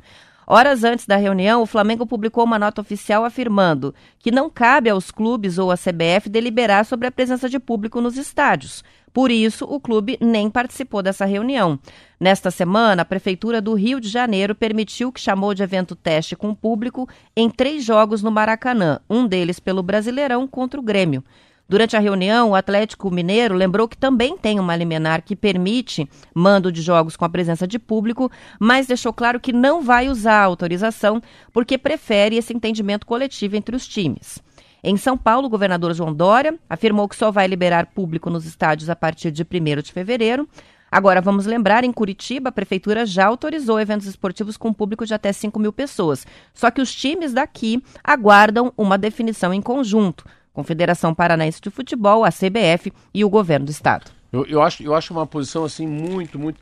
Horas 0.49 0.85
antes 0.85 1.07
da 1.07 1.17
reunião, 1.17 1.61
o 1.61 1.67
Flamengo 1.67 2.07
publicou 2.07 2.45
uma 2.45 2.59
nota 2.59 2.81
oficial 2.81 3.25
afirmando 3.25 3.93
que 4.21 4.31
não 4.31 4.49
cabe 4.49 4.89
aos 4.89 5.11
clubes 5.11 5.59
ou 5.59 5.73
à 5.73 5.77
CBF 5.77 6.29
deliberar 6.29 6.85
sobre 6.85 7.09
a 7.09 7.11
presença 7.11 7.49
de 7.49 7.59
público 7.59 8.01
nos 8.01 8.17
estádios. 8.17 8.85
Por 9.13 9.31
isso, 9.31 9.65
o 9.65 9.81
clube 9.81 10.17
nem 10.21 10.49
participou 10.49 11.03
dessa 11.03 11.25
reunião. 11.25 11.81
Nesta 12.21 12.51
semana, 12.51 13.03
a 13.03 13.05
Prefeitura 13.05 13.61
do 13.61 13.75
Rio 13.75 14.01
de 14.01 14.09
Janeiro 14.09 14.55
permitiu 14.55 15.11
que 15.11 15.21
chamou 15.21 15.53
de 15.53 15.65
evento 15.65 15.97
teste 15.97 16.37
com 16.37 16.55
público 16.55 17.09
em 17.35 17.51
três 17.51 17.83
jogos 17.83 18.23
no 18.23 18.31
Maracanã, 18.31 19.01
um 19.11 19.27
deles 19.27 19.59
pelo 19.59 19.83
Brasileirão 19.83 20.47
contra 20.47 20.79
o 20.79 20.83
Grêmio. 20.83 21.25
Durante 21.69 21.97
a 21.97 22.01
reunião, 22.01 22.51
o 22.51 22.55
Atlético 22.55 23.11
Mineiro 23.11 23.53
lembrou 23.53 23.89
que 23.89 23.97
também 23.97 24.39
tem 24.39 24.61
uma 24.61 24.77
liminar 24.77 25.23
que 25.23 25.35
permite 25.35 26.09
mando 26.33 26.71
de 26.71 26.81
jogos 26.81 27.17
com 27.17 27.25
a 27.25 27.29
presença 27.29 27.67
de 27.67 27.77
público, 27.77 28.31
mas 28.61 28.87
deixou 28.87 29.13
claro 29.13 29.41
que 29.41 29.53
não 29.53 29.83
vai 29.83 30.09
usar 30.09 30.43
a 30.43 30.45
autorização 30.45 31.21
porque 31.53 31.77
prefere 31.77 32.37
esse 32.37 32.55
entendimento 32.55 33.05
coletivo 33.05 33.57
entre 33.57 33.75
os 33.75 33.87
times. 33.87 34.39
Em 34.83 34.97
São 34.97 35.19
Paulo, 35.19 35.49
o 35.49 35.51
governador 35.51 35.93
João 35.93 36.15
Dória 36.15 36.57
afirmou 36.71 37.09
que 37.09 37.17
só 37.17 37.33
vai 37.33 37.49
liberar 37.49 37.87
público 37.87 38.31
nos 38.31 38.47
estádios 38.47 38.89
a 38.89 38.95
partir 38.95 39.33
de 39.33 39.43
1 39.43 39.83
de 39.83 39.93
fevereiro. 39.93 40.49
Agora, 40.89 41.21
vamos 41.21 41.47
lembrar, 41.47 41.83
em 41.83 41.93
Curitiba, 41.93 42.51
a 42.51 42.53
prefeitura 42.53 43.05
já 43.05 43.27
autorizou 43.27 43.81
eventos 43.81 44.07
esportivos 44.07 44.57
com 44.57 44.73
público 44.73 45.05
de 45.05 45.13
até 45.13 45.33
5 45.33 45.59
mil 45.59 45.73
pessoas. 45.73 46.25
Só 46.55 46.71
que 46.71 46.81
os 46.81 46.95
times 46.95 47.33
daqui 47.33 47.83
aguardam 48.05 48.73
uma 48.77 48.97
definição 48.97 49.53
em 49.53 49.61
conjunto. 49.61 50.25
Confederação 50.57 51.15
Paranaense 51.15 51.61
de 51.61 51.69
Futebol, 51.69 52.25
a 52.25 52.31
CBF 52.31 52.91
e 53.13 53.23
o 53.23 53.29
governo 53.29 53.67
do 53.67 53.71
estado. 53.71 54.11
Eu, 54.33 54.47
eu, 54.47 54.63
acho, 54.63 54.83
eu 54.83 54.95
acho 54.95 55.13
uma 55.13 55.27
posição 55.27 55.65
assim 55.65 55.87
muito, 55.87 56.39
muito. 56.39 56.59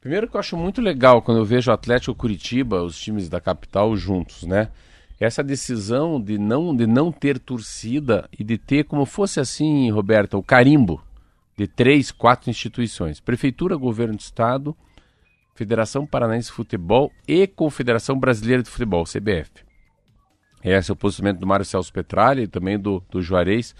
Primeiro 0.00 0.28
que 0.28 0.34
eu 0.34 0.40
acho 0.40 0.56
muito 0.56 0.80
legal 0.80 1.22
quando 1.22 1.38
eu 1.38 1.44
vejo 1.44 1.70
o 1.70 1.74
Atlético 1.74 2.12
Curitiba, 2.12 2.82
os 2.82 2.98
times 2.98 3.28
da 3.28 3.40
capital 3.40 3.96
juntos, 3.96 4.42
né? 4.42 4.70
Essa 5.20 5.44
decisão 5.44 6.20
de 6.20 6.38
não, 6.38 6.74
de 6.74 6.88
não 6.88 7.12
ter 7.12 7.38
torcida 7.38 8.28
e 8.36 8.42
de 8.42 8.58
ter 8.58 8.82
como 8.82 9.06
fosse 9.06 9.38
assim, 9.38 9.92
Roberta, 9.92 10.36
o 10.36 10.42
carimbo 10.42 11.00
de 11.56 11.68
três, 11.68 12.10
quatro 12.10 12.50
instituições: 12.50 13.20
Prefeitura, 13.20 13.76
Governo 13.76 14.16
do 14.16 14.20
Estado, 14.20 14.76
Federação 15.54 16.04
Paranaense 16.04 16.48
de 16.48 16.54
Futebol 16.54 17.12
e 17.28 17.46
Confederação 17.46 18.18
Brasileira 18.18 18.64
de 18.64 18.70
Futebol, 18.70 19.04
CBF. 19.04 19.65
Esse 20.66 20.90
é 20.90 20.94
o 20.94 20.96
posicionamento 20.96 21.40
do 21.40 21.46
Mário 21.46 21.64
Celso 21.64 21.92
Petralha 21.92 22.42
e 22.42 22.48
também 22.48 22.76
do, 22.78 23.02
do 23.08 23.22
Juarez, 23.22 23.74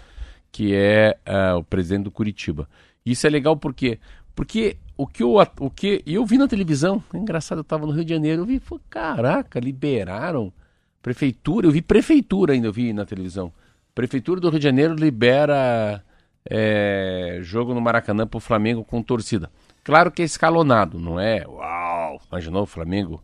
que 0.51 0.73
é 0.73 1.17
uh, 1.27 1.57
o 1.57 1.63
presidente 1.63 2.05
do 2.05 2.11
Curitiba. 2.11 2.69
Isso 3.05 3.27
é 3.27 3.29
legal 3.29 3.57
porque 3.57 3.99
porque 4.33 4.77
o 4.95 5.07
que 5.07 5.23
eu, 5.23 5.33
o 5.59 5.69
que 5.69 6.03
eu 6.05 6.23
vi 6.25 6.37
na 6.37 6.47
televisão, 6.47 7.03
é 7.11 7.17
engraçado, 7.17 7.57
eu 7.57 7.63
estava 7.63 7.87
no 7.87 7.91
Rio 7.91 8.05
de 8.05 8.13
Janeiro, 8.13 8.43
eu 8.43 8.45
vi, 8.45 8.59
foi, 8.59 8.79
caraca, 8.87 9.59
liberaram 9.59 10.53
prefeitura, 11.01 11.67
eu 11.67 11.71
vi 11.71 11.81
prefeitura 11.81 12.53
ainda, 12.53 12.67
eu 12.67 12.73
vi 12.73 12.93
na 12.93 13.05
televisão. 13.05 13.51
Prefeitura 13.95 14.39
do 14.39 14.49
Rio 14.49 14.59
de 14.59 14.63
Janeiro 14.63 14.93
libera 14.93 16.03
é, 16.49 17.39
jogo 17.41 17.73
no 17.73 17.81
Maracanã 17.81 18.27
para 18.27 18.37
o 18.37 18.41
Flamengo 18.41 18.83
com 18.83 19.01
torcida. 19.01 19.49
Claro 19.83 20.11
que 20.11 20.21
é 20.21 20.25
escalonado, 20.25 20.99
não 20.99 21.19
é? 21.19 21.45
Uau! 21.47 22.21
Imaginou 22.29 22.63
o 22.63 22.67
Flamengo, 22.67 23.23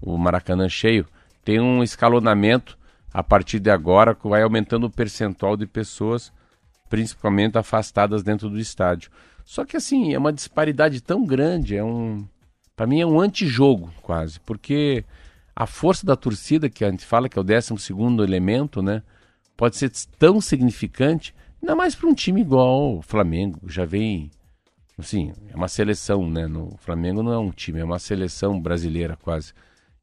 o 0.00 0.16
Maracanã 0.16 0.68
cheio? 0.68 1.06
Tem 1.44 1.58
um 1.58 1.82
escalonamento 1.82 2.78
a 3.12 3.22
partir 3.22 3.58
de 3.58 3.70
agora 3.70 4.16
vai 4.24 4.42
aumentando 4.42 4.86
o 4.86 4.90
percentual 4.90 5.56
de 5.56 5.66
pessoas, 5.66 6.32
principalmente 6.88 7.58
afastadas 7.58 8.22
dentro 8.22 8.48
do 8.48 8.58
estádio. 8.58 9.10
Só 9.44 9.64
que 9.64 9.76
assim, 9.76 10.14
é 10.14 10.18
uma 10.18 10.32
disparidade 10.32 11.00
tão 11.00 11.24
grande, 11.24 11.76
é 11.76 11.84
um 11.84 12.26
para 12.74 12.86
mim 12.86 13.00
é 13.00 13.06
um 13.06 13.20
antijogo 13.20 13.92
quase, 14.02 14.40
porque 14.40 15.04
a 15.54 15.66
força 15.66 16.06
da 16.06 16.16
torcida 16.16 16.70
que 16.70 16.84
a 16.84 16.90
gente 16.90 17.04
fala 17.04 17.28
que 17.28 17.38
é 17.38 17.40
o 17.40 17.44
12 17.44 17.78
segundo 17.78 18.24
elemento, 18.24 18.80
né, 18.80 19.02
pode 19.56 19.76
ser 19.76 19.90
tão 20.18 20.40
significante, 20.40 21.34
ainda 21.60 21.76
mais 21.76 21.94
para 21.94 22.08
um 22.08 22.14
time 22.14 22.40
igual 22.40 22.96
o 22.96 23.02
Flamengo, 23.02 23.60
já 23.68 23.84
vem 23.84 24.30
assim, 24.98 25.32
é 25.50 25.56
uma 25.56 25.68
seleção, 25.68 26.28
né? 26.28 26.46
No 26.46 26.76
Flamengo 26.78 27.22
não 27.22 27.32
é 27.32 27.38
um 27.38 27.50
time, 27.50 27.80
é 27.80 27.84
uma 27.84 27.98
seleção 27.98 28.60
brasileira 28.60 29.16
quase. 29.20 29.52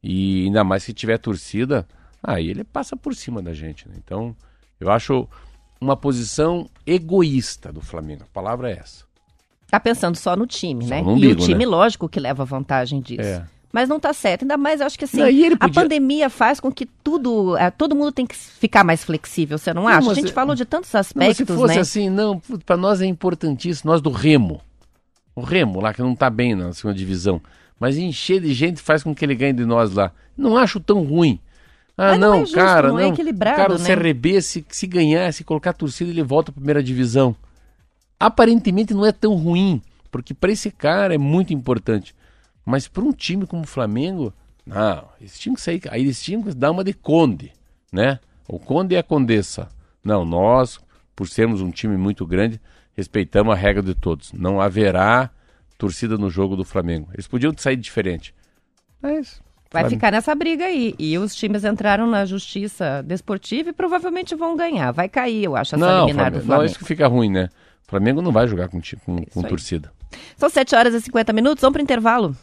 E 0.02 0.44
ainda 0.46 0.64
mais 0.64 0.82
se 0.82 0.92
tiver 0.92 1.18
torcida, 1.18 1.86
aí 2.22 2.48
ele 2.48 2.64
passa 2.64 2.96
por 2.96 3.14
cima 3.14 3.42
da 3.42 3.52
gente. 3.52 3.88
Né? 3.88 3.94
Então, 3.98 4.34
eu 4.78 4.90
acho 4.90 5.28
uma 5.80 5.96
posição 5.96 6.68
egoísta 6.86 7.72
do 7.72 7.80
Flamengo. 7.80 8.24
A 8.24 8.32
palavra 8.32 8.70
é 8.70 8.78
essa. 8.78 9.04
Tá 9.70 9.78
pensando 9.78 10.16
só 10.16 10.34
no 10.34 10.46
time, 10.46 10.84
só 10.84 10.90
né? 10.90 11.02
No 11.02 11.12
umbigo, 11.12 11.40
e 11.40 11.44
o 11.44 11.46
time, 11.46 11.64
né? 11.64 11.70
lógico, 11.70 12.08
que 12.08 12.18
leva 12.18 12.44
vantagem 12.44 13.00
disso. 13.00 13.22
É. 13.22 13.46
Mas 13.72 13.88
não 13.88 13.98
está 13.98 14.12
certo. 14.12 14.42
Ainda 14.42 14.56
mais, 14.56 14.80
eu 14.80 14.86
acho 14.86 14.98
que 14.98 15.04
assim, 15.04 15.18
não, 15.18 15.26
podia... 15.26 15.56
a 15.60 15.68
pandemia 15.68 16.28
faz 16.28 16.58
com 16.58 16.72
que 16.72 16.84
tudo. 16.84 17.56
É, 17.56 17.70
todo 17.70 17.94
mundo 17.94 18.10
tem 18.10 18.26
que 18.26 18.34
ficar 18.34 18.82
mais 18.82 19.04
flexível, 19.04 19.56
você 19.56 19.72
não, 19.72 19.82
não 19.82 19.88
acha? 19.88 20.10
A 20.10 20.14
gente 20.14 20.30
é... 20.30 20.34
falou 20.34 20.56
de 20.56 20.64
tantos 20.64 20.92
aspectos. 20.92 21.38
Não, 21.38 21.46
se 21.46 21.60
fosse 21.60 21.74
né? 21.76 21.80
assim, 21.80 22.10
não, 22.10 22.40
para 22.66 22.76
nós 22.76 23.00
é 23.00 23.06
importantíssimo, 23.06 23.92
nós 23.92 24.00
do 24.00 24.10
Remo. 24.10 24.60
O 25.36 25.42
Remo, 25.42 25.80
lá 25.80 25.94
que 25.94 26.02
não 26.02 26.12
está 26.12 26.28
bem 26.28 26.56
na 26.56 26.72
segunda 26.72 26.98
divisão. 26.98 27.40
Mas 27.78 27.96
encher 27.96 28.40
de 28.40 28.52
gente 28.52 28.82
faz 28.82 29.04
com 29.04 29.14
que 29.14 29.24
ele 29.24 29.34
ganhe 29.34 29.52
de 29.52 29.64
nós 29.64 29.94
lá. 29.94 30.12
Não 30.36 30.56
acho 30.56 30.80
tão 30.80 31.02
ruim. 31.04 31.40
Ah, 32.02 32.16
não, 32.16 32.28
não 32.30 32.34
é 32.36 32.40
justo, 32.40 32.54
cara, 32.54 32.88
não, 32.88 32.98
é 32.98 33.08
equilibrado, 33.08 33.56
cara, 33.58 33.74
o 33.74 33.78
né? 33.78 33.94
CRB, 33.94 34.40
se, 34.40 34.64
se 34.70 34.86
ganhar, 34.86 35.30
se 35.34 35.44
colocar 35.44 35.70
a 35.70 35.74
torcida, 35.74 36.08
ele 36.08 36.22
volta 36.22 36.50
à 36.50 36.54
primeira 36.54 36.82
divisão. 36.82 37.36
Aparentemente 38.18 38.94
não 38.94 39.04
é 39.04 39.12
tão 39.12 39.34
ruim, 39.34 39.82
porque 40.10 40.32
para 40.32 40.50
esse 40.50 40.70
cara 40.70 41.14
é 41.14 41.18
muito 41.18 41.52
importante. 41.52 42.14
Mas 42.64 42.88
para 42.88 43.04
um 43.04 43.12
time 43.12 43.46
como 43.46 43.64
o 43.64 43.66
Flamengo, 43.66 44.32
não, 44.64 45.08
eles 45.20 45.38
tinham 45.38 45.54
que 45.54 45.60
sair, 45.60 45.82
aí 45.90 46.00
eles 46.00 46.22
tinham 46.22 46.42
que 46.42 46.54
dar 46.54 46.70
uma 46.70 46.82
de 46.82 46.94
conde, 46.94 47.52
né? 47.92 48.18
O 48.48 48.58
conde 48.58 48.94
e 48.94 48.98
a 48.98 49.02
condessa. 49.02 49.68
Não, 50.02 50.24
nós, 50.24 50.80
por 51.14 51.28
sermos 51.28 51.60
um 51.60 51.70
time 51.70 51.98
muito 51.98 52.26
grande, 52.26 52.58
respeitamos 52.96 53.52
a 53.52 53.56
regra 53.56 53.82
de 53.82 53.94
todos. 53.94 54.32
Não 54.32 54.58
haverá 54.58 55.28
torcida 55.76 56.16
no 56.16 56.30
jogo 56.30 56.56
do 56.56 56.64
Flamengo. 56.64 57.10
Eles 57.12 57.28
podiam 57.28 57.52
sair 57.58 57.76
diferente. 57.76 58.34
Mas 59.02 59.42
Vai 59.72 59.88
ficar 59.88 60.10
nessa 60.10 60.34
briga 60.34 60.64
aí. 60.64 60.94
E 60.98 61.16
os 61.16 61.34
times 61.34 61.64
entraram 61.64 62.06
na 62.06 62.24
justiça 62.24 63.02
desportiva 63.04 63.70
e 63.70 63.72
provavelmente 63.72 64.34
vão 64.34 64.56
ganhar. 64.56 64.90
Vai 64.90 65.08
cair, 65.08 65.44
eu 65.44 65.54
acho, 65.54 65.76
essa 65.76 65.86
não, 65.86 66.06
liminar 66.06 66.32
do 66.32 66.40
Flamengo. 66.40 66.58
Não, 66.58 66.64
isso 66.64 66.78
que 66.78 66.84
fica 66.84 67.06
ruim, 67.06 67.30
né? 67.30 67.48
O 67.86 67.90
Flamengo 67.90 68.20
não 68.20 68.32
vai 68.32 68.48
jogar 68.48 68.68
com, 68.68 68.80
com, 69.04 69.24
com 69.24 69.42
torcida. 69.42 69.92
São 70.36 70.48
7 70.48 70.74
horas 70.74 70.94
e 70.94 71.00
50 71.00 71.32
minutos, 71.32 71.60
vamos 71.60 71.74
para 71.74 71.80
o 71.80 71.84
intervalo. 71.84 72.36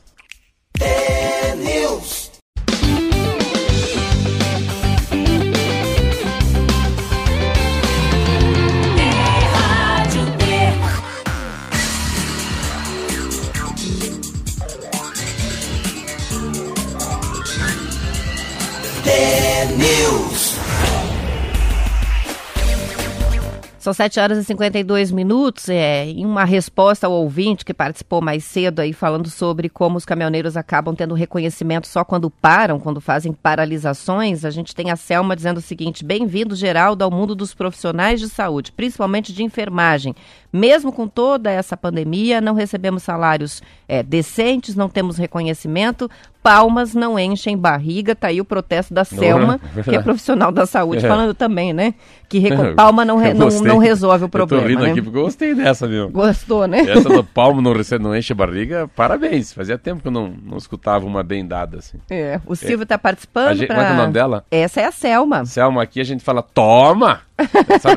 São 23.88 23.94
7 23.94 24.20
horas 24.20 24.38
e 24.38 24.44
52 24.44 25.12
minutos. 25.12 25.70
É, 25.70 26.04
em 26.04 26.26
uma 26.26 26.44
resposta 26.44 27.08
ao 27.08 27.14
ouvinte 27.14 27.64
que 27.64 27.74
participou 27.74 28.22
mais 28.22 28.44
cedo 28.44 28.82
aí, 28.82 28.92
falando 28.92 29.30
sobre 29.30 29.70
como 29.70 29.96
os 29.96 30.04
caminhoneiros 30.04 30.58
acabam 30.58 30.94
tendo 30.94 31.16
reconhecimento 31.16 31.88
só 31.88 32.04
quando 32.04 32.30
param, 32.30 32.82
quando 32.82 33.00
fazem 33.00 33.32
paralisações, 33.32 34.44
a 34.44 34.50
gente 34.50 34.76
tem 34.76 34.92
a 34.92 34.98
Selma 34.98 35.38
dizendo 35.38 35.60
o 35.60 35.62
seguinte: 35.62 36.04
bem-vindo, 36.04 36.54
Geraldo, 36.54 37.06
ao 37.06 37.10
mundo 37.10 37.34
dos 37.34 37.54
profissionais 37.54 38.20
de 38.20 38.28
saúde, 38.28 38.74
principalmente 38.74 39.32
de 39.32 39.42
enfermagem. 39.42 40.14
Mesmo 40.58 40.92
com 40.92 41.08
toda 41.08 41.52
essa 41.52 41.78
pandemia, 41.78 42.42
não 42.42 42.56
recebemos 42.56 43.04
salários 43.04 43.62
é, 43.88 44.02
decentes, 44.02 44.76
não 44.76 44.90
temos 44.90 45.16
reconhecimento, 45.16 46.10
palmas 46.42 46.96
não 46.96 47.20
enchem 47.20 47.56
barriga, 47.56 48.16
tá 48.16 48.28
aí 48.28 48.42
o 48.42 48.46
protesto 48.46 48.92
da 48.92 49.04
Selma, 49.04 49.60
que 49.84 49.96
é 49.96 50.02
profissional 50.02 50.52
da 50.52 50.66
saúde, 50.66 51.04
é. 51.06 51.08
falando 51.08 51.36
também, 51.36 51.74
né? 51.74 51.94
Que 52.28 52.42
palma 52.74 53.06
não, 53.06 53.18
re 53.18 53.36
não, 53.36 53.50
não, 53.50 53.78
resolve 53.78 54.26
o 54.26 54.30
problema. 54.30 54.64
Eu 54.64 54.66
tô 54.66 54.70
rindo 54.72 54.84
né? 54.84 54.92
aqui 54.92 55.02
porque 55.02 55.18
eu 55.18 55.24
gostei 55.24 55.54
dessa, 55.54 55.88
viu? 55.88 56.10
Gostou, 56.10 56.66
né? 56.66 56.80
Essa 56.90 57.08
do 57.08 57.24
palmo 57.36 57.62
não, 57.62 57.74
não 58.00 58.16
enche 58.16 58.34
barriga, 58.34 58.90
parabéns. 58.96 59.54
Fazia 59.54 59.78
tempo 59.78 60.02
que 60.02 60.08
eu 60.08 60.12
não, 60.12 60.34
não 60.44 60.58
escutava 60.58 61.06
uma 61.06 61.22
bem 61.22 61.46
dada 61.46 61.78
assim. 61.78 62.00
É, 62.10 62.42
o 62.48 62.56
Silvio 62.56 62.84
é. 62.84 62.86
tá 62.86 62.98
participando. 62.98 63.58
Gente, 63.58 63.68
pra... 63.68 63.76
Qual 63.76 63.86
é 63.86 63.94
o 63.94 63.98
nome 63.98 64.14
dela? 64.14 64.44
Essa 64.50 64.82
é 64.82 64.86
a 64.86 64.92
Selma. 64.92 65.46
Selma, 65.46 65.84
aqui 65.84 66.02
a 66.02 66.04
gente 66.04 66.24
fala 66.24 66.42
toma! 66.42 67.27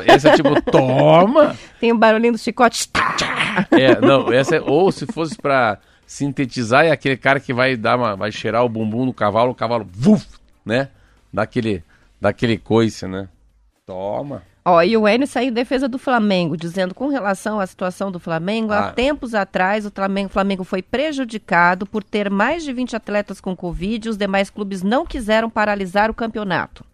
Essa, 0.05 0.29
é 0.29 0.35
tipo 0.35 0.61
toma! 0.61 1.55
Tem 1.79 1.91
o 1.91 1.95
um 1.95 1.97
barulhinho 1.97 2.33
do 2.33 2.39
chicote. 2.39 2.89
É, 3.71 3.99
não, 3.99 4.31
essa 4.31 4.55
é, 4.55 4.61
ou 4.61 4.91
se 4.91 5.05
fosse 5.05 5.35
pra 5.35 5.79
sintetizar 6.05 6.85
é 6.85 6.91
aquele 6.91 7.17
cara 7.17 7.39
que 7.39 7.53
vai 7.53 7.75
dar 7.75 7.97
uma, 7.97 8.15
vai 8.15 8.31
cheirar 8.31 8.63
o 8.63 8.69
bumbum 8.69 9.05
no 9.05 9.13
cavalo, 9.13 9.51
o 9.51 9.55
cavalo, 9.55 9.87
vuf, 9.91 10.27
né? 10.65 10.89
Daquele, 11.33 11.83
daquele 12.19 12.57
coice, 12.57 13.07
né? 13.07 13.29
Toma. 13.85 14.43
Ó, 14.63 14.81
e 14.83 14.95
o 14.95 15.07
Enio 15.07 15.25
saiu 15.25 15.49
em 15.49 15.53
defesa 15.53 15.87
do 15.87 15.97
Flamengo, 15.97 16.55
dizendo 16.55 16.93
com 16.93 17.07
relação 17.07 17.59
à 17.59 17.65
situação 17.65 18.11
do 18.11 18.19
Flamengo, 18.19 18.71
ah. 18.71 18.79
há 18.79 18.91
tempos 18.91 19.33
atrás 19.33 19.85
o 19.85 19.91
Flamengo, 19.91 20.29
o 20.29 20.33
Flamengo 20.33 20.63
foi 20.63 20.83
prejudicado 20.83 21.85
por 21.87 22.03
ter 22.03 22.29
mais 22.29 22.63
de 22.63 22.71
20 22.71 22.95
atletas 22.95 23.41
com 23.41 23.55
Covid 23.55 24.07
e 24.07 24.09
os 24.09 24.17
demais 24.17 24.51
clubes 24.51 24.83
não 24.83 25.05
quiseram 25.05 25.49
paralisar 25.49 26.11
o 26.11 26.13
campeonato. 26.13 26.85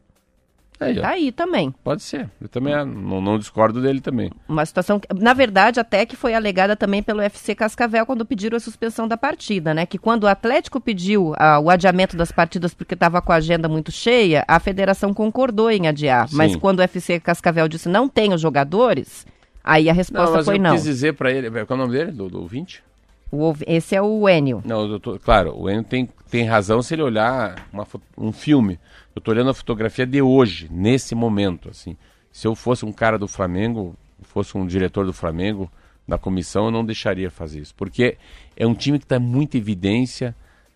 Aí, 0.80 0.96
tá 0.96 1.10
aí 1.10 1.32
também. 1.32 1.74
Pode 1.84 2.04
ser. 2.04 2.30
Eu 2.40 2.48
também 2.48 2.74
não, 2.74 3.20
não, 3.20 3.40
discordo 3.40 3.82
dele 3.82 4.00
também. 4.00 4.32
Uma 4.48 4.66
situação, 4.66 5.00
que, 5.00 5.08
na 5.14 5.34
verdade, 5.34 5.80
até 5.80 6.06
que 6.06 6.16
foi 6.16 6.34
alegada 6.34 6.76
também 6.76 7.02
pelo 7.02 7.22
FC 7.22 7.56
Cascavel 7.56 8.06
quando 8.06 8.26
pediram 8.26 8.58
a 8.58 8.60
suspensão 8.60 9.08
da 9.08 9.18
partida, 9.18 9.74
né? 9.74 9.86
Que 9.86 9.98
quando 9.98 10.26
o 10.26 10.28
Atlético 10.28 10.80
pediu 10.80 11.34
ah, 11.38 11.60
o 11.60 11.70
adiamento 11.70 12.16
das 12.16 12.32
partidas 12.32 12.74
porque 12.74 12.94
estava 12.94 13.22
com 13.22 13.32
a 13.32 13.36
agenda 13.36 13.68
muito 13.68 13.92
cheia, 13.92 14.46
a 14.48 14.60
federação 14.60 15.14
concordou 15.14 15.72
em 15.72 15.88
adiar. 15.88 16.30
Sim. 16.30 16.36
Mas 16.36 16.56
quando 16.56 16.80
o 16.80 16.84
FC 16.84 17.20
Cascavel 17.20 17.68
disse 17.68 17.90
não 17.90 18.08
tem 18.08 18.34
os 18.34 18.42
jogadores, 18.42 19.26
aí 19.64 19.90
a 19.90 19.94
resposta 19.94 20.38
não, 20.38 20.44
foi 20.44 20.60
não. 20.60 20.72
Eu 20.72 20.76
quis 20.76 20.84
dizer 20.84 21.14
para 21.14 21.32
ele, 21.32 21.50
qual 21.50 21.66
é 21.70 21.74
o 21.74 21.78
nome 21.78 21.92
dele, 21.98 22.12
do, 22.12 22.30
do 22.30 22.40
ouvinte? 22.40 22.84
O, 23.32 23.54
esse 23.66 23.96
é 23.96 24.02
o 24.02 24.30
Enio. 24.30 24.62
Não, 24.64 25.00
tô, 25.00 25.20
claro, 25.20 25.54
o 25.58 25.70
Enio 25.70 25.84
tem, 25.84 26.08
tem 26.30 26.46
razão 26.46 26.82
se 26.82 26.94
ele 26.94 27.02
olhar 27.02 27.68
uma, 27.74 27.86
um 28.18 28.32
filme. 28.32 28.80
Eu 29.18 29.20
estou 29.20 29.34
olhando 29.34 29.49
a 29.49 29.53
fotografia 29.53 30.05
de 30.05 30.22
hoje, 30.22 30.68
nesse 30.70 31.15
momento. 31.15 31.70
assim. 31.70 31.97
Se 32.32 32.45
eu 32.45 32.53
fosse 32.53 32.86
um 32.86 32.91
cara 32.91 33.18
do 33.18 33.28
Flamengo, 33.28 33.95
fosse 34.22 34.55
um 34.55 34.63
diretor 34.68 35.07
do 35.07 35.11
Flamengo, 35.11 35.72
da 36.07 36.20
comissão, 36.20 36.65
eu 36.65 36.72
não 36.72 36.86
deixaria 36.86 37.32
fazer 37.32 37.61
isso. 37.61 37.74
Porque 37.74 38.15
é 38.55 38.68
um 38.68 38.76
time 38.76 38.99
que 38.99 39.05
está 39.05 39.20
muito 39.20 39.57
evidência, 39.57 40.36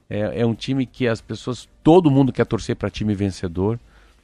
é, 0.09 0.41
é 0.41 0.45
um 0.45 0.55
time 0.55 0.87
que 0.87 1.07
as 1.07 1.21
pessoas, 1.21 1.69
todo 1.83 2.09
mundo 2.09 2.33
quer 2.33 2.47
torcer 2.47 2.75
para 2.75 2.89
time 2.89 3.13
vencedor. 3.13 3.79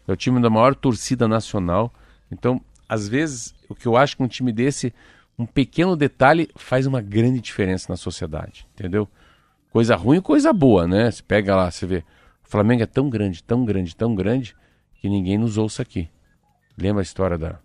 É 0.07 0.11
o 0.11 0.15
time 0.15 0.41
da 0.41 0.49
maior 0.49 0.73
torcida 0.73 1.27
nacional. 1.27 1.93
Então, 2.31 2.59
às 2.89 3.07
vezes, 3.07 3.53
o 3.69 3.75
que 3.75 3.85
eu 3.85 3.95
acho 3.95 4.17
que 4.17 4.23
um 4.23 4.27
time 4.27 4.51
desse 4.51 4.91
um 5.37 5.45
pequeno 5.45 5.95
detalhe 5.95 6.49
faz 6.55 6.87
uma 6.87 7.01
grande 7.01 7.39
diferença 7.39 7.85
na 7.89 7.95
sociedade, 7.95 8.65
entendeu? 8.73 9.07
Coisa 9.69 9.95
ruim 9.95 10.17
e 10.17 10.21
coisa 10.21 10.51
boa, 10.51 10.87
né? 10.87 11.11
Você 11.11 11.21
pega 11.21 11.55
lá, 11.55 11.69
você 11.69 11.85
vê, 11.85 12.03
o 12.47 12.49
Flamengo 12.49 12.81
é 12.81 12.85
tão 12.85 13.09
grande, 13.09 13.43
tão 13.43 13.65
grande, 13.65 13.93
tão 13.93 14.15
grande, 14.15 14.55
que 15.01 15.09
ninguém 15.09 15.37
nos 15.37 15.57
ouça 15.57 15.81
aqui. 15.81 16.09
Lembra 16.77 17.01
a 17.01 17.03
história 17.03 17.37
da, 17.37 17.59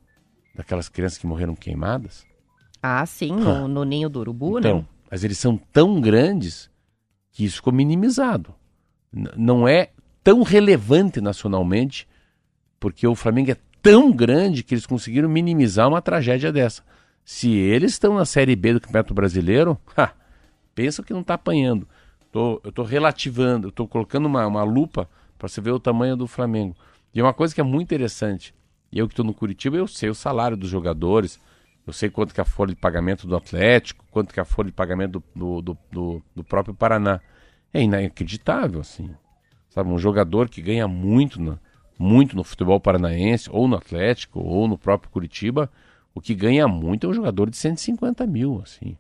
daquelas 0.57 0.89
crianças 0.89 1.19
que 1.19 1.27
morreram 1.27 1.55
queimadas? 1.55 2.27
Ah, 2.83 3.07
sim, 3.07 3.31
no, 3.31 3.69
no 3.69 3.85
ninho 3.85 4.09
do 4.09 4.19
urubu, 4.19 4.59
então, 4.59 4.79
né? 4.79 4.85
Mas 5.09 5.23
eles 5.23 5.39
são 5.39 5.57
tão 5.57 6.01
grandes 6.01 6.69
que 7.31 7.45
isso 7.45 7.57
ficou 7.57 7.73
minimizado. 7.73 8.53
N 9.13 9.31
não 9.37 9.69
é 9.69 9.91
tão 10.25 10.43
relevante 10.43 11.21
nacionalmente, 11.21 12.09
porque 12.81 13.07
o 13.07 13.15
Flamengo 13.15 13.53
é 13.53 13.57
tão 13.81 14.11
grande 14.11 14.65
que 14.65 14.75
eles 14.75 14.85
conseguiram 14.85 15.29
minimizar 15.29 15.89
uma 15.89 16.03
tragédia 16.03 16.51
dessa. 16.51 16.83
Se 17.25 17.53
eles 17.53 17.93
estão 17.93 18.17
na 18.17 18.25
Série 18.25 18.57
B 18.57 18.75
do 18.75 18.81
Campeonato 18.81 19.15
Brasileiro, 19.15 19.79
ha, 19.97 20.11
pensa 20.75 21.05
que 21.05 21.13
não 21.13 21.21
está 21.21 21.35
apanhando. 21.35 21.87
Tô, 22.33 22.61
eu 22.65 22.71
estou 22.71 22.85
relativando, 22.85 23.69
estou 23.69 23.87
colocando 23.87 24.25
uma, 24.25 24.47
uma 24.47 24.65
lupa 24.65 25.09
para 25.39 25.49
você 25.49 25.61
ver 25.61 25.73
o 25.73 25.79
tamanho 25.79 26.17
do 26.17 26.27
Flamengo. 26.27 26.75
E 27.15 27.21
é 27.21 27.23
uma 27.23 27.35
coisa 27.35 27.55
que 27.55 27.61
é 27.61 27.65
muito 27.65 27.85
interessante. 27.85 28.55
Eu 28.91 29.07
que 29.07 29.13
estou 29.13 29.25
no 29.25 29.35
Curitiba, 29.35 29.77
eu 29.77 29.87
sei 29.87 30.09
o 30.09 30.15
salário 30.15 30.57
dos 30.57 30.71
jogadores, 30.71 31.39
eu 31.87 31.93
sei 31.93 32.09
quanto 32.09 32.33
que 32.33 32.41
é 32.41 32.43
a 32.43 32.47
folha 32.47 32.75
de 32.75 32.81
pagamento 32.81 33.27
do 33.27 33.37
Atlético, 33.37 34.05
quanto 34.11 34.33
que 34.33 34.41
é 34.41 34.43
a 34.43 34.47
folha 34.47 34.69
de 34.69 34.73
pagamento 34.73 35.23
do, 35.35 35.61
do, 35.61 35.79
do, 35.91 36.23
do 36.35 36.43
próprio 36.43 36.75
Paraná. 36.75 37.21
É 37.73 37.83
inacreditável, 37.83 38.81
assim. 38.81 39.11
Sabe, 39.69 39.91
um 39.91 39.99
jogador 39.99 40.49
que 40.49 40.63
ganha 40.63 40.89
muito, 40.89 41.59
muito 41.99 42.35
no 42.35 42.45
futebol 42.45 42.81
paranaense, 42.81 43.51
ou 43.53 43.69
no 43.69 43.77
Atlético, 43.77 44.41
ou 44.41 44.67
no 44.67 44.79
próprio 44.79 45.11
Curitiba, 45.11 45.71
o 46.15 46.21
que 46.21 46.35
ganha 46.35 46.67
muito 46.67 47.07
é 47.07 47.11
um 47.11 47.15
jogador 47.15 47.51
de 47.51 47.57
150 47.57 48.27
mil, 48.27 48.61
assim. 48.63 48.97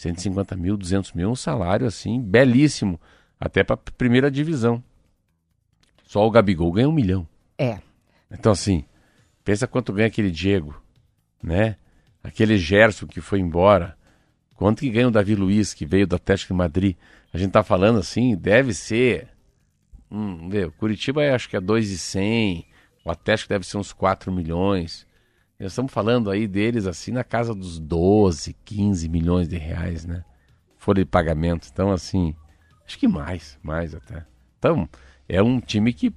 150 0.00 0.56
mil, 0.56 0.78
200 0.78 1.12
mil, 1.12 1.30
um 1.30 1.36
salário, 1.36 1.86
assim, 1.86 2.18
belíssimo. 2.22 2.98
Até 3.38 3.62
para 3.62 3.76
primeira 3.76 4.30
divisão. 4.30 4.82
Só 6.06 6.26
o 6.26 6.30
Gabigol 6.30 6.72
ganha 6.72 6.88
um 6.88 6.92
milhão. 6.92 7.28
É. 7.58 7.78
Então, 8.30 8.52
assim, 8.52 8.82
pensa 9.44 9.66
quanto 9.66 9.92
ganha 9.92 10.08
aquele 10.08 10.30
Diego, 10.30 10.82
né? 11.42 11.76
Aquele 12.24 12.56
Gerson 12.56 13.06
que 13.06 13.20
foi 13.20 13.40
embora. 13.40 13.94
Quanto 14.54 14.80
que 14.80 14.88
ganha 14.88 15.08
o 15.08 15.10
Davi 15.10 15.34
Luiz, 15.34 15.74
que 15.74 15.84
veio 15.84 16.06
do 16.06 16.16
Atlético 16.16 16.54
de 16.54 16.58
Madrid? 16.58 16.96
A 17.30 17.36
gente 17.36 17.52
tá 17.52 17.62
falando 17.62 17.98
assim, 17.98 18.34
deve 18.34 18.72
ser. 18.72 19.28
Hum, 20.10 20.48
ver, 20.48 20.70
Curitiba 20.72 21.22
acho 21.34 21.46
que 21.46 21.56
é 21.56 21.60
2,100. 21.60 22.66
O 23.04 23.10
Atlético 23.10 23.50
deve 23.50 23.66
ser 23.66 23.76
uns 23.76 23.92
4 23.92 24.32
milhões. 24.32 25.06
Nós 25.60 25.72
estamos 25.72 25.92
falando 25.92 26.30
aí 26.30 26.46
deles 26.46 26.86
assim 26.86 27.12
na 27.12 27.22
casa 27.22 27.54
dos 27.54 27.78
12, 27.78 28.56
15 28.64 29.08
milhões 29.08 29.46
de 29.46 29.58
reais, 29.58 30.06
né? 30.06 30.24
Folha 30.78 31.04
de 31.04 31.10
pagamento. 31.10 31.68
Então, 31.70 31.92
assim, 31.92 32.34
acho 32.86 32.98
que 32.98 33.06
mais, 33.06 33.58
mais 33.62 33.94
até. 33.94 34.24
Então, 34.58 34.88
é 35.28 35.42
um 35.42 35.60
time 35.60 35.92
que 35.92 36.12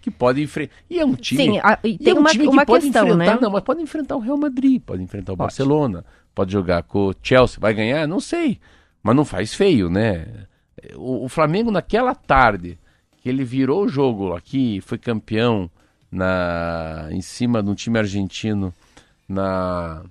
que 0.00 0.10
pode 0.10 0.42
enfrentar. 0.42 0.72
E 0.88 0.98
é 0.98 1.04
um 1.04 1.14
time. 1.14 1.44
Sim, 1.44 1.58
a, 1.62 1.78
e 1.84 1.98
tem 1.98 2.14
é 2.14 2.16
um 2.16 2.20
uma, 2.20 2.30
time 2.30 2.46
uma 2.46 2.64
pode 2.64 2.84
questão, 2.86 3.06
enfrentar, 3.06 3.34
né? 3.34 3.38
Não, 3.38 3.50
mas 3.50 3.62
pode 3.62 3.82
enfrentar 3.82 4.16
o 4.16 4.20
Real 4.20 4.38
Madrid, 4.38 4.80
pode 4.80 5.02
enfrentar 5.02 5.34
o 5.34 5.36
pode. 5.36 5.48
Barcelona, 5.48 6.02
pode 6.34 6.50
jogar 6.50 6.84
com 6.84 7.08
o 7.10 7.14
Chelsea. 7.22 7.58
Vai 7.60 7.74
ganhar? 7.74 8.08
Não 8.08 8.18
sei. 8.18 8.58
Mas 9.02 9.14
não 9.14 9.26
faz 9.26 9.52
feio, 9.52 9.90
né? 9.90 10.46
O, 10.94 11.26
o 11.26 11.28
Flamengo, 11.28 11.70
naquela 11.70 12.14
tarde, 12.14 12.78
que 13.18 13.28
ele 13.28 13.44
virou 13.44 13.84
o 13.84 13.88
jogo 13.88 14.34
aqui, 14.34 14.80
foi 14.80 14.96
campeão 14.96 15.70
na 16.14 17.08
em 17.10 17.20
cima 17.20 17.62
de 17.62 17.68
um 17.68 17.74
time 17.74 17.98
argentino 17.98 18.72
na, 19.28 20.02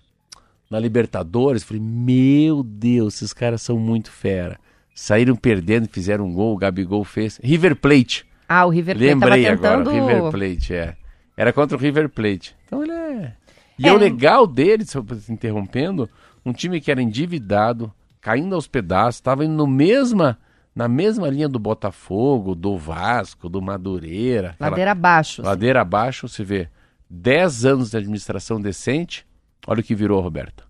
na 0.69 0.79
Libertadores, 0.79 1.63
falei, 1.63 1.81
meu 1.81 2.61
Deus, 2.61 3.15
esses 3.15 3.33
caras 3.33 3.61
são 3.61 3.79
muito 3.79 4.11
fera. 4.11 4.59
Saíram 4.93 5.35
perdendo, 5.35 5.87
fizeram 5.87 6.25
um 6.25 6.33
gol, 6.33 6.53
o 6.53 6.57
Gabigol 6.57 7.03
fez. 7.03 7.39
River 7.41 7.75
Plate. 7.75 8.25
Ah, 8.47 8.65
o 8.65 8.69
River 8.69 8.95
Plate. 8.95 9.09
Lembrei 9.09 9.45
tentando... 9.45 9.89
agora, 9.89 9.91
River 9.91 10.31
Plate, 10.31 10.73
é. 10.75 10.95
Era 11.35 11.51
contra 11.51 11.75
o 11.75 11.79
River 11.79 12.09
Plate. 12.09 12.55
Então 12.65 12.83
ele 12.83 12.91
é. 12.91 13.33
E 13.79 13.87
é. 13.87 13.93
o 13.93 13.97
legal 13.97 14.45
dele, 14.45 14.85
se 14.85 14.97
interrompendo, 15.31 16.07
um 16.45 16.53
time 16.53 16.79
que 16.79 16.91
era 16.91 17.01
endividado, 17.01 17.91
caindo 18.21 18.53
aos 18.53 18.67
pedaços, 18.67 19.15
estava 19.15 19.43
indo 19.43 19.55
no 19.55 19.65
mesma 19.65 20.37
na 20.75 20.87
mesma 20.87 21.29
linha 21.29 21.47
do 21.47 21.59
Botafogo, 21.59 22.55
do 22.55 22.77
Vasco, 22.77 23.47
do 23.47 23.61
Madureira. 23.61 24.55
Ladeira 24.59 24.91
abaixo. 24.91 25.41
Ladeira 25.41 25.81
abaixo, 25.81 26.27
você 26.27 26.43
vê 26.43 26.69
10 27.09 27.65
anos 27.65 27.91
de 27.91 27.97
administração 27.97 28.59
decente, 28.59 29.25
olha 29.67 29.81
o 29.81 29.83
que 29.83 29.93
virou, 29.93 30.19
Roberto. 30.21 30.67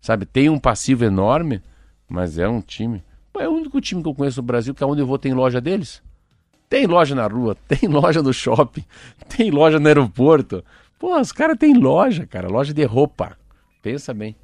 Sabe, 0.00 0.24
tem 0.24 0.48
um 0.48 0.58
passivo 0.58 1.04
enorme, 1.04 1.62
mas 2.08 2.38
é 2.38 2.48
um 2.48 2.60
time. 2.60 3.02
É 3.36 3.48
o 3.48 3.52
único 3.52 3.80
time 3.80 4.02
que 4.02 4.08
eu 4.08 4.14
conheço 4.14 4.40
no 4.40 4.46
Brasil 4.46 4.74
que 4.74 4.84
aonde 4.84 5.00
eu 5.02 5.06
vou 5.06 5.18
tem 5.18 5.32
loja 5.32 5.60
deles. 5.60 6.02
Tem 6.68 6.86
loja 6.86 7.14
na 7.14 7.26
rua, 7.26 7.56
tem 7.66 7.88
loja 7.88 8.22
no 8.22 8.32
shopping, 8.32 8.84
tem 9.28 9.50
loja 9.50 9.80
no 9.80 9.88
aeroporto. 9.88 10.64
Pô, 10.98 11.18
os 11.18 11.32
caras 11.32 11.58
têm 11.58 11.74
loja, 11.74 12.26
cara, 12.26 12.48
loja 12.48 12.72
de 12.72 12.84
roupa. 12.84 13.36
Pensa 13.82 14.14
bem 14.14 14.36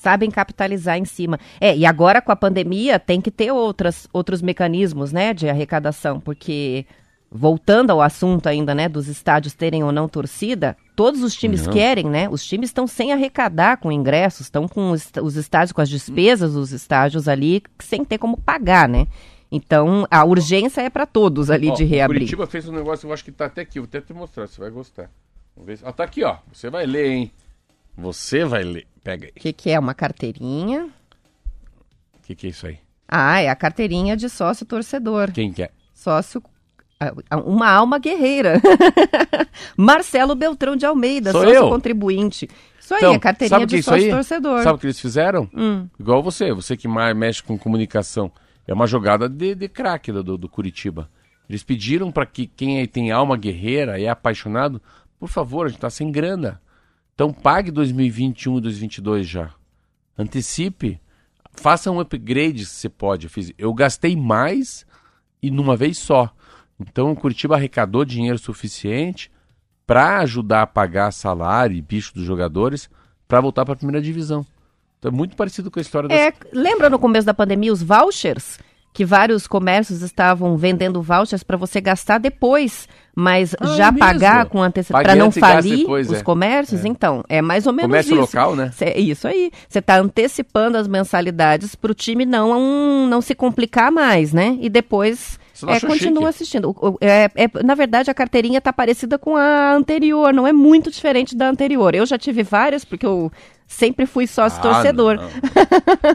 sabem 0.00 0.30
capitalizar 0.30 0.96
em 0.96 1.04
cima. 1.04 1.38
É, 1.60 1.76
e 1.76 1.84
agora 1.84 2.22
com 2.22 2.32
a 2.32 2.36
pandemia 2.36 2.98
tem 2.98 3.20
que 3.20 3.30
ter 3.30 3.50
outras, 3.52 4.08
outros 4.12 4.40
mecanismos, 4.40 5.12
né, 5.12 5.34
de 5.34 5.48
arrecadação, 5.48 6.20
porque 6.20 6.86
voltando 7.30 7.90
ao 7.90 8.00
assunto 8.00 8.48
ainda, 8.48 8.74
né, 8.74 8.88
dos 8.88 9.06
estádios 9.06 9.54
terem 9.54 9.84
ou 9.84 9.92
não 9.92 10.08
torcida, 10.08 10.76
todos 10.96 11.22
os 11.22 11.34
times 11.34 11.66
não. 11.66 11.72
querem, 11.72 12.06
né? 12.06 12.28
Os 12.28 12.44
times 12.44 12.70
estão 12.70 12.86
sem 12.86 13.12
arrecadar 13.12 13.76
com 13.76 13.92
ingressos, 13.92 14.46
estão 14.46 14.66
com 14.66 14.90
os, 14.90 15.10
os 15.22 15.36
estádios 15.36 15.72
com 15.72 15.82
as 15.82 15.90
despesas 15.90 16.54
dos 16.54 16.72
estádios 16.72 17.28
ali 17.28 17.62
sem 17.78 18.04
ter 18.04 18.18
como 18.18 18.38
pagar, 18.38 18.88
né? 18.88 19.06
Então, 19.50 20.06
a 20.10 20.24
urgência 20.24 20.82
é 20.82 20.90
para 20.90 21.06
todos 21.06 21.50
ali 21.50 21.70
ó, 21.70 21.74
de 21.74 21.84
reabrir. 21.84 22.20
Curitiba 22.20 22.46
fez 22.46 22.68
um 22.68 22.72
negócio, 22.72 23.06
eu 23.06 23.12
acho 23.12 23.24
que 23.24 23.32
tá 23.32 23.46
até 23.46 23.62
aqui, 23.62 23.78
vou 23.78 23.86
até 23.86 24.00
te 24.00 24.12
mostrar, 24.12 24.46
você 24.46 24.60
vai 24.60 24.70
gostar. 24.70 25.10
Vamos 25.56 25.66
ver. 25.66 25.86
Ah, 25.86 25.92
tá 25.92 26.04
aqui, 26.04 26.22
ó. 26.22 26.36
Você 26.52 26.70
vai 26.70 26.86
ler, 26.86 27.10
hein? 27.10 27.32
Você 27.96 28.44
vai 28.44 28.62
ler. 28.62 28.86
Pega 29.08 29.24
aí. 29.24 29.32
O 29.34 29.40
que, 29.40 29.52
que 29.54 29.70
é? 29.70 29.78
Uma 29.78 29.94
carteirinha? 29.94 30.84
O 30.84 32.26
que, 32.26 32.34
que 32.34 32.46
é 32.46 32.50
isso 32.50 32.66
aí? 32.66 32.78
Ah, 33.08 33.40
é 33.40 33.48
a 33.48 33.56
carteirinha 33.56 34.14
de 34.14 34.28
sócio 34.28 34.66
torcedor. 34.66 35.32
Quem 35.32 35.50
que 35.50 35.62
é? 35.62 35.70
Sócio 35.94 36.42
uma 37.46 37.70
alma 37.70 37.98
guerreira. 37.98 38.60
Marcelo 39.78 40.34
Beltrão 40.34 40.76
de 40.76 40.84
Almeida, 40.84 41.32
Sou 41.32 41.40
sócio 41.42 41.56
eu. 41.56 41.68
contribuinte. 41.70 42.50
Isso 42.78 42.92
aí, 42.92 42.98
então, 42.98 43.14
a 43.14 43.18
carteirinha 43.18 43.66
de 43.66 43.76
é 43.76 43.82
sócio 43.82 44.10
torcedor. 44.10 44.62
Sabe 44.62 44.76
o 44.76 44.78
que 44.78 44.86
eles 44.86 45.00
fizeram? 45.00 45.48
Hum. 45.56 45.88
Igual 45.98 46.22
você, 46.22 46.52
você 46.52 46.76
que 46.76 46.86
mais 46.86 47.16
mexe 47.16 47.42
com 47.42 47.56
comunicação. 47.56 48.30
É 48.66 48.74
uma 48.74 48.86
jogada 48.86 49.26
de, 49.26 49.54
de 49.54 49.68
craque 49.68 50.12
do, 50.12 50.36
do 50.36 50.48
Curitiba. 50.50 51.08
Eles 51.48 51.62
pediram 51.62 52.12
para 52.12 52.26
que 52.26 52.46
quem 52.46 52.84
tem 52.86 53.10
alma 53.10 53.38
guerreira, 53.38 53.98
é 53.98 54.08
apaixonado, 54.08 54.82
por 55.18 55.30
favor, 55.30 55.64
a 55.64 55.68
gente 55.70 55.80
tá 55.80 55.88
sem 55.88 56.12
grana. 56.12 56.60
Então 57.18 57.32
pague 57.32 57.72
2021 57.72 58.58
e 58.58 58.60
2022 58.60 59.26
já. 59.26 59.50
Antecipe. 60.16 61.00
Faça 61.50 61.90
um 61.90 61.98
upgrade 61.98 62.64
se 62.64 62.76
você 62.76 62.88
pode. 62.88 63.26
Eu, 63.26 63.30
fiz, 63.30 63.52
eu 63.58 63.74
gastei 63.74 64.14
mais 64.14 64.86
e 65.42 65.50
numa 65.50 65.76
vez 65.76 65.98
só. 65.98 66.32
Então 66.78 67.10
o 67.10 67.16
Curitiba 67.16 67.56
arrecadou 67.56 68.04
dinheiro 68.04 68.38
suficiente 68.38 69.32
para 69.84 70.20
ajudar 70.20 70.62
a 70.62 70.66
pagar 70.68 71.10
salário 71.10 71.76
e 71.76 71.82
bicho 71.82 72.14
dos 72.14 72.22
jogadores 72.22 72.88
para 73.26 73.40
voltar 73.40 73.64
para 73.64 73.74
a 73.74 73.78
primeira 73.78 74.00
divisão. 74.00 74.46
Então 75.00 75.10
é 75.10 75.12
muito 75.12 75.34
parecido 75.34 75.72
com 75.72 75.80
a 75.80 75.82
história 75.82 76.14
é, 76.14 76.32
Lembra 76.52 76.88
no 76.88 77.00
começo 77.00 77.26
da 77.26 77.34
pandemia 77.34 77.72
os 77.72 77.82
vouchers? 77.82 78.60
Que 78.98 79.04
vários 79.04 79.46
comércios 79.46 80.02
estavam 80.02 80.56
vendendo 80.56 81.00
vouchers 81.00 81.44
para 81.44 81.56
você 81.56 81.80
gastar 81.80 82.18
depois, 82.18 82.88
mas 83.14 83.54
ah, 83.60 83.66
já 83.76 83.86
é 83.86 83.92
pagar 83.92 84.46
com 84.46 84.60
antecipação 84.60 85.04
para 85.04 85.14
não 85.14 85.30
falir 85.30 85.78
depois, 85.78 86.10
os 86.10 86.18
é. 86.18 86.22
comércios. 86.24 86.84
É. 86.84 86.88
Então, 86.88 87.22
é 87.28 87.40
mais 87.40 87.68
ou 87.68 87.72
menos 87.72 87.88
Comércio 87.88 88.14
isso. 88.14 88.20
local, 88.22 88.56
né? 88.56 88.72
Cê, 88.74 88.94
isso 88.96 89.28
aí. 89.28 89.52
Você 89.68 89.78
está 89.78 89.98
antecipando 89.98 90.76
as 90.76 90.88
mensalidades 90.88 91.76
para 91.76 91.92
o 91.92 91.94
time 91.94 92.26
não, 92.26 92.50
um, 92.58 93.06
não 93.06 93.20
se 93.20 93.36
complicar 93.36 93.92
mais, 93.92 94.32
né? 94.32 94.58
E 94.60 94.68
depois 94.68 95.38
é, 95.64 95.78
continua 95.78 96.14
chique. 96.14 96.26
assistindo. 96.26 96.98
É, 97.00 97.30
é, 97.36 97.62
na 97.62 97.76
verdade, 97.76 98.10
a 98.10 98.14
carteirinha 98.14 98.58
está 98.58 98.72
parecida 98.72 99.16
com 99.16 99.36
a 99.36 99.74
anterior, 99.74 100.34
não 100.34 100.44
é 100.44 100.52
muito 100.52 100.90
diferente 100.90 101.36
da 101.36 101.48
anterior. 101.48 101.94
Eu 101.94 102.04
já 102.04 102.18
tive 102.18 102.42
várias, 102.42 102.84
porque 102.84 103.06
eu 103.06 103.30
sempre 103.68 104.06
fui 104.06 104.26
sócio 104.26 104.58
ah, 104.58 104.62
torcedor. 104.62 105.20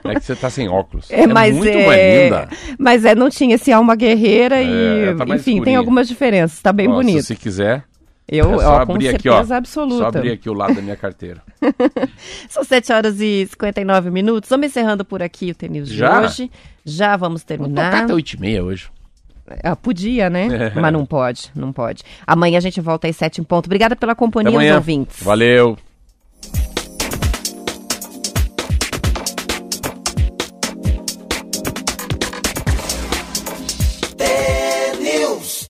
É 0.03 0.15
que 0.15 0.25
você 0.25 0.35
tá 0.35 0.49
sem 0.49 0.67
óculos. 0.67 1.09
É, 1.13 1.21
é 1.21 1.27
mas 1.27 1.55
muito 1.55 1.69
é, 1.69 2.23
linda. 2.23 2.49
Mas 2.79 3.05
é, 3.05 3.13
não 3.13 3.29
tinha 3.29 3.55
esse 3.55 3.71
alma 3.71 3.95
guerreira 3.95 4.55
é, 4.55 5.11
e, 5.11 5.15
tá 5.15 5.23
enfim, 5.25 5.35
escurinha. 5.35 5.63
tem 5.63 5.75
algumas 5.75 6.07
diferenças. 6.07 6.59
Tá 6.59 6.73
bem 6.73 6.87
Nossa, 6.87 7.03
bonito. 7.03 7.23
Se 7.23 7.35
quiser. 7.35 7.83
Eu, 8.27 8.59
é 8.61 8.65
ó, 8.65 8.85
com 8.85 8.93
certeza 8.93 9.15
aqui, 9.17 9.29
ó, 9.29 9.55
absoluta. 9.55 9.97
Só 9.97 10.07
abrir 10.07 10.31
aqui 10.31 10.49
o 10.49 10.53
lado 10.53 10.73
da 10.73 10.81
minha 10.81 10.95
carteira. 10.95 11.41
São 12.49 12.63
7 12.63 12.91
horas 12.91 13.21
e 13.21 13.45
59 13.47 14.09
minutos. 14.09 14.49
Vamos 14.49 14.67
encerrando 14.67 15.05
por 15.05 15.21
aqui 15.21 15.51
o 15.51 15.55
tênis 15.55 15.87
de 15.89 16.03
hoje. 16.03 16.49
Já 16.83 17.15
vamos 17.15 17.43
terminar. 17.43 17.91
Vamos 17.91 18.03
até 18.05 18.13
8 18.13 18.31
e 18.31 18.39
meia 18.39 18.63
hoje. 18.63 18.89
Ah, 19.61 19.75
podia, 19.75 20.29
né? 20.29 20.71
É. 20.73 20.73
Mas 20.79 20.93
não 20.93 21.05
pode, 21.05 21.51
não 21.53 21.71
pode. 21.73 22.03
Amanhã 22.25 22.57
a 22.57 22.61
gente 22.61 22.79
volta 22.81 23.07
às 23.07 23.15
7 23.15 23.41
em 23.41 23.43
ponto. 23.43 23.65
Obrigada 23.65 23.95
pela 23.95 24.15
companhia, 24.15 24.57
os 24.57 24.75
ouvintes. 24.75 25.21
Valeu. 25.21 25.77